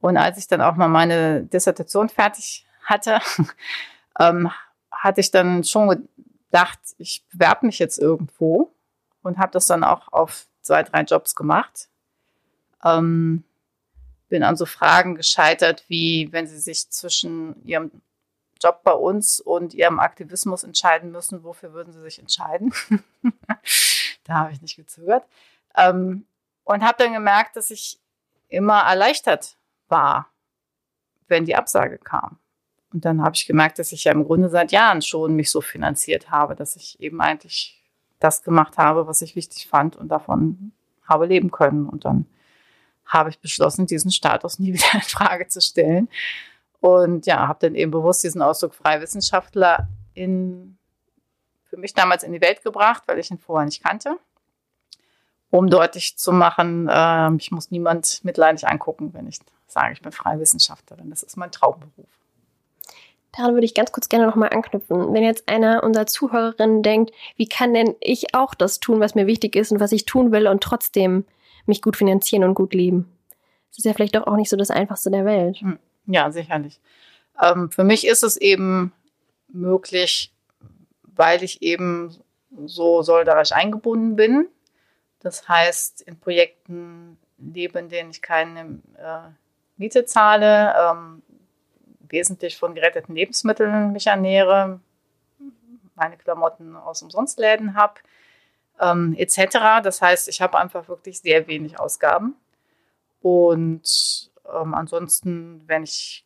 Und 0.01 0.17
als 0.17 0.39
ich 0.39 0.47
dann 0.47 0.61
auch 0.61 0.77
mal 0.77 0.89
meine 0.89 1.43
Dissertation 1.43 2.09
fertig 2.09 2.65
hatte, 2.85 3.19
ähm, 4.21 4.51
hatte 4.93 5.21
ich 5.21 5.31
dann 5.31 5.65
schon 5.65 6.07
gedacht, 6.51 6.79
ich 6.99 7.25
bewerbe 7.33 7.67
mich 7.67 7.79
jetzt 7.79 7.99
irgendwo 7.99 8.73
und 9.23 9.39
habe 9.39 9.53
das 9.53 9.67
dann 9.67 9.83
auch 9.83 10.13
auf 10.13 10.47
zwei, 10.63 10.83
drei 10.85 11.03
Jobs 11.03 11.35
gemacht. 11.35 11.89
Ähm, 12.85 13.45
bin 14.29 14.43
an 14.43 14.57
so 14.57 14.67
Fragen 14.67 15.15
gescheitert, 15.15 15.85
wie 15.89 16.29
wenn 16.33 16.47
Sie 16.47 16.59
sich 16.59 16.91
zwischen 16.91 17.65
Ihrem 17.65 17.91
Job 18.63 18.83
bei 18.85 18.93
uns 18.93 19.41
und 19.41 19.75
Ihrem 19.75 19.99
Aktivismus 19.99 20.65
entscheiden 20.65 21.11
müssen, 21.13 21.45
wofür 21.45 21.73
würden 21.73 21.93
Sie 21.93 22.01
sich 22.01 22.19
entscheiden? 22.19 22.73
da 24.25 24.35
habe 24.35 24.53
ich 24.53 24.63
nicht 24.63 24.77
gezögert. 24.77 25.25
Ähm, 25.77 26.27
und 26.65 26.83
habe 26.83 26.97
dann 26.99 27.13
gemerkt, 27.13 27.57
dass 27.57 27.71
ich 27.71 28.01
immer 28.49 28.81
erleichtert 28.81 29.57
war, 29.89 30.31
wenn 31.29 31.45
die 31.45 31.57
Absage 31.57 31.99
kam. 31.99 32.39
Und 32.93 33.05
dann 33.05 33.23
habe 33.23 33.35
ich 33.35 33.47
gemerkt, 33.47 33.79
dass 33.79 33.93
ich 33.93 34.05
ja 34.05 34.13
im 34.13 34.25
Grunde 34.25 34.49
seit 34.49 34.73
Jahren 34.73 35.03
schon 35.03 35.35
mich 35.35 35.51
so 35.51 35.61
finanziert 35.61 36.31
habe, 36.31 36.57
dass 36.57 36.77
ich 36.77 36.99
eben 37.01 37.21
eigentlich 37.21 37.83
das 38.21 38.43
gemacht 38.43 38.79
habe, 38.79 39.07
was 39.07 39.23
ich 39.23 39.37
wichtig 39.37 39.69
fand 39.69 39.97
und 39.97 40.09
davon 40.09 40.73
habe 41.07 41.27
leben 41.27 41.51
können. 41.51 41.89
Und 41.89 42.05
dann 42.05 42.27
habe 43.05 43.31
ich 43.31 43.39
beschlossen, 43.39 43.87
diesen 43.87 44.11
Status 44.11 44.59
nie 44.59 44.73
wieder 44.73 44.95
in 44.95 45.03
Frage 45.03 45.49
zu 45.49 45.61
stellen. 45.61 46.09
Und 46.87 47.27
ja, 47.27 47.49
habe 47.49 47.59
dann 47.61 47.75
eben 47.75 47.91
bewusst 47.91 48.23
diesen 48.23 48.43
Ausdruck 48.43 48.75
Freiwissenschaftler 48.75 49.89
in, 50.15 50.79
für 51.65 51.77
mich 51.77 51.95
damals 51.95 52.23
in 52.23 52.33
die 52.33 52.41
Welt 52.41 52.63
gebracht, 52.63 53.03
weil 53.07 53.19
ich 53.19 53.31
ihn 53.31 53.39
vorher 53.39 53.67
nicht 53.67 53.83
kannte 53.83 54.19
um 55.51 55.69
deutlich 55.69 56.17
zu 56.17 56.33
machen, 56.33 56.89
äh, 56.89 57.35
ich 57.37 57.51
muss 57.51 57.71
niemand 57.71 58.25
mitleidig 58.25 58.67
angucken, 58.67 59.13
wenn 59.15 59.27
ich 59.27 59.39
sage, 59.67 59.93
ich 59.93 60.03
bin 60.03 60.13
freie 60.13 60.39
Wissenschaftlerin. 60.39 61.11
Das 61.11 61.23
ist 61.23 61.37
mein 61.37 61.51
Traumberuf. 61.51 62.07
Daran 63.33 63.55
würde 63.55 63.67
ich 63.67 63.75
ganz 63.75 63.93
kurz 63.93 64.09
gerne 64.09 64.27
nochmal 64.27 64.51
anknüpfen. 64.51 65.13
Wenn 65.13 65.23
jetzt 65.23 65.49
einer 65.49 65.85
unserer 65.85 66.07
Zuhörerinnen 66.07 66.83
denkt, 66.83 67.13
wie 67.37 67.49
kann 67.49 67.75
denn 67.75 67.95
ich 68.01 68.35
auch 68.35 68.55
das 68.55 68.81
tun, 68.81 69.01
was 69.01 69.15
mir 69.15 69.27
wichtig 69.27 69.57
ist 69.57 69.73
und 69.73 69.81
was 69.81 69.93
ich 69.93 70.07
tun 70.07 70.33
will 70.33 70.47
und 70.47 70.63
trotzdem 70.63 71.25
mich 71.67 71.83
gut 71.83 71.97
finanzieren 71.97 72.45
und 72.45 72.55
gut 72.55 72.73
leben? 72.73 73.13
Das 73.69 73.79
ist 73.79 73.85
ja 73.85 73.93
vielleicht 73.93 74.17
doch 74.17 74.27
auch 74.27 74.37
nicht 74.37 74.49
so 74.49 74.57
das 74.57 74.71
Einfachste 74.71 75.11
der 75.11 75.27
Welt. 75.27 75.59
Hm. 75.61 75.79
Ja, 76.07 76.31
sicherlich. 76.31 76.81
Ähm, 77.43 77.71
für 77.71 77.85
mich 77.85 78.07
ist 78.07 78.23
es 78.23 78.37
eben 78.37 78.93
möglich, 79.49 80.33
weil 81.03 81.43
ich 81.43 81.63
eben 81.63 82.17
so 82.65 83.03
solidarisch 83.03 83.53
eingebunden 83.53 84.17
bin. 84.17 84.49
Das 85.21 85.49
heißt, 85.49 86.03
in 86.03 86.19
Projekten 86.19 87.19
lebe, 87.39 87.79
in 87.79 87.89
denen 87.89 88.11
ich 88.11 88.23
keine 88.23 88.81
äh, 88.97 89.31
Miete 89.77 90.05
zahle, 90.05 90.75
ähm, 90.79 91.23
wesentlich 92.09 92.57
von 92.57 92.75
geretteten 92.75 93.15
Lebensmitteln 93.15 93.93
mich 93.93 94.07
ernähre, 94.07 94.81
meine 95.95 96.17
Klamotten 96.17 96.77
aus 96.77 97.03
Umsonstläden 97.03 97.75
habe, 97.75 97.95
ähm, 98.81 99.15
etc. 99.19 99.83
Das 99.83 100.01
heißt, 100.01 100.29
ich 100.29 100.41
habe 100.41 100.59
einfach 100.59 100.89
wirklich 100.89 101.21
sehr 101.21 101.47
wenig 101.47 101.81
Ausgaben. 101.81 102.37
Und 103.21 104.31
ähm, 104.55 104.75
ansonsten, 104.75 105.63
wenn 105.67 105.83
ich 105.83 106.25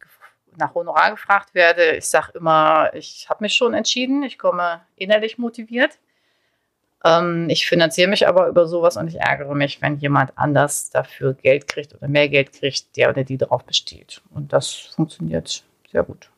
nach 0.57 0.75
Honorar 0.75 1.13
gefragt 1.13 1.55
werde, 1.55 1.97
ich 1.97 2.07
sage 2.07 2.33
immer, 2.35 2.91
ich 2.95 3.29
habe 3.29 3.45
mich 3.45 3.55
schon 3.55 3.75
entschieden, 3.75 4.23
ich 4.23 4.39
komme 4.39 4.81
innerlich 4.97 5.39
motiviert. 5.39 5.99
Ähm, 7.05 7.49
ich 7.49 7.67
finanziere 7.67 8.09
mich 8.09 8.29
aber 8.29 8.49
über 8.49 8.67
sowas 8.67 8.97
und 8.97 9.09
ich 9.09 9.21
ärgere 9.21 9.55
mich, 9.55 9.81
wenn 9.81 9.99
jemand 9.99 10.37
anders 10.37 10.91
dafür 10.91 11.35
Geld 11.35 11.69
kriegt 11.69 11.95
oder 11.95 12.09
mehr 12.09 12.29
Geld 12.29 12.53
kriegt, 12.53 12.97
der 12.97 13.11
oder 13.11 13.25
die 13.25 13.39
darauf 13.39 13.65
besteht. 13.65 14.21
Und 14.31 14.53
das 14.53 14.69
funktioniert 14.71 15.65
sehr 15.91 16.03
gut. 16.03 16.31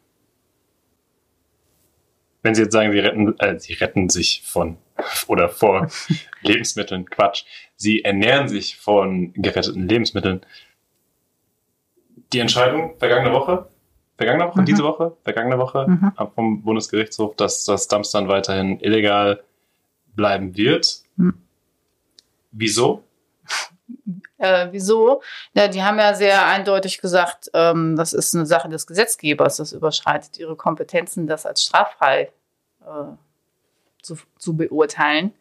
Wenn 2.43 2.55
Sie 2.55 2.63
jetzt 2.63 2.73
sagen, 2.73 2.93
Sie 2.93 2.99
retten, 2.99 3.39
äh, 3.39 3.59
Sie 3.59 3.75
retten 3.75 4.09
sich 4.09 4.43
von 4.45 4.77
oder 5.27 5.49
vor 5.49 5.89
Lebensmitteln, 6.43 7.09
Quatsch. 7.09 7.45
Sie 7.77 8.05
ernähren 8.05 8.49
sich 8.49 8.77
von 8.77 9.33
geretteten 9.35 9.89
Lebensmitteln. 9.89 10.45
Die 12.33 12.39
Entscheidung 12.39 12.97
vergangene 12.99 13.35
Woche, 13.35 13.69
vergangene 14.17 14.49
Woche, 14.49 14.61
mhm. 14.61 14.65
diese 14.65 14.83
Woche, 14.83 15.17
vergangene 15.23 15.59
Woche 15.59 15.87
mhm. 15.89 16.13
vom 16.35 16.63
Bundesgerichtshof, 16.63 17.37
dass 17.37 17.65
das 17.65 17.89
Dumpstern 17.89 18.29
weiterhin 18.29 18.81
illegal 18.81 19.43
bleiben 20.15 20.57
wird. 20.57 21.03
Mhm. 21.17 21.35
Wieso? 22.53 23.05
Äh, 24.39 24.69
wieso? 24.73 25.23
Ja, 25.55 25.69
die 25.69 25.83
haben 25.83 25.99
ja 25.99 26.15
sehr 26.15 26.47
eindeutig 26.47 27.01
gesagt, 27.01 27.51
ähm, 27.55 27.97
das 27.97 28.13
ist 28.13 28.35
eine 28.35 28.47
Sache 28.47 28.69
des 28.69 28.87
Gesetzgebers, 28.87 29.57
das 29.59 29.73
überschreitet 29.73 30.39
ihre 30.39 30.57
Kompetenzen, 30.57 31.27
das 31.27 31.47
als 31.47 31.63
straffrei 31.63 32.33
äh, 32.81 33.15
zu, 34.03 34.17
zu, 34.39 34.57
beurteilen. 34.57 35.33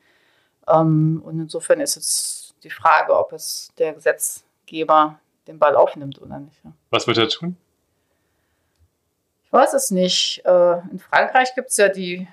Ähm, 0.68 1.22
und 1.26 1.40
insofern 1.40 1.82
ist 1.82 1.96
jetzt 1.96 2.56
die 2.64 2.70
Frage, 2.70 3.18
ob 3.18 3.34
es 3.34 3.72
der 3.78 3.94
Gesetzgeber 3.94 5.20
den 5.52 5.60
Ball 5.60 5.76
aufnimmt 5.76 6.22
oder 6.22 6.40
nicht. 6.40 6.58
Ja. 6.64 6.72
Was 6.90 7.08
wird 7.08 7.18
er 7.18 7.28
tun? 7.28 7.58
Ich 9.46 9.54
weiß 9.54 9.74
es 9.74 9.92
nicht. 9.92 10.42
Äh, 10.46 10.80
in 10.92 11.00
Frankreich 11.00 11.54
gibt 11.56 11.70
es 11.70 11.78
ja 11.78 11.90
die, 11.90 12.28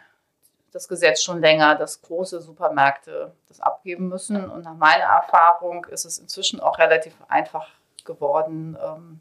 das 0.73 0.89
Gesetz 0.89 1.23
schon 1.23 1.41
länger, 1.41 1.75
dass 1.75 2.01
große 2.03 2.41
Supermärkte 2.41 3.33
das 3.49 3.61
abgeben 3.61 4.09
müssen. 4.09 4.49
Und 4.49 4.63
nach 4.63 4.77
meiner 4.77 5.05
Erfahrung 5.05 5.85
ist 5.87 6.05
es 6.05 6.19
inzwischen 6.19 6.61
auch 6.61 6.79
relativ 6.79 7.15
einfach 7.29 7.69
geworden, 8.05 8.79
ähm, 8.81 9.21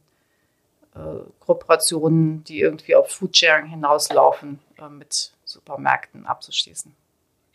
äh, 0.96 1.24
Kooperationen, 1.40 2.44
die 2.44 2.62
irgendwie 2.62 2.96
auf 2.96 3.12
Foodsharing 3.12 3.66
hinauslaufen, 3.66 4.60
äh, 4.78 4.90
mit 4.90 5.34
Supermärkten 5.44 6.26
abzuschließen. 6.26 6.96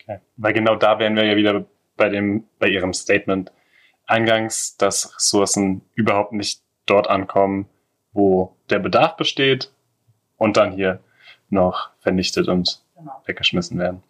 Okay. 0.00 0.18
Weil 0.36 0.52
genau 0.52 0.74
da 0.74 0.98
wären 0.98 1.14
wir 1.14 1.24
ja 1.24 1.36
wieder 1.36 1.64
bei 1.96 2.08
dem, 2.08 2.48
bei 2.58 2.68
Ihrem 2.68 2.92
Statement 2.92 3.52
eingangs, 4.06 4.76
dass 4.76 5.16
Ressourcen 5.16 5.82
überhaupt 5.94 6.32
nicht 6.32 6.62
dort 6.86 7.08
ankommen, 7.08 7.68
wo 8.12 8.56
der 8.70 8.78
Bedarf 8.78 9.16
besteht 9.16 9.70
und 10.36 10.56
dann 10.56 10.72
hier 10.72 11.00
noch 11.48 11.90
vernichtet 12.00 12.48
und 12.48 12.82
genau. 12.96 13.22
weggeschmissen 13.26 13.78
werden. 13.78 14.02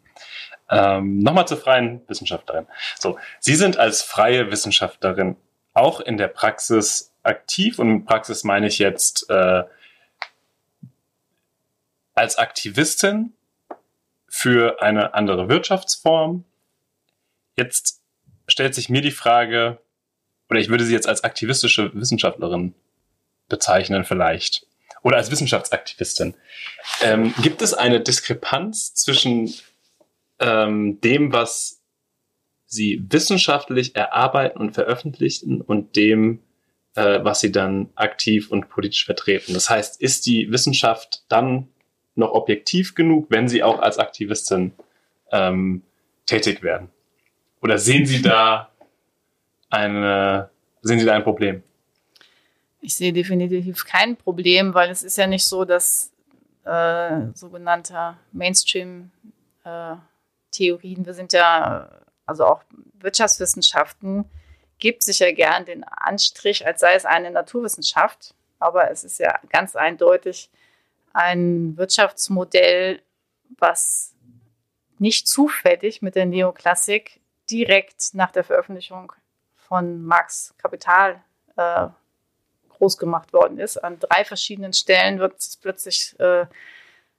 Ähm, 0.70 1.18
Nochmal 1.18 1.46
zur 1.46 1.58
freien 1.58 2.02
Wissenschaftlerin. 2.08 2.66
So, 2.98 3.18
Sie 3.40 3.54
sind 3.54 3.76
als 3.76 4.02
freie 4.02 4.50
Wissenschaftlerin 4.50 5.36
auch 5.74 6.00
in 6.00 6.16
der 6.16 6.28
Praxis 6.28 7.12
aktiv 7.22 7.78
und 7.78 7.88
mit 7.88 8.06
Praxis 8.06 8.44
meine 8.44 8.66
ich 8.66 8.78
jetzt 8.78 9.28
äh, 9.30 9.64
als 12.14 12.36
Aktivistin 12.36 13.32
für 14.28 14.82
eine 14.82 15.14
andere 15.14 15.48
Wirtschaftsform. 15.48 16.44
Jetzt 17.56 18.01
stellt 18.46 18.74
sich 18.74 18.88
mir 18.88 19.00
die 19.00 19.10
Frage, 19.10 19.78
oder 20.50 20.60
ich 20.60 20.68
würde 20.68 20.84
sie 20.84 20.92
jetzt 20.92 21.08
als 21.08 21.24
aktivistische 21.24 21.94
Wissenschaftlerin 21.94 22.74
bezeichnen 23.48 24.04
vielleicht, 24.04 24.66
oder 25.02 25.16
als 25.16 25.30
Wissenschaftsaktivistin. 25.30 26.34
Ähm, 27.02 27.34
gibt 27.42 27.62
es 27.62 27.74
eine 27.74 28.00
Diskrepanz 28.00 28.94
zwischen 28.94 29.52
ähm, 30.38 31.00
dem, 31.00 31.32
was 31.32 31.80
sie 32.66 33.04
wissenschaftlich 33.08 33.96
erarbeiten 33.96 34.58
und 34.58 34.72
veröffentlichen 34.72 35.60
und 35.60 35.96
dem, 35.96 36.40
äh, 36.94 37.20
was 37.22 37.40
sie 37.40 37.52
dann 37.52 37.90
aktiv 37.94 38.50
und 38.50 38.68
politisch 38.68 39.04
vertreten? 39.04 39.54
Das 39.54 39.68
heißt, 39.68 40.00
ist 40.00 40.26
die 40.26 40.50
Wissenschaft 40.50 41.24
dann 41.28 41.68
noch 42.14 42.32
objektiv 42.32 42.94
genug, 42.94 43.26
wenn 43.30 43.48
Sie 43.48 43.62
auch 43.62 43.80
als 43.80 43.98
Aktivistin 43.98 44.72
ähm, 45.30 45.82
tätig 46.26 46.62
werden? 46.62 46.90
Oder 47.62 47.78
sehen 47.78 48.04
Sie 48.04 48.20
da 48.20 48.68
eine, 49.70 50.50
sehen 50.82 50.98
Sie 50.98 51.06
da 51.06 51.14
ein 51.14 51.22
Problem? 51.22 51.62
Ich 52.80 52.96
sehe 52.96 53.12
definitiv 53.12 53.84
kein 53.84 54.16
Problem, 54.16 54.74
weil 54.74 54.90
es 54.90 55.04
ist 55.04 55.16
ja 55.16 55.28
nicht 55.28 55.44
so, 55.44 55.64
dass 55.64 56.10
äh, 56.64 57.28
sogenannter 57.34 58.18
Mainstream-Theorien, 58.32 61.02
äh, 61.02 61.06
wir 61.06 61.14
sind 61.14 61.32
ja, 61.32 61.88
also 62.26 62.46
auch 62.46 62.64
Wirtschaftswissenschaften, 62.98 64.24
gibt 64.80 65.04
sich 65.04 65.20
ja 65.20 65.32
gern 65.32 65.64
den 65.64 65.84
Anstrich, 65.84 66.66
als 66.66 66.80
sei 66.80 66.94
es 66.94 67.04
eine 67.04 67.30
Naturwissenschaft. 67.30 68.34
Aber 68.58 68.90
es 68.90 69.04
ist 69.04 69.20
ja 69.20 69.38
ganz 69.50 69.76
eindeutig, 69.76 70.50
ein 71.12 71.76
Wirtschaftsmodell, 71.76 73.00
was 73.58 74.16
nicht 74.98 75.28
zufällig 75.28 76.02
mit 76.02 76.16
der 76.16 76.26
Neoklassik 76.26 77.21
direkt 77.52 78.14
nach 78.14 78.30
der 78.30 78.44
Veröffentlichung 78.44 79.12
von 79.56 80.02
Marx 80.02 80.54
Kapital 80.58 81.22
äh, 81.56 81.88
groß 82.70 82.98
gemacht 82.98 83.32
worden 83.32 83.58
ist. 83.58 83.76
An 83.76 83.98
drei 84.00 84.24
verschiedenen 84.24 84.72
Stellen 84.72 85.18
wird 85.18 85.38
es 85.38 85.56
plötzlich 85.56 86.18
äh, 86.18 86.46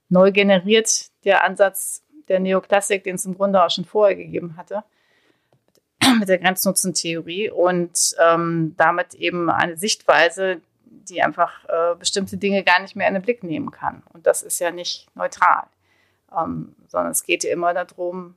neu 0.08 0.32
generiert, 0.32 1.06
der 1.24 1.44
Ansatz 1.44 2.02
der 2.28 2.40
Neoklassik, 2.40 3.04
den 3.04 3.14
es 3.14 3.24
im 3.24 3.36
Grunde 3.36 3.62
auch 3.62 3.70
schon 3.70 3.84
vorher 3.84 4.16
gegeben 4.16 4.56
hatte, 4.56 4.82
mit 6.18 6.28
der 6.28 6.38
Grenznutzentheorie 6.38 7.50
und 7.50 7.98
ähm, 8.20 8.74
damit 8.76 9.14
eben 9.14 9.50
eine 9.50 9.76
Sichtweise, 9.76 10.60
die 10.84 11.22
einfach 11.22 11.64
äh, 11.68 11.94
bestimmte 11.96 12.36
Dinge 12.36 12.64
gar 12.64 12.80
nicht 12.80 12.96
mehr 12.96 13.08
in 13.08 13.14
den 13.14 13.22
Blick 13.22 13.42
nehmen 13.42 13.70
kann. 13.70 14.02
Und 14.12 14.26
das 14.26 14.42
ist 14.42 14.58
ja 14.58 14.70
nicht 14.70 15.06
neutral, 15.14 15.64
ähm, 16.36 16.74
sondern 16.88 17.12
es 17.12 17.24
geht 17.24 17.44
ja 17.44 17.52
immer 17.52 17.74
darum, 17.74 18.34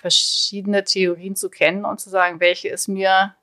verschiedene 0.00 0.82
Theorien 0.84 1.36
zu 1.36 1.50
kennen 1.50 1.84
und 1.84 2.00
zu 2.00 2.08
sagen, 2.08 2.40
welche 2.40 2.68
ist 2.68 2.88
mir 2.88 3.34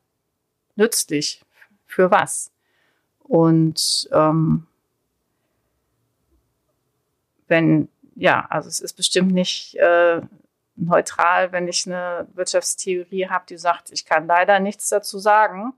nützlich, 0.76 1.44
für 1.86 2.10
was. 2.10 2.52
Und 3.20 4.10
ähm, 4.12 4.66
wenn, 7.48 7.90
ja, 8.16 8.46
also 8.50 8.68
es 8.70 8.80
ist 8.80 8.94
bestimmt 8.94 9.34
nicht 9.34 9.76
äh, 9.76 10.22
neutral, 10.76 11.52
wenn 11.52 11.68
ich 11.68 11.86
eine 11.86 12.28
Wirtschaftstheorie 12.34 13.28
habe, 13.28 13.46
die 13.48 13.58
sagt, 13.58 13.92
ich 13.92 14.06
kann 14.06 14.26
leider 14.28 14.60
nichts 14.60 14.90
dazu 14.90 15.20
sagen, 15.20 15.74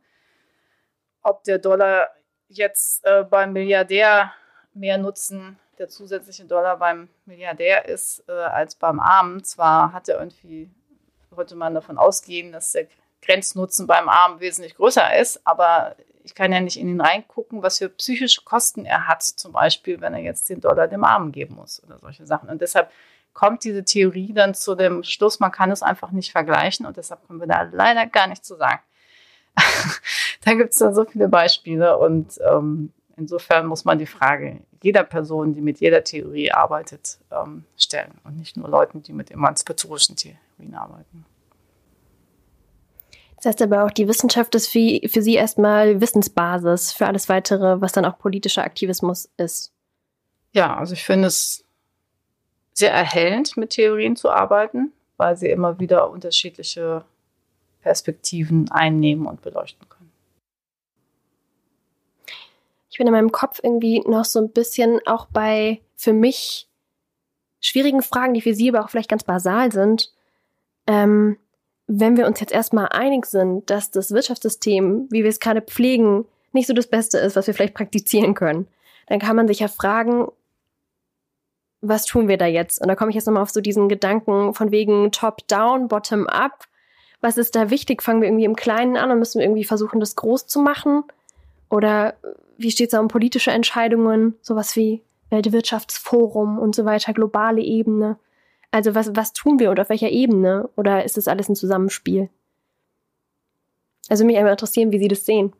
ob 1.22 1.44
der 1.44 1.60
Dollar 1.60 2.10
jetzt 2.48 3.06
äh, 3.06 3.24
beim 3.24 3.52
Milliardär 3.52 4.34
mehr 4.74 4.98
Nutzen 4.98 5.60
der 5.80 5.88
zusätzliche 5.88 6.46
Dollar 6.46 6.78
beim 6.78 7.08
Milliardär 7.26 7.88
ist 7.88 8.24
äh, 8.28 8.34
als 8.34 8.76
beim 8.76 9.00
Armen. 9.00 9.44
Zwar 9.44 9.94
hat 9.94 10.10
er 10.10 10.20
irgendwie, 10.20 10.70
sollte 11.32 11.56
man 11.56 11.74
davon 11.74 11.98
ausgehen, 11.98 12.52
dass 12.52 12.74
der 12.74 12.88
Grenznutzen 13.22 13.88
beim 13.88 14.10
Armen 14.10 14.40
wesentlich 14.40 14.76
größer 14.76 15.18
ist, 15.18 15.42
aber 15.46 15.96
ich 16.24 16.36
kann 16.36 16.52
ja 16.52 16.60
nicht 16.60 16.78
in 16.78 16.90
ihn 16.90 17.02
reingucken, 17.02 17.64
was 17.64 17.80
für 17.80 17.90
psychische 17.90 18.44
Kosten 18.44 18.86
er 18.86 19.08
hat, 19.08 19.24
zum 19.24 19.54
Beispiel, 19.54 20.00
wenn 20.02 20.14
er 20.14 20.20
jetzt 20.20 20.50
den 20.50 20.62
Dollar 20.62 20.88
dem 20.88 21.04
Armen 21.04 21.32
geben 21.32 21.56
muss 21.56 21.82
oder 21.84 21.98
solche 21.98 22.26
Sachen. 22.26 22.50
Und 22.50 22.62
deshalb 22.62 22.92
kommt 23.34 23.64
diese 23.64 23.84
Theorie 23.84 24.34
dann 24.34 24.54
zu 24.54 24.76
dem 24.76 25.04
Schluss, 25.04 25.40
man 25.40 25.52
kann 25.52 25.72
es 25.72 25.82
einfach 25.82 26.12
nicht 26.12 26.32
vergleichen 26.32 26.86
und 26.86 26.98
deshalb 26.98 27.26
können 27.26 27.40
wir 27.40 27.48
da 27.48 27.64
leider 27.72 28.06
gar 28.06 28.28
nichts 28.28 28.48
zu 28.48 28.56
sagen. 28.56 28.82
da 30.46 30.54
gibt 30.54 30.74
es 30.74 30.80
dann 30.80 30.94
so 30.94 31.06
viele 31.06 31.30
Beispiele 31.30 31.98
und 31.98 32.40
ähm, 32.46 32.94
insofern 33.20 33.68
muss 33.68 33.86
man 33.86 34.00
die 34.00 34.06
Frage 34.06 34.62
jeder 34.82 35.04
Person, 35.04 35.54
die 35.54 35.62
mit 35.62 35.80
jeder 35.80 36.04
Theorie 36.04 36.52
arbeitet, 36.52 37.20
ähm, 37.32 37.66
stellen 37.78 38.14
und 38.24 38.38
nicht 38.38 38.58
nur 38.58 38.70
Leuten, 38.70 39.04
die 39.04 39.14
mit 39.14 39.30
emanzipatorischen 39.32 40.16
Theorien 40.16 40.74
arbeiten. 40.74 41.26
Das 43.36 43.46
heißt 43.46 43.62
aber 43.62 43.86
auch, 43.86 43.92
die 43.92 44.08
Wissenschaft 44.08 44.54
ist 44.56 44.68
für, 44.68 45.00
für 45.08 45.22
Sie 45.22 45.36
erstmal 45.36 46.02
Wissensbasis 46.02 46.92
für 46.92 47.08
alles 47.08 47.30
weitere, 47.30 47.80
was 47.80 47.94
dann 47.94 48.06
auch 48.06 48.18
politischer 48.18 48.64
Aktivismus 48.64 49.30
ist. 49.38 49.72
Ja, 50.52 50.76
also 50.76 50.94
ich 50.94 51.04
finde 51.04 51.28
es 51.28 51.64
sehr 52.74 52.92
erhellend, 52.92 53.56
mit 53.56 53.72
Theorien 53.72 54.16
zu 54.16 54.30
arbeiten, 54.30 54.92
weil 55.18 55.38
sie 55.38 55.50
immer 55.50 55.80
wieder 55.80 56.10
unterschiedliche 56.10 57.06
Perspektiven 57.82 58.70
einnehmen 58.72 59.26
und 59.26 59.42
beleuchten 59.42 59.88
können. 59.88 60.12
Ich 62.90 62.98
bin 62.98 63.08
in 63.08 63.14
meinem 63.14 63.32
Kopf 63.32 63.60
irgendwie 63.64 64.02
noch 64.02 64.26
so 64.26 64.40
ein 64.40 64.52
bisschen 64.52 65.00
auch 65.06 65.28
bei 65.28 65.82
für 65.96 66.14
mich 66.14 66.68
schwierigen 67.62 68.02
Fragen, 68.02 68.34
die 68.34 68.42
für 68.42 68.54
Sie 68.54 68.70
aber 68.70 68.84
auch 68.84 68.90
vielleicht 68.90 69.10
ganz 69.10 69.24
basal 69.24 69.72
sind. 69.72 70.12
Ähm, 70.88 71.38
wenn 71.88 72.18
wir 72.18 72.28
uns 72.28 72.40
jetzt 72.40 72.54
erstmal 72.54 72.88
einig 72.90 73.26
sind, 73.26 73.70
dass 73.70 73.92
das 73.92 74.12
Wirtschaftssystem, 74.12 75.08
wie 75.10 75.24
wir 75.24 75.30
es 75.30 75.40
gerade 75.40 75.62
pflegen, 75.62 76.26
nicht 76.52 76.68
so 76.68 76.74
das 76.74 76.88
Beste 76.88 77.18
ist, 77.18 77.36
was 77.36 77.48
wir 77.48 77.54
vielleicht 77.54 77.74
praktizieren 77.74 78.34
können, 78.34 78.68
dann 79.08 79.20
kann 79.20 79.36
man 79.36 79.48
sich 79.48 79.60
ja 79.60 79.68
fragen, 79.68 80.28
was 81.82 82.06
tun 82.06 82.28
wir 82.28 82.38
da 82.38 82.46
jetzt? 82.46 82.82
Und 82.82 82.88
da 82.88 82.96
komme 82.96 83.10
ich 83.10 83.16
jetzt 83.16 83.26
nochmal 83.26 83.44
auf 83.44 83.50
so 83.50 83.62
diesen 83.62 83.90
Gedanken 83.90 84.54
von 84.54 84.72
wegen 84.72 85.12
Top-Down, 85.12 85.88
Bottom-Up. 85.88 86.66
Was 87.22 87.38
ist 87.38 87.56
da 87.56 87.70
wichtig? 87.70 88.04
Fangen 88.04 88.22
wir 88.22 88.28
irgendwie 88.28 88.46
im 88.46 88.56
Kleinen 88.56 88.98
an 88.98 89.12
und 89.12 89.20
müssen 89.20 89.40
wir 89.40 89.46
irgendwie 89.46 89.64
versuchen, 89.64 90.00
das 90.00 90.16
groß 90.16 90.48
zu 90.48 90.60
machen? 90.60 91.04
Oder 91.70 92.16
wie 92.58 92.72
steht 92.72 92.92
es 92.92 93.00
um 93.00 93.08
politische 93.08 93.52
Entscheidungen? 93.52 94.36
Sowas 94.42 94.76
wie 94.76 95.02
Weltwirtschaftsforum 95.30 96.58
und 96.58 96.76
so 96.76 96.86
weiter, 96.86 97.14
globale 97.14 97.62
Ebene. 97.62 98.18
Also 98.72 98.96
was, 98.96 99.16
was 99.16 99.34
tun 99.34 99.60
wir 99.60 99.70
und 99.70 99.80
auf 99.80 99.90
welcher 99.90 100.10
Ebene? 100.10 100.70
Oder 100.76 101.04
ist 101.06 101.18
das 101.18 101.28
alles 101.28 101.50
ein 101.50 101.56
Zusammenspiel? 101.56 102.30
Also 104.10 104.26
mich 104.26 104.38
einmal 104.38 104.54
interessieren, 104.54 104.92
wie 104.92 105.00
Sie 105.00 105.08
das 105.08 105.26
sehen. 105.26 105.54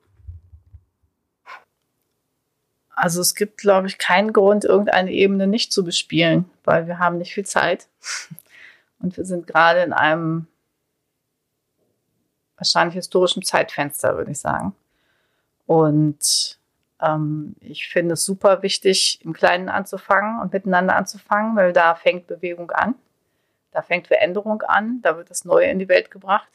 Also 2.90 3.22
es 3.22 3.34
gibt, 3.34 3.58
glaube 3.58 3.88
ich, 3.88 3.98
keinen 3.98 4.34
Grund, 4.34 4.66
irgendeine 4.66 5.12
Ebene 5.12 5.48
nicht 5.48 5.72
zu 5.72 5.86
bespielen, 5.86 6.50
weil 6.66 6.88
wir 6.88 7.00
haben 7.00 7.18
nicht 7.18 7.34
viel 7.34 7.46
Zeit. 7.46 7.88
Und 9.00 9.16
wir 9.16 9.24
sind 9.24 9.48
gerade 9.48 9.82
in 9.84 9.94
einem 9.94 10.48
wahrscheinlich 12.58 12.96
historischen 12.96 13.42
Zeitfenster, 13.42 14.18
würde 14.18 14.32
ich 14.32 14.40
sagen. 14.40 14.76
Und 15.70 16.58
ähm, 17.00 17.56
ich 17.60 17.90
finde 17.90 18.14
es 18.14 18.26
super 18.26 18.64
wichtig, 18.64 19.20
im 19.24 19.34
Kleinen 19.34 19.70
anzufangen 19.70 20.42
und 20.42 20.52
miteinander 20.52 20.96
anzufangen, 20.96 21.56
weil 21.56 21.74
da 21.74 21.94
fängt 21.94 22.26
Bewegung 22.26 22.72
an. 22.72 22.96
Da 23.70 23.84
fängt 23.84 24.08
Veränderung 24.08 24.64
an, 24.64 25.00
da 25.04 25.16
wird 25.16 25.30
das 25.30 25.46
Neue 25.46 25.68
in 25.68 25.78
die 25.78 25.88
Welt 25.88 26.10
gebracht. 26.10 26.50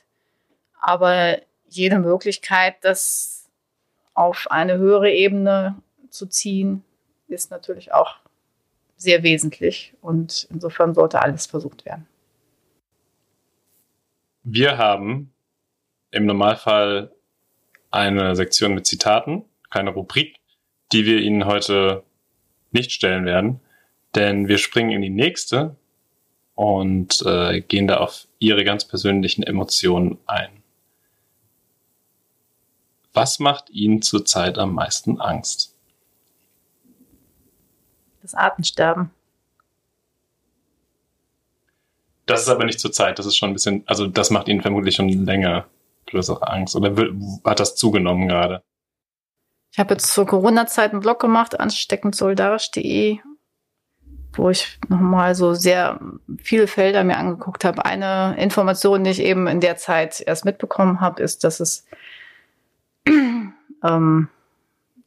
Aber 0.81 1.39
jede 1.69 2.01
Möglichkeit, 2.01 2.75
das 2.81 3.49
auf 4.15 4.51
eine 4.51 4.79
höhere 4.79 5.13
Ebene 5.13 5.77
zu 6.11 6.27
ziehen, 6.27 6.83
ist 7.29 7.53
natürlich 7.53 7.93
auch 7.93 8.17
sehr 8.97 9.23
wesentlich 9.23 9.95
und 10.01 10.49
insofern 10.51 10.93
sollte 10.93 11.23
alles 11.23 11.47
versucht 11.47 11.85
werden. 11.85 12.09
Wir 14.43 14.77
haben 14.77 15.33
im 16.11 16.27
Normalfall 16.27 17.13
eine 17.95 18.37
Sektion 18.37 18.75
mit 18.75 18.87
Zitaten, 18.87 19.45
keine 19.71 19.91
Rubrik, 19.91 20.37
die 20.93 21.07
wir 21.07 21.21
Ihnen 21.21 21.47
heute 21.47 22.03
nicht 22.73 22.93
stellen 22.93 23.25
werden, 23.25 23.61
denn 24.15 24.49
wir 24.49 24.59
springen 24.59 24.91
in 24.91 25.03
die 25.03 25.11
nächste 25.11 25.77
und 26.55 27.23
äh, 27.27 27.61
gehen 27.61 27.87
da 27.87 27.99
auf 27.99 28.27
Ihre 28.39 28.65
ganz 28.65 28.85
persönlichen 28.85 29.43
Emotionen 29.43 30.19
ein. 30.27 30.63
Was 33.13 33.39
macht 33.39 33.71
Ihnen 33.71 34.03
zurzeit 34.03 34.59
am 34.59 34.75
meisten 34.75 35.21
Angst? 35.21 35.75
das 38.25 38.35
Artensterben. 38.35 39.11
Das 42.27 42.41
ist 42.41 42.49
aber 42.49 42.65
nicht 42.65 42.81
zur 42.81 42.91
Zeit, 42.91 43.19
das 43.19 43.27
ist 43.27 43.37
schon 43.37 43.51
ein 43.51 43.53
bisschen, 43.53 43.85
also 43.87 44.07
das 44.07 44.31
macht 44.31 44.49
Ihnen 44.49 44.63
vermutlich 44.63 44.95
schon 44.95 45.11
länger 45.11 45.67
größere 46.15 46.49
Angst 46.49 46.77
oder 46.77 46.95
hat 47.45 47.61
das 47.61 47.77
zugenommen 47.77 48.29
gerade? 48.29 48.63
Ich 49.73 49.79
habe 49.79 49.95
jetzt 49.95 50.13
zur 50.13 50.25
Corona-Zeit 50.27 50.93
einen 50.93 51.01
Blog 51.01 51.19
gemacht, 51.21 51.59
ansteckendsolidarisch.de, 51.59 53.19
wo 54.35 54.51
ich 54.51 54.79
nochmal 54.89 55.35
so 55.35 55.55
sehr 55.55 55.99
viele 56.39 56.69
Felder 56.69 57.03
mir 57.03 57.17
angeguckt 57.17 57.65
habe. 57.65 57.85
Eine 57.85 58.37
Information, 58.39 59.03
die 59.03 59.11
ich 59.11 59.21
eben 59.21 59.49
in 59.49 59.61
der 59.61 59.77
Zeit 59.77 60.21
erst 60.21 60.45
mitbekommen 60.45 61.01
habe, 61.01 61.23
ist, 61.23 61.43
dass 61.43 61.59
es 61.59 61.87
ähm, 63.09 64.29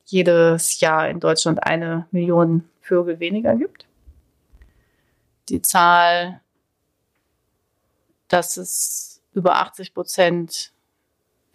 jedes 0.03 0.81
Jahr 0.81 1.07
in 1.07 1.21
Deutschland 1.21 1.63
eine 1.63 2.07
Million 2.11 2.67
Vögel 2.81 3.21
weniger 3.21 3.55
gibt. 3.55 3.85
Die 5.47 5.61
Zahl, 5.61 6.41
dass 8.27 8.57
es 8.57 9.21
über 9.33 9.55
80 9.55 9.93
Prozent 9.93 10.73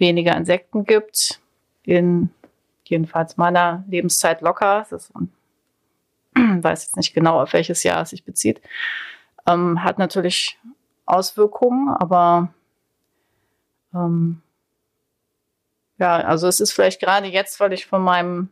weniger 0.02 0.36
Insekten 0.36 0.84
gibt, 0.84 1.40
in 1.84 2.30
jedenfalls 2.84 3.36
meiner 3.38 3.84
Lebenszeit 3.88 4.42
locker. 4.42 4.86
Das 4.90 5.10
weiß 6.34 6.84
jetzt 6.84 6.96
nicht 6.96 7.14
genau, 7.14 7.40
auf 7.40 7.52
welches 7.54 7.82
Jahr 7.84 8.02
es 8.02 8.10
sich 8.10 8.24
bezieht. 8.24 8.60
Ähm, 9.46 9.82
hat 9.82 9.98
natürlich 9.98 10.58
Auswirkungen, 11.06 11.88
aber 11.88 12.52
ähm, 13.94 14.42
ja, 15.98 16.16
also 16.16 16.48
es 16.48 16.60
ist 16.60 16.72
vielleicht 16.72 17.00
gerade 17.00 17.28
jetzt, 17.28 17.60
weil 17.60 17.72
ich 17.72 17.86
von 17.86 18.02
meinem 18.02 18.48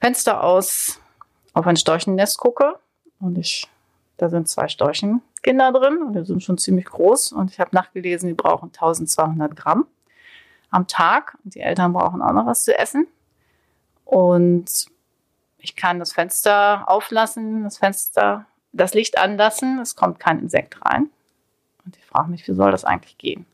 Fenster 0.00 0.42
aus 0.42 1.00
auf 1.52 1.66
ein 1.66 1.76
Storchennest 1.76 2.38
gucke 2.38 2.78
und 3.18 3.38
ich, 3.38 3.68
da 4.18 4.28
sind 4.28 4.48
zwei 4.48 4.68
Storchenkinder 4.68 5.72
drin 5.72 5.98
und 6.02 6.12
die 6.14 6.24
sind 6.24 6.42
schon 6.42 6.58
ziemlich 6.58 6.86
groß 6.86 7.32
und 7.32 7.50
ich 7.50 7.58
habe 7.58 7.74
nachgelesen, 7.74 8.28
die 8.28 8.34
brauchen 8.34 8.66
1200 8.66 9.56
Gramm 9.56 9.86
am 10.70 10.86
Tag 10.86 11.36
und 11.44 11.54
die 11.54 11.60
Eltern 11.60 11.92
brauchen 11.92 12.22
auch 12.22 12.32
noch 12.32 12.46
was 12.46 12.64
zu 12.64 12.76
essen 12.76 13.06
und 14.04 14.86
ich 15.58 15.76
kann 15.76 15.98
das 15.98 16.12
Fenster 16.12 16.88
auflassen, 16.88 17.64
das 17.64 17.78
Fenster, 17.78 18.46
das 18.72 18.94
Licht 18.94 19.18
anlassen, 19.18 19.78
es 19.80 19.96
kommt 19.96 20.20
kein 20.20 20.38
Insekt 20.38 20.84
rein 20.84 21.10
und 21.84 21.96
ich 21.96 22.06
frage 22.06 22.30
mich, 22.30 22.46
wie 22.48 22.54
soll 22.54 22.70
das 22.70 22.84
eigentlich 22.84 23.18
gehen? 23.18 23.46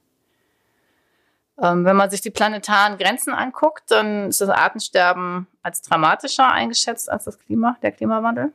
Ähm, 1.61 1.85
wenn 1.87 1.97
man 1.97 2.11
sich 2.11 2.21
die 2.21 2.31
planetaren 2.31 2.99
Grenzen 2.99 3.33
anguckt, 3.33 3.91
dann 3.91 4.29
ist 4.29 4.43
das 4.43 4.51
Artensterben 4.51 5.47
als 5.63 5.81
dramatischer 5.83 6.53
eingeschätzt 6.53 7.11
als 7.11 7.25
das 7.25 7.39
Klima, 7.39 7.77
der 7.83 7.93
Klimawandel. 7.93 8.53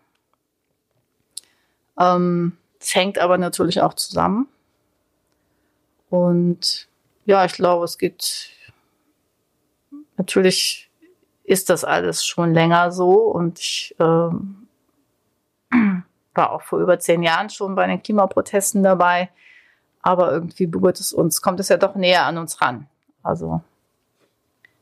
Ähm, 2.00 2.58
es 2.80 2.94
hängt 2.94 3.18
aber 3.18 3.38
natürlich 3.38 3.82
auch 3.82 3.96
zusammen. 3.96 4.48
Und 6.10 6.88
ja, 7.26 7.46
ich 7.46 7.54
glaube, 7.54 7.86
es 7.86 7.98
geht 7.98 8.50
natürlich 10.18 10.90
ist 11.44 11.70
das 11.70 11.84
alles 11.84 12.26
schon 12.26 12.54
länger 12.54 12.92
so 12.92 13.14
und 13.14 13.60
ich 13.60 13.96
ähm, 14.00 14.68
war 16.34 16.52
auch 16.52 16.62
vor 16.62 16.80
über 16.80 17.00
zehn 17.00 17.24
Jahren 17.24 17.50
schon 17.50 17.76
bei 17.76 17.88
den 17.88 18.02
Klimaprotesten 18.02 18.84
dabei. 18.84 19.30
Aber 20.02 20.32
irgendwie 20.32 20.66
berührt 20.66 21.00
es 21.00 21.14
uns, 21.14 21.42
kommt 21.42 21.60
es 21.60 21.70
ja 21.70 21.78
doch 21.78 21.96
näher 21.96 22.26
an 22.26 22.38
uns 22.38 22.62
ran. 22.62 22.88
Also 23.22 23.62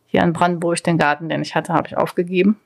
hier 0.06 0.24
in 0.24 0.34
Brandenburg 0.34 0.84
den 0.84 0.98
Garten, 0.98 1.30
den 1.30 1.42
ich 1.42 1.56
hatte, 1.56 1.74
habe 1.74 1.88
ich 1.88 1.98
aufgegeben. 1.98 2.60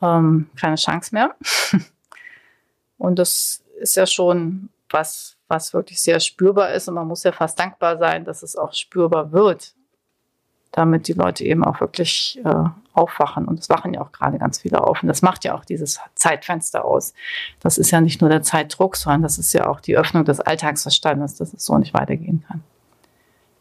Ähm, 0.00 0.48
keine 0.56 0.76
Chance 0.76 1.14
mehr. 1.14 1.34
und 2.98 3.18
das 3.18 3.62
ist 3.78 3.96
ja 3.96 4.06
schon 4.06 4.70
was, 4.90 5.36
was 5.48 5.72
wirklich 5.74 6.00
sehr 6.00 6.20
spürbar 6.20 6.72
ist. 6.72 6.88
Und 6.88 6.94
man 6.94 7.06
muss 7.06 7.24
ja 7.24 7.32
fast 7.32 7.58
dankbar 7.58 7.98
sein, 7.98 8.24
dass 8.24 8.42
es 8.42 8.56
auch 8.56 8.72
spürbar 8.74 9.32
wird, 9.32 9.74
damit 10.72 11.08
die 11.08 11.12
Leute 11.14 11.44
eben 11.44 11.64
auch 11.64 11.80
wirklich 11.80 12.40
äh, 12.44 12.64
aufwachen. 12.92 13.46
Und 13.46 13.60
es 13.60 13.68
wachen 13.68 13.94
ja 13.94 14.00
auch 14.00 14.12
gerade 14.12 14.38
ganz 14.38 14.60
viele 14.60 14.82
auf. 14.82 15.02
Und 15.02 15.08
das 15.08 15.22
macht 15.22 15.44
ja 15.44 15.54
auch 15.54 15.64
dieses 15.64 16.00
Zeitfenster 16.14 16.84
aus. 16.84 17.14
Das 17.60 17.78
ist 17.78 17.90
ja 17.90 18.00
nicht 18.00 18.20
nur 18.20 18.30
der 18.30 18.42
Zeitdruck, 18.42 18.96
sondern 18.96 19.22
das 19.22 19.38
ist 19.38 19.52
ja 19.52 19.68
auch 19.68 19.80
die 19.80 19.96
Öffnung 19.96 20.24
des 20.24 20.40
Alltagsverstandes, 20.40 21.36
dass 21.36 21.52
es 21.52 21.64
so 21.64 21.78
nicht 21.78 21.94
weitergehen 21.94 22.44
kann. 22.46 22.62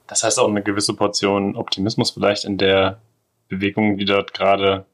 Das 0.07 0.23
heißt 0.23 0.39
auch 0.39 0.47
eine 0.47 0.63
gewisse 0.63 0.95
Portion 0.95 1.55
Optimismus 1.55 2.09
vielleicht 2.09 2.43
in 2.43 2.57
der 2.57 2.99
Bewegung, 3.47 3.97
die 3.97 4.05
dort 4.05 4.33
gerade 4.33 4.85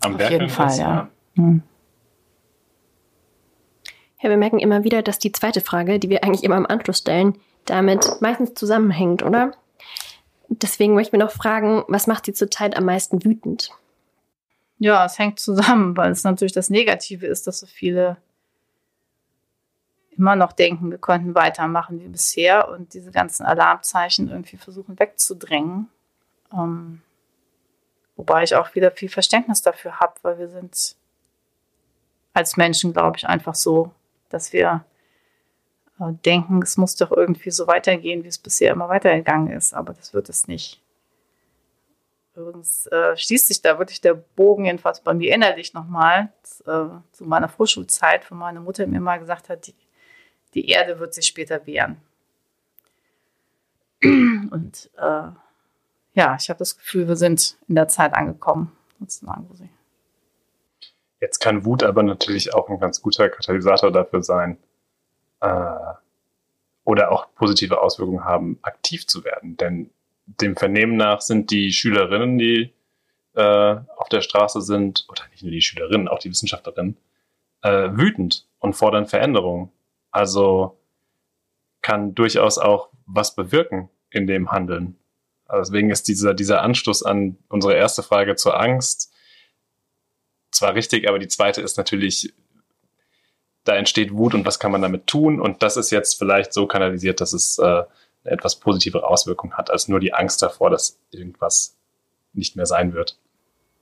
am 0.00 0.18
Werk 0.18 0.30
ist. 0.30 0.34
Auf 0.34 0.40
jeden 0.40 0.48
Fall, 0.50 0.78
ja. 0.78 1.08
Hm. 1.34 1.62
Ja, 4.20 4.30
wir 4.30 4.36
merken 4.36 4.58
immer 4.58 4.84
wieder, 4.84 5.02
dass 5.02 5.18
die 5.18 5.32
zweite 5.32 5.60
Frage, 5.60 5.98
die 5.98 6.08
wir 6.08 6.24
eigentlich 6.24 6.44
immer 6.44 6.56
im 6.56 6.66
Anschluss 6.66 6.98
stellen, 6.98 7.38
damit 7.66 8.20
meistens 8.20 8.54
zusammenhängt, 8.54 9.22
oder? 9.22 9.52
Deswegen 10.48 10.94
möchten 10.94 11.12
wir 11.12 11.24
noch 11.24 11.32
fragen, 11.32 11.84
was 11.88 12.06
macht 12.06 12.26
Sie 12.26 12.32
zurzeit 12.32 12.76
am 12.76 12.84
meisten 12.84 13.24
wütend? 13.24 13.70
Ja, 14.78 15.04
es 15.04 15.18
hängt 15.18 15.38
zusammen, 15.38 15.96
weil 15.96 16.12
es 16.12 16.24
natürlich 16.24 16.52
das 16.52 16.70
Negative 16.70 17.26
ist, 17.26 17.46
dass 17.46 17.60
so 17.60 17.66
viele 17.66 18.16
immer 20.16 20.36
noch 20.36 20.52
denken, 20.52 20.90
wir 20.90 20.98
könnten 20.98 21.34
weitermachen 21.34 22.00
wie 22.00 22.08
bisher 22.08 22.68
und 22.68 22.94
diese 22.94 23.10
ganzen 23.10 23.44
Alarmzeichen 23.44 24.30
irgendwie 24.30 24.56
versuchen 24.56 24.98
wegzudrängen. 24.98 25.88
Ähm, 26.52 27.02
wobei 28.16 28.42
ich 28.42 28.54
auch 28.54 28.74
wieder 28.74 28.90
viel 28.90 29.10
Verständnis 29.10 29.62
dafür 29.62 30.00
habe, 30.00 30.14
weil 30.22 30.38
wir 30.38 30.48
sind 30.48 30.96
als 32.32 32.56
Menschen, 32.56 32.92
glaube 32.92 33.18
ich, 33.18 33.26
einfach 33.26 33.54
so, 33.54 33.92
dass 34.28 34.52
wir 34.52 34.84
äh, 36.00 36.12
denken, 36.24 36.62
es 36.62 36.76
muss 36.76 36.96
doch 36.96 37.12
irgendwie 37.12 37.50
so 37.50 37.66
weitergehen, 37.66 38.24
wie 38.24 38.28
es 38.28 38.38
bisher 38.38 38.72
immer 38.72 38.88
weitergegangen 38.88 39.52
ist, 39.52 39.74
aber 39.74 39.92
das 39.92 40.14
wird 40.14 40.28
es 40.28 40.48
nicht. 40.48 40.82
Übrigens 42.34 42.86
äh, 42.88 43.16
schließt 43.16 43.48
sich 43.48 43.62
da 43.62 43.78
wirklich 43.78 44.00
der 44.02 44.14
Bogen, 44.14 44.66
jedenfalls 44.66 45.00
bei 45.00 45.14
mir 45.14 45.34
innerlich 45.34 45.72
nochmal, 45.72 46.32
äh, 46.66 46.88
zu 47.12 47.24
meiner 47.24 47.48
Vorschulzeit, 47.48 48.30
wo 48.30 48.34
meine 48.34 48.60
Mutter 48.60 48.86
mir 48.86 49.00
mal 49.00 49.18
gesagt 49.18 49.48
hat, 49.48 49.66
die 49.66 49.74
die 50.56 50.68
Erde 50.70 50.98
wird 50.98 51.14
sich 51.14 51.26
später 51.26 51.66
wehren. 51.66 52.00
Und 54.02 54.90
äh, 54.96 55.28
ja, 56.14 56.36
ich 56.40 56.48
habe 56.48 56.58
das 56.58 56.78
Gefühl, 56.78 57.06
wir 57.06 57.16
sind 57.16 57.58
in 57.68 57.74
der 57.74 57.88
Zeit 57.88 58.14
angekommen, 58.14 58.72
sozusagen, 58.98 59.46
wo 59.50 59.54
sie. 59.54 59.68
Jetzt 61.20 61.40
kann 61.40 61.64
Wut 61.64 61.82
aber 61.82 62.02
natürlich 62.02 62.54
auch 62.54 62.68
ein 62.68 62.78
ganz 62.78 63.00
guter 63.00 63.28
Katalysator 63.28 63.90
dafür 63.90 64.22
sein, 64.22 64.58
äh, 65.40 65.94
oder 66.84 67.10
auch 67.10 67.26
positive 67.34 67.80
Auswirkungen 67.80 68.24
haben, 68.24 68.58
aktiv 68.62 69.06
zu 69.06 69.24
werden. 69.24 69.56
Denn 69.56 69.90
dem 70.26 70.56
Vernehmen 70.56 70.96
nach 70.96 71.20
sind 71.20 71.50
die 71.50 71.72
Schülerinnen, 71.72 72.38
die 72.38 72.72
äh, 73.34 73.76
auf 73.96 74.08
der 74.08 74.20
Straße 74.20 74.60
sind, 74.62 75.06
oder 75.08 75.22
nicht 75.30 75.42
nur 75.42 75.50
die 75.50 75.62
Schülerinnen, 75.62 76.08
auch 76.08 76.20
die 76.20 76.30
Wissenschaftlerinnen, 76.30 76.96
äh, 77.62 77.90
wütend 77.92 78.46
und 78.60 78.74
fordern 78.74 79.06
Veränderungen. 79.06 79.70
Also 80.10 80.78
kann 81.82 82.14
durchaus 82.14 82.56
auch 82.56 82.88
was 83.06 83.34
bewirken 83.34 83.88
in 84.10 84.26
dem 84.26 84.52
Handeln. 84.52 84.96
Also 85.46 85.72
deswegen 85.72 85.90
ist 85.90 86.08
dieser, 86.08 86.34
dieser 86.34 86.62
Anstoß 86.62 87.02
an 87.02 87.36
unsere 87.48 87.74
erste 87.74 88.02
Frage 88.02 88.36
zur 88.36 88.58
Angst 88.58 89.12
zwar 90.56 90.74
richtig, 90.74 91.08
aber 91.08 91.18
die 91.18 91.28
zweite 91.28 91.60
ist 91.60 91.76
natürlich, 91.76 92.32
da 93.64 93.76
entsteht 93.76 94.12
Wut 94.12 94.34
und 94.34 94.46
was 94.46 94.58
kann 94.58 94.72
man 94.72 94.82
damit 94.82 95.06
tun? 95.06 95.40
Und 95.40 95.62
das 95.62 95.76
ist 95.76 95.90
jetzt 95.90 96.18
vielleicht 96.18 96.52
so 96.52 96.66
kanalisiert, 96.66 97.20
dass 97.20 97.32
es 97.32 97.58
äh, 97.58 97.62
eine 97.62 97.86
etwas 98.24 98.56
positivere 98.56 99.06
Auswirkung 99.06 99.54
hat, 99.54 99.70
als 99.70 99.88
nur 99.88 100.00
die 100.00 100.14
Angst 100.14 100.42
davor, 100.42 100.70
dass 100.70 100.98
irgendwas 101.10 101.76
nicht 102.32 102.56
mehr 102.56 102.66
sein 102.66 102.92
wird. 102.92 103.18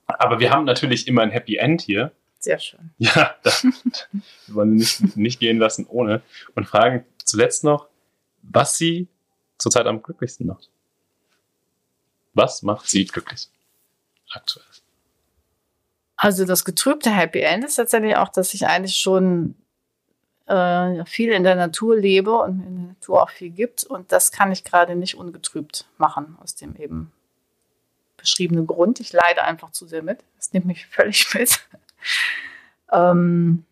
Aber 0.07 0.39
wir 0.39 0.51
haben 0.51 0.65
natürlich 0.65 1.07
immer 1.07 1.21
ein 1.21 1.31
Happy 1.31 1.57
End 1.57 1.81
hier. 1.81 2.11
Sehr 2.39 2.59
schön. 2.59 2.91
Ja, 2.97 3.35
das, 3.43 3.63
wir 4.45 4.55
wollen 4.55 4.75
nicht, 4.75 5.17
nicht 5.17 5.39
gehen 5.39 5.57
lassen 5.57 5.85
ohne. 5.87 6.21
Und 6.53 6.67
fragen 6.67 7.05
zuletzt 7.23 7.63
noch, 7.63 7.87
was 8.43 8.77
sie 8.77 9.07
zurzeit 9.57 9.87
am 9.87 10.03
glücklichsten 10.03 10.45
macht. 10.45 10.69
Was 12.33 12.61
macht 12.61 12.87
sie 12.87 13.05
glücklich? 13.05 13.47
Aktuell. 14.29 14.65
Also 16.17 16.45
das 16.45 16.63
getrübte 16.63 17.09
Happy 17.09 17.41
End 17.41 17.63
ist 17.63 17.75
tatsächlich 17.75 18.15
auch, 18.15 18.29
dass 18.29 18.53
ich 18.53 18.67
eigentlich 18.67 18.97
schon 18.97 19.55
äh, 20.45 21.03
viel 21.05 21.31
in 21.31 21.43
der 21.43 21.55
Natur 21.55 21.97
lebe 21.97 22.31
und 22.37 22.61
in 22.61 22.75
der 22.75 22.87
Natur 22.89 23.23
auch 23.23 23.29
viel 23.29 23.49
gibt. 23.49 23.83
Und 23.83 24.11
das 24.11 24.31
kann 24.31 24.51
ich 24.51 24.63
gerade 24.63 24.95
nicht 24.95 25.15
ungetrübt 25.15 25.85
machen, 25.97 26.37
aus 26.41 26.55
dem 26.55 26.75
eben 26.77 27.11
beschriebenen 28.17 28.67
Grund. 28.67 28.99
Ich 28.99 29.11
leide 29.11 29.43
einfach 29.43 29.71
zu 29.71 29.87
sehr 29.87 30.03
mit. 30.03 30.23
Das 30.37 30.53
nimmt 30.53 30.65
mich 30.65 30.85
völlig 30.89 31.33
mit. 31.33 31.67
ähm, 32.91 33.65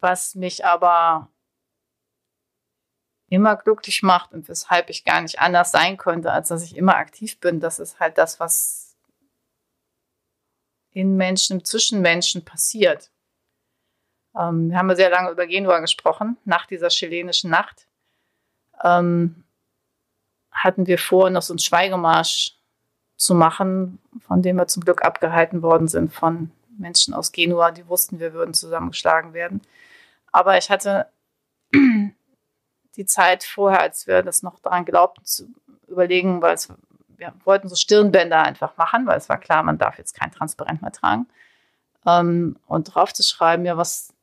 was 0.00 0.34
mich 0.34 0.66
aber 0.66 1.28
immer 3.30 3.56
glücklich 3.56 4.02
macht 4.02 4.32
und 4.32 4.48
weshalb 4.48 4.90
ich 4.90 5.04
gar 5.04 5.20
nicht 5.22 5.40
anders 5.40 5.72
sein 5.72 5.96
könnte, 5.96 6.30
als 6.30 6.48
dass 6.48 6.62
ich 6.62 6.76
immer 6.76 6.96
aktiv 6.96 7.40
bin, 7.40 7.58
das 7.58 7.78
ist 7.78 7.98
halt 7.98 8.18
das, 8.18 8.38
was 8.38 8.93
in 10.94 11.16
Menschen, 11.16 11.64
zwischen 11.64 12.00
Menschen 12.00 12.44
passiert. 12.44 13.10
Ähm, 14.34 14.70
wir 14.70 14.78
haben 14.78 14.88
ja 14.88 14.96
sehr 14.96 15.10
lange 15.10 15.30
über 15.30 15.46
Genua 15.46 15.80
gesprochen, 15.80 16.38
nach 16.44 16.66
dieser 16.66 16.88
chilenischen 16.88 17.50
Nacht. 17.50 17.86
Ähm, 18.82 19.44
hatten 20.50 20.86
wir 20.86 20.98
vor, 20.98 21.30
noch 21.30 21.42
so 21.42 21.52
einen 21.52 21.58
Schweigemarsch 21.58 22.56
zu 23.16 23.34
machen, 23.34 23.98
von 24.20 24.40
dem 24.40 24.56
wir 24.56 24.66
zum 24.68 24.84
Glück 24.84 25.04
abgehalten 25.04 25.62
worden 25.62 25.88
sind 25.88 26.12
von 26.12 26.50
Menschen 26.78 27.14
aus 27.14 27.32
Genua, 27.32 27.70
die 27.70 27.86
wussten, 27.88 28.20
wir 28.20 28.32
würden 28.32 28.54
zusammengeschlagen 28.54 29.32
werden. 29.32 29.60
Aber 30.32 30.58
ich 30.58 30.70
hatte 30.70 31.08
die 32.96 33.06
Zeit 33.06 33.44
vorher, 33.44 33.80
als 33.80 34.06
wir 34.06 34.22
das 34.22 34.42
noch 34.42 34.58
daran 34.60 34.84
glaubten, 34.84 35.24
zu 35.24 35.48
überlegen, 35.86 36.42
weil 36.42 36.54
es, 36.54 36.68
wir 37.16 37.32
wollten 37.44 37.68
so 37.68 37.76
Stirnbänder 37.76 38.42
einfach 38.42 38.76
machen, 38.76 39.06
weil 39.06 39.18
es 39.18 39.28
war 39.28 39.38
klar, 39.38 39.62
man 39.62 39.78
darf 39.78 39.98
jetzt 39.98 40.14
kein 40.14 40.32
Transparent 40.32 40.82
mehr 40.82 40.92
tragen. 40.92 41.26
Ähm, 42.06 42.56
und 42.66 42.94
drauf 42.94 43.12
zu 43.12 43.22
schreiben, 43.22 43.64
ja, 43.64 43.76
was 43.76 44.14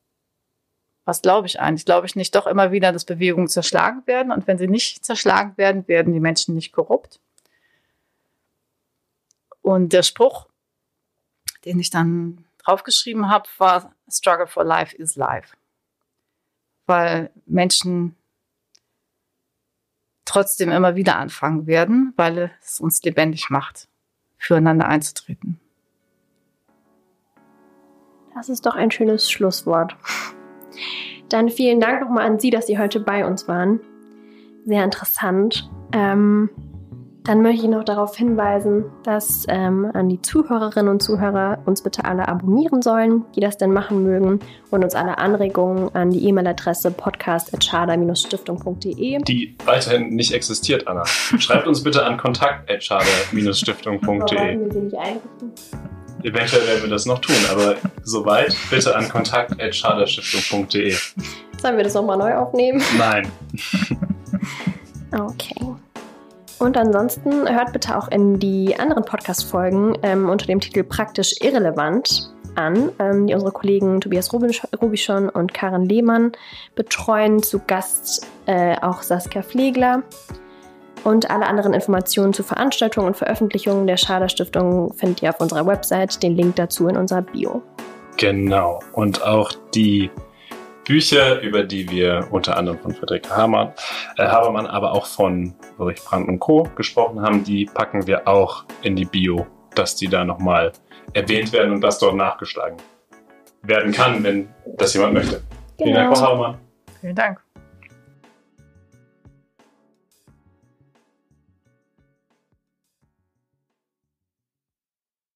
was 1.05 1.21
glaube 1.21 1.47
ich 1.47 1.59
eigentlich? 1.59 1.85
Glaube 1.85 2.05
ich 2.05 2.15
nicht 2.15 2.35
doch 2.35 2.47
immer 2.47 2.71
wieder, 2.71 2.91
dass 2.91 3.05
Bewegungen 3.05 3.47
zerschlagen 3.47 4.05
werden? 4.05 4.31
Und 4.31 4.47
wenn 4.47 4.57
sie 4.57 4.67
nicht 4.67 5.03
zerschlagen 5.03 5.57
werden, 5.57 5.87
werden 5.87 6.13
die 6.13 6.19
Menschen 6.19 6.55
nicht 6.55 6.71
korrupt? 6.73 7.19
Und 9.61 9.93
der 9.93 10.03
Spruch, 10.03 10.47
den 11.65 11.79
ich 11.79 11.89
dann 11.89 12.45
draufgeschrieben 12.59 13.29
habe, 13.29 13.49
war 13.57 13.93
Struggle 14.09 14.47
for 14.47 14.63
Life 14.63 14.95
is 14.95 15.15
Life. 15.15 15.55
Weil 16.85 17.31
Menschen 17.45 18.15
trotzdem 20.25 20.71
immer 20.71 20.95
wieder 20.95 21.17
anfangen 21.17 21.67
werden, 21.67 22.13
weil 22.15 22.51
es 22.61 22.79
uns 22.79 23.01
lebendig 23.03 23.49
macht, 23.49 23.87
füreinander 24.37 24.87
einzutreten. 24.87 25.59
Das 28.33 28.49
ist 28.49 28.65
doch 28.65 28.75
ein 28.75 28.91
schönes 28.91 29.29
Schlusswort. 29.29 29.95
Dann 31.29 31.49
vielen 31.49 31.79
Dank 31.79 32.01
nochmal 32.01 32.25
an 32.25 32.39
Sie, 32.39 32.49
dass 32.49 32.67
Sie 32.67 32.77
heute 32.77 32.99
bei 32.99 33.25
uns 33.25 33.47
waren. 33.47 33.79
Sehr 34.65 34.83
interessant. 34.83 35.69
Ähm, 35.91 36.49
dann 37.23 37.43
möchte 37.43 37.65
ich 37.65 37.69
noch 37.69 37.83
darauf 37.83 38.15
hinweisen, 38.15 38.85
dass 39.03 39.45
ähm, 39.47 39.91
an 39.93 40.09
die 40.09 40.19
Zuhörerinnen 40.21 40.91
und 40.91 41.03
Zuhörer 41.03 41.59
uns 41.65 41.83
bitte 41.83 42.05
alle 42.05 42.27
abonnieren 42.27 42.81
sollen, 42.81 43.25
die 43.35 43.41
das 43.41 43.57
denn 43.57 43.73
machen 43.73 44.01
mögen, 44.03 44.39
und 44.71 44.83
uns 44.83 44.95
alle 44.95 45.19
Anregungen 45.19 45.93
an 45.93 46.09
die 46.09 46.27
E-Mail-Adresse 46.27 46.89
podcast.schader-stiftung.de. 46.91 49.21
Die 49.23 49.55
weiterhin 49.65 50.15
nicht 50.15 50.33
existiert, 50.33 50.87
Anna. 50.87 51.05
Schreibt 51.05 51.67
uns 51.67 51.83
bitte 51.83 52.03
an 52.03 52.17
kontakt.schader-stiftung.de. 52.17 54.59
Eventuell 56.23 56.67
werden 56.67 56.83
wir 56.83 56.89
das 56.89 57.05
noch 57.05 57.19
tun, 57.19 57.35
aber 57.51 57.75
soweit 58.03 58.57
bitte 58.69 58.95
an 58.95 59.09
kontakt.schaderstiftung.de. 59.09 60.95
Sollen 61.61 61.77
wir 61.77 61.83
das 61.83 61.93
nochmal 61.93 62.17
neu 62.17 62.33
aufnehmen? 62.35 62.81
Nein. 62.97 63.31
okay. 65.11 65.75
Und 66.61 66.77
ansonsten 66.77 67.49
hört 67.49 67.73
bitte 67.73 67.97
auch 67.97 68.07
in 68.09 68.37
die 68.37 68.79
anderen 68.79 69.03
Podcast-Folgen 69.03 69.97
ähm, 70.03 70.29
unter 70.29 70.45
dem 70.45 70.59
Titel 70.59 70.83
Praktisch 70.83 71.33
irrelevant 71.41 72.31
an, 72.53 72.91
ähm, 72.99 73.25
die 73.25 73.33
unsere 73.33 73.51
Kollegen 73.51 73.99
Tobias 73.99 74.31
Rubischon 74.31 75.29
und 75.29 75.55
Karen 75.55 75.85
Lehmann 75.85 76.33
betreuen. 76.75 77.41
Zu 77.41 77.61
Gast 77.65 78.27
äh, 78.45 78.75
auch 78.79 79.01
Saskia 79.01 79.41
Pflegler. 79.41 80.03
Und 81.03 81.31
alle 81.31 81.47
anderen 81.47 81.73
Informationen 81.73 82.31
zu 82.31 82.43
Veranstaltungen 82.43 83.07
und 83.07 83.17
Veröffentlichungen 83.17 83.87
der 83.87 83.97
Schader 83.97 84.29
Stiftung 84.29 84.93
findet 84.93 85.23
ihr 85.23 85.31
auf 85.31 85.41
unserer 85.41 85.65
Website. 85.65 86.21
Den 86.21 86.35
Link 86.35 86.57
dazu 86.57 86.87
in 86.87 86.95
unserer 86.95 87.23
Bio. 87.23 87.63
Genau. 88.17 88.81
Und 88.93 89.23
auch 89.23 89.51
die 89.73 90.11
Bücher, 90.85 91.41
über 91.41 91.63
die 91.63 91.89
wir 91.89 92.27
unter 92.31 92.57
anderem 92.57 92.79
von 92.79 92.93
Friederike 92.93 93.29
Hamann, 93.29 93.73
äh, 94.17 94.25
Habermann, 94.25 94.65
aber 94.65 94.93
auch 94.93 95.05
von 95.05 95.53
Ulrich 95.77 96.03
Brandt 96.03 96.27
und 96.27 96.39
Co. 96.39 96.63
gesprochen 96.75 97.21
haben, 97.21 97.43
die 97.43 97.65
packen 97.65 98.07
wir 98.07 98.27
auch 98.27 98.65
in 98.81 98.95
die 98.95 99.05
Bio, 99.05 99.47
dass 99.75 99.95
die 99.95 100.07
da 100.07 100.23
nochmal 100.23 100.71
erwähnt 101.13 101.51
werden 101.53 101.73
und 101.73 101.81
das 101.81 101.99
dort 101.99 102.15
nachgeschlagen 102.15 102.77
werden 103.63 103.91
kann, 103.91 104.23
wenn 104.23 104.49
das 104.77 104.93
jemand 104.93 105.13
möchte. 105.13 105.41
Genau. 105.77 105.83
Vielen 105.83 105.93
Dank, 105.95 106.17
Frau 106.17 106.25
Habermann. 106.25 106.57
Vielen 106.99 107.15
Dank. 107.15 107.41